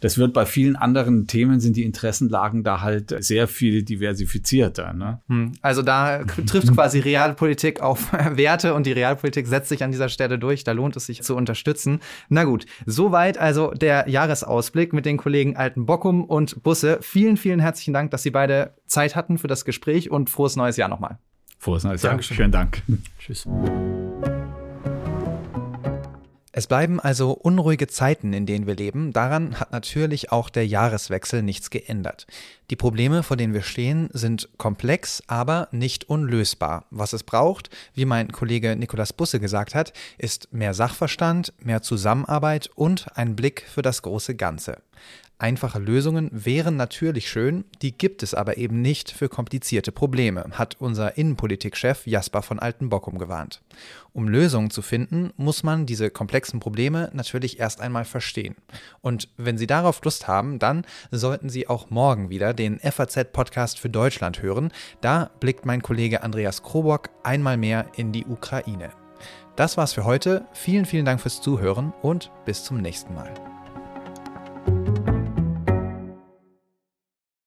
Das 0.00 0.18
wird 0.18 0.32
bei 0.32 0.46
vielen 0.46 0.76
anderen 0.76 1.26
Themen 1.26 1.60
sind 1.60 1.76
die 1.76 1.84
Interessenlagen 1.84 2.62
da 2.62 2.80
halt 2.80 3.14
sehr 3.22 3.48
viel 3.48 3.82
diversifizierter. 3.82 4.92
Ne? 4.92 5.20
Mhm. 5.28 5.52
Also 5.62 5.82
da 5.82 6.24
trifft 6.24 6.72
quasi 6.74 7.00
Realpolitik 7.00 7.80
auf 7.80 8.12
Werte 8.32 8.59
Werte 8.62 8.74
und 8.74 8.86
die 8.86 8.92
Realpolitik 8.92 9.46
setzt 9.46 9.68
sich 9.68 9.82
an 9.82 9.90
dieser 9.90 10.08
Stelle 10.08 10.38
durch. 10.38 10.64
Da 10.64 10.72
lohnt 10.72 10.96
es 10.96 11.06
sich 11.06 11.22
zu 11.22 11.36
unterstützen. 11.36 12.00
Na 12.28 12.44
gut, 12.44 12.66
soweit 12.86 13.38
also 13.38 13.70
der 13.70 14.08
Jahresausblick 14.08 14.92
mit 14.92 15.06
den 15.06 15.16
Kollegen 15.16 15.56
Alten 15.56 15.86
Bockum 15.86 16.24
und 16.24 16.62
Busse. 16.62 16.98
Vielen, 17.00 17.36
vielen 17.36 17.60
herzlichen 17.60 17.94
Dank, 17.94 18.10
dass 18.10 18.22
Sie 18.22 18.30
beide 18.30 18.74
Zeit 18.86 19.16
hatten 19.16 19.38
für 19.38 19.48
das 19.48 19.64
Gespräch 19.64 20.10
und 20.10 20.30
frohes 20.30 20.56
neues 20.56 20.76
Jahr 20.76 20.88
nochmal. 20.88 21.18
Frohes 21.58 21.84
neues 21.84 22.02
Jahr. 22.02 22.12
Dankeschön. 22.12 22.36
Schönen 22.36 22.52
Dank. 22.52 22.82
Tschüss. 23.18 23.46
Es 26.60 26.66
bleiben 26.66 27.00
also 27.00 27.30
unruhige 27.32 27.86
Zeiten, 27.86 28.34
in 28.34 28.44
denen 28.44 28.66
wir 28.66 28.76
leben. 28.76 29.14
Daran 29.14 29.58
hat 29.58 29.72
natürlich 29.72 30.30
auch 30.30 30.50
der 30.50 30.66
Jahreswechsel 30.66 31.42
nichts 31.42 31.70
geändert. 31.70 32.26
Die 32.68 32.76
Probleme, 32.76 33.22
vor 33.22 33.38
denen 33.38 33.54
wir 33.54 33.62
stehen, 33.62 34.10
sind 34.12 34.46
komplex, 34.58 35.22
aber 35.26 35.68
nicht 35.70 36.10
unlösbar. 36.10 36.84
Was 36.90 37.14
es 37.14 37.22
braucht, 37.22 37.70
wie 37.94 38.04
mein 38.04 38.30
Kollege 38.30 38.76
Nikolas 38.76 39.14
Busse 39.14 39.40
gesagt 39.40 39.74
hat, 39.74 39.94
ist 40.18 40.52
mehr 40.52 40.74
Sachverstand, 40.74 41.54
mehr 41.60 41.80
Zusammenarbeit 41.80 42.68
und 42.74 43.06
ein 43.16 43.36
Blick 43.36 43.64
für 43.66 43.80
das 43.80 44.02
große 44.02 44.34
Ganze. 44.34 44.82
Einfache 45.40 45.78
Lösungen 45.78 46.28
wären 46.32 46.76
natürlich 46.76 47.30
schön, 47.30 47.64
die 47.80 47.96
gibt 47.96 48.22
es 48.22 48.34
aber 48.34 48.58
eben 48.58 48.82
nicht 48.82 49.10
für 49.10 49.30
komplizierte 49.30 49.90
Probleme, 49.90 50.44
hat 50.52 50.76
unser 50.80 51.16
Innenpolitikchef 51.16 52.06
Jasper 52.06 52.42
von 52.42 52.58
Altenbockum 52.58 53.16
gewarnt. 53.16 53.62
Um 54.12 54.28
Lösungen 54.28 54.68
zu 54.68 54.82
finden, 54.82 55.32
muss 55.38 55.62
man 55.62 55.86
diese 55.86 56.10
komplexen 56.10 56.60
Probleme 56.60 57.08
natürlich 57.14 57.58
erst 57.58 57.80
einmal 57.80 58.04
verstehen. 58.04 58.54
Und 59.00 59.30
wenn 59.38 59.56
Sie 59.56 59.66
darauf 59.66 60.04
Lust 60.04 60.28
haben, 60.28 60.58
dann 60.58 60.84
sollten 61.10 61.48
Sie 61.48 61.68
auch 61.68 61.88
morgen 61.88 62.28
wieder 62.28 62.52
den 62.52 62.78
FAZ-Podcast 62.78 63.78
für 63.78 63.88
Deutschland 63.88 64.42
hören. 64.42 64.70
Da 65.00 65.30
blickt 65.40 65.64
mein 65.64 65.80
Kollege 65.80 66.22
Andreas 66.22 66.62
Krobock 66.62 67.08
einmal 67.22 67.56
mehr 67.56 67.86
in 67.96 68.12
die 68.12 68.26
Ukraine. 68.26 68.90
Das 69.56 69.78
war's 69.78 69.94
für 69.94 70.04
heute. 70.04 70.44
Vielen, 70.52 70.84
vielen 70.84 71.06
Dank 71.06 71.22
fürs 71.22 71.40
Zuhören 71.40 71.94
und 72.02 72.30
bis 72.44 72.62
zum 72.62 72.82
nächsten 72.82 73.14
Mal. 73.14 73.32